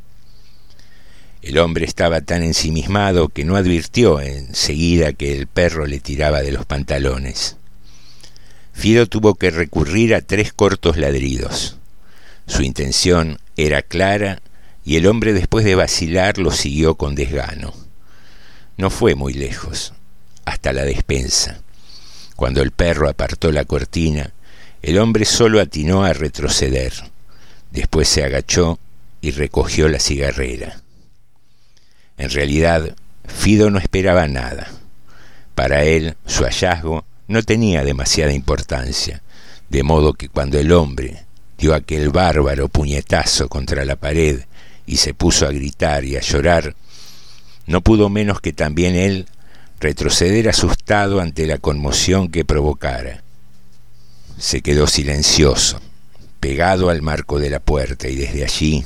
El 1.41 1.59
hombre 1.59 1.85
estaba 1.85 2.21
tan 2.21 2.43
ensimismado 2.43 3.29
que 3.29 3.45
no 3.45 3.55
advirtió 3.55 4.21
enseguida 4.21 5.13
que 5.13 5.39
el 5.39 5.47
perro 5.47 5.87
le 5.87 6.01
tiraba 6.01 6.43
de 6.43 6.51
los 6.51 6.67
pantalones. 6.67 7.58
Fido 8.79 9.07
tuvo 9.09 9.35
que 9.35 9.51
recurrir 9.51 10.15
a 10.15 10.21
tres 10.21 10.53
cortos 10.53 10.99
ladridos. 10.99 11.79
Su 12.47 12.63
intención 12.63 13.41
era 13.57 13.83
clara 13.83 14.41
y 14.85 14.95
el 14.95 15.09
hombre 15.09 15.33
después 15.33 15.65
de 15.65 15.75
vacilar 15.75 16.39
lo 16.39 16.53
siguió 16.53 16.95
con 16.95 17.17
desgano. 17.17 17.75
No 18.77 18.89
fue 18.91 19.17
muy 19.17 19.33
lejos, 19.33 19.95
hasta 20.45 20.73
la 20.73 20.85
despensa. 20.85 21.61
Cuando 22.37 22.63
el 22.63 22.71
perro 22.71 23.09
apartó 23.09 23.51
la 23.51 23.65
cortina, 23.65 24.33
el 24.81 25.01
hombre 25.01 25.25
solo 25.25 25.61
atinó 25.61 26.05
a 26.05 26.13
retroceder. 26.13 26.93
Después 27.73 28.09
se 28.09 28.23
agachó 28.23 28.79
y 29.21 29.33
recogió 29.33 29.89
la 29.89 29.99
cigarrera. 29.99 30.83
En 32.17 32.31
realidad, 32.31 32.95
Fido 33.27 33.71
no 33.71 33.81
esperaba 33.81 34.29
nada. 34.29 34.69
Para 35.57 35.83
él, 35.83 36.15
su 36.27 36.45
hallazgo 36.45 37.08
no 37.29 37.43
tenía 37.43 37.85
demasiada 37.85 38.33
importancia, 38.33 39.23
de 39.69 39.83
modo 39.83 40.15
que 40.15 40.29
cuando 40.29 40.59
el 40.59 40.73
hombre 40.73 41.25
dio 41.59 41.75
aquel 41.75 42.09
bárbaro 42.09 42.69
puñetazo 42.69 43.49
contra 43.49 43.85
la 43.85 43.97
pared 43.97 44.41
y 44.87 44.97
se 44.97 45.13
puso 45.13 45.47
a 45.47 45.53
gritar 45.53 46.05
y 46.05 46.17
a 46.17 46.21
llorar, 46.21 46.75
no 47.67 47.83
pudo 47.83 48.09
menos 48.09 48.41
que 48.41 48.55
también 48.55 48.97
él 48.97 49.27
retroceder 49.79 50.49
asustado 50.49 51.21
ante 51.21 51.47
la 51.47 51.59
conmoción 51.59 52.29
que 52.31 52.45
provocara. 52.47 53.23
Se 54.39 54.63
quedó 54.63 54.87
silencioso, 54.87 55.81
pegado 56.41 56.89
al 56.89 57.03
marco 57.03 57.39
de 57.39 57.51
la 57.51 57.61
puerta 57.61 58.09
y 58.09 58.17
desde 58.17 58.45
allí 58.45 58.85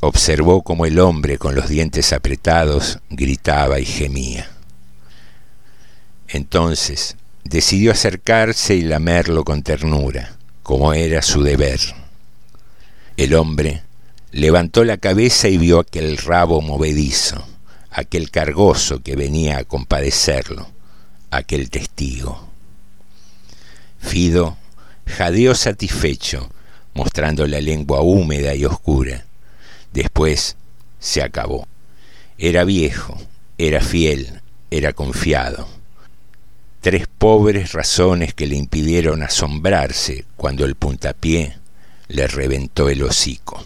observó 0.00 0.62
como 0.62 0.86
el 0.86 0.98
hombre 0.98 1.38
con 1.38 1.54
los 1.54 1.68
dientes 1.68 2.12
apretados 2.12 2.98
gritaba 3.10 3.78
y 3.78 3.84
gemía. 3.84 4.50
Entonces 6.28 7.16
decidió 7.44 7.92
acercarse 7.92 8.74
y 8.74 8.82
lamerlo 8.82 9.44
con 9.44 9.62
ternura, 9.62 10.36
como 10.62 10.92
era 10.92 11.22
su 11.22 11.42
deber. 11.42 11.80
El 13.16 13.34
hombre 13.34 13.82
levantó 14.30 14.84
la 14.84 14.96
cabeza 14.96 15.48
y 15.48 15.58
vio 15.58 15.80
aquel 15.80 16.16
rabo 16.18 16.60
movedizo 16.60 17.44
aquel 17.98 18.30
cargoso 18.30 19.02
que 19.02 19.16
venía 19.16 19.58
a 19.58 19.64
compadecerlo, 19.64 20.68
aquel 21.30 21.68
testigo. 21.68 22.48
Fido 23.98 24.56
jadeó 25.06 25.54
satisfecho, 25.54 26.48
mostrando 26.94 27.46
la 27.46 27.60
lengua 27.60 28.00
húmeda 28.02 28.54
y 28.54 28.64
oscura. 28.64 29.26
Después 29.92 30.56
se 31.00 31.22
acabó. 31.22 31.66
Era 32.38 32.62
viejo, 32.64 33.20
era 33.56 33.80
fiel, 33.80 34.42
era 34.70 34.92
confiado 34.92 35.68
tres 36.80 37.06
pobres 37.06 37.72
razones 37.72 38.34
que 38.34 38.46
le 38.46 38.56
impidieron 38.56 39.22
asombrarse 39.22 40.24
cuando 40.36 40.64
el 40.64 40.74
puntapié 40.74 41.56
le 42.08 42.26
reventó 42.26 42.88
el 42.88 43.02
hocico. 43.02 43.64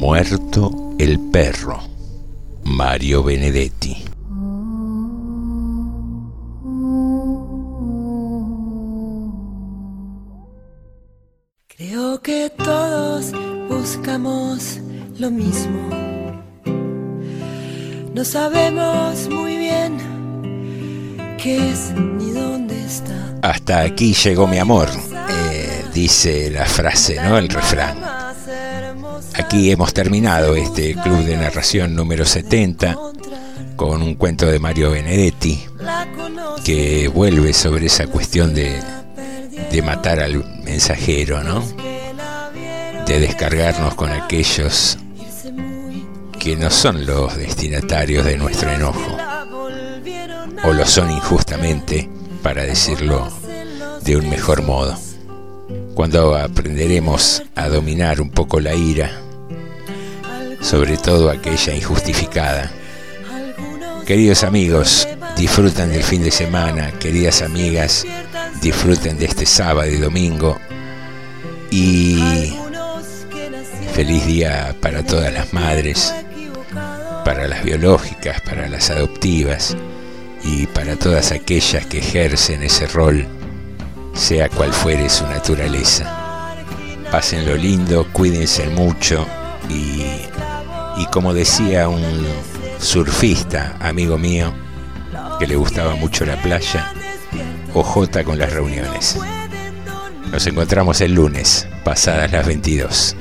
Muerto 0.00 0.94
el 0.98 1.18
perro, 1.18 1.80
Mario 2.64 3.22
Benedetti. 3.22 4.15
Que 12.22 12.50
todos 12.50 13.30
buscamos 13.68 14.78
lo 15.16 15.30
mismo. 15.30 15.90
No 18.14 18.24
sabemos 18.24 19.28
muy 19.28 19.56
bien 19.56 19.96
qué 21.40 21.70
es 21.70 21.92
ni 21.92 22.32
dónde 22.32 22.84
está. 22.84 23.38
Hasta 23.42 23.82
aquí 23.82 24.12
llegó 24.12 24.48
mi 24.48 24.58
amor, 24.58 24.88
eh, 25.28 25.84
dice 25.94 26.50
la 26.50 26.64
frase, 26.64 27.20
¿no? 27.22 27.38
El 27.38 27.48
refrán. 27.48 27.98
Aquí 29.34 29.70
hemos 29.70 29.94
terminado 29.94 30.56
este 30.56 30.94
club 30.94 31.22
de 31.24 31.36
narración 31.36 31.94
número 31.94 32.24
70 32.24 32.96
con 33.76 34.02
un 34.02 34.16
cuento 34.16 34.46
de 34.46 34.58
Mario 34.58 34.90
Benedetti 34.90 35.64
que 36.64 37.06
vuelve 37.06 37.52
sobre 37.52 37.86
esa 37.86 38.08
cuestión 38.08 38.52
de 38.52 38.82
matar 39.84 40.18
al 40.20 40.42
mensajero, 40.64 41.44
¿no? 41.44 41.85
De 43.06 43.20
descargarnos 43.20 43.94
con 43.94 44.10
aquellos 44.10 44.98
que 46.38 46.56
no 46.56 46.70
son 46.70 47.06
los 47.06 47.36
destinatarios 47.36 48.24
de 48.24 48.36
nuestro 48.36 48.70
enojo, 48.70 49.16
o 50.64 50.72
lo 50.72 50.86
son 50.86 51.10
injustamente, 51.10 52.08
para 52.42 52.62
decirlo 52.64 53.28
de 54.02 54.16
un 54.16 54.28
mejor 54.28 54.62
modo. 54.62 54.96
Cuando 55.94 56.36
aprenderemos 56.36 57.42
a 57.54 57.68
dominar 57.68 58.20
un 58.20 58.30
poco 58.30 58.60
la 58.60 58.74
ira, 58.74 59.10
sobre 60.60 60.96
todo 60.96 61.30
aquella 61.30 61.74
injustificada. 61.74 62.70
Queridos 64.04 64.44
amigos, 64.44 65.08
disfruten 65.36 65.90
del 65.90 66.02
fin 66.02 66.22
de 66.22 66.30
semana, 66.30 66.92
queridas 66.92 67.42
amigas, 67.42 68.04
disfruten 68.60 69.18
de 69.18 69.26
este 69.26 69.46
sábado 69.46 69.90
y 69.90 69.96
domingo 69.96 70.56
y 71.70 72.52
feliz 73.96 74.26
día 74.26 74.76
para 74.82 75.02
todas 75.02 75.32
las 75.32 75.54
madres, 75.54 76.14
para 77.24 77.48
las 77.48 77.64
biológicas, 77.64 78.42
para 78.42 78.68
las 78.68 78.90
adoptivas 78.90 79.74
y 80.44 80.66
para 80.66 80.96
todas 80.96 81.32
aquellas 81.32 81.86
que 81.86 82.00
ejercen 82.00 82.62
ese 82.62 82.88
rol, 82.88 83.26
sea 84.12 84.50
cual 84.50 84.74
fuere 84.74 85.08
su 85.08 85.24
naturaleza. 85.26 86.54
Pásenlo 87.10 87.56
lindo, 87.56 88.06
cuídense 88.12 88.68
mucho 88.68 89.26
y 89.70 90.04
y 90.98 91.06
como 91.06 91.32
decía 91.32 91.88
un 91.88 92.04
surfista, 92.78 93.78
amigo 93.80 94.18
mío, 94.18 94.52
que 95.38 95.46
le 95.46 95.56
gustaba 95.56 95.94
mucho 95.94 96.26
la 96.26 96.36
playa, 96.42 96.92
OJ 97.72 98.24
con 98.26 98.38
las 98.38 98.52
reuniones. 98.52 99.18
Nos 100.30 100.46
encontramos 100.46 101.00
el 101.00 101.14
lunes, 101.14 101.66
pasadas 101.82 102.30
las 102.30 102.46
22. 102.46 103.16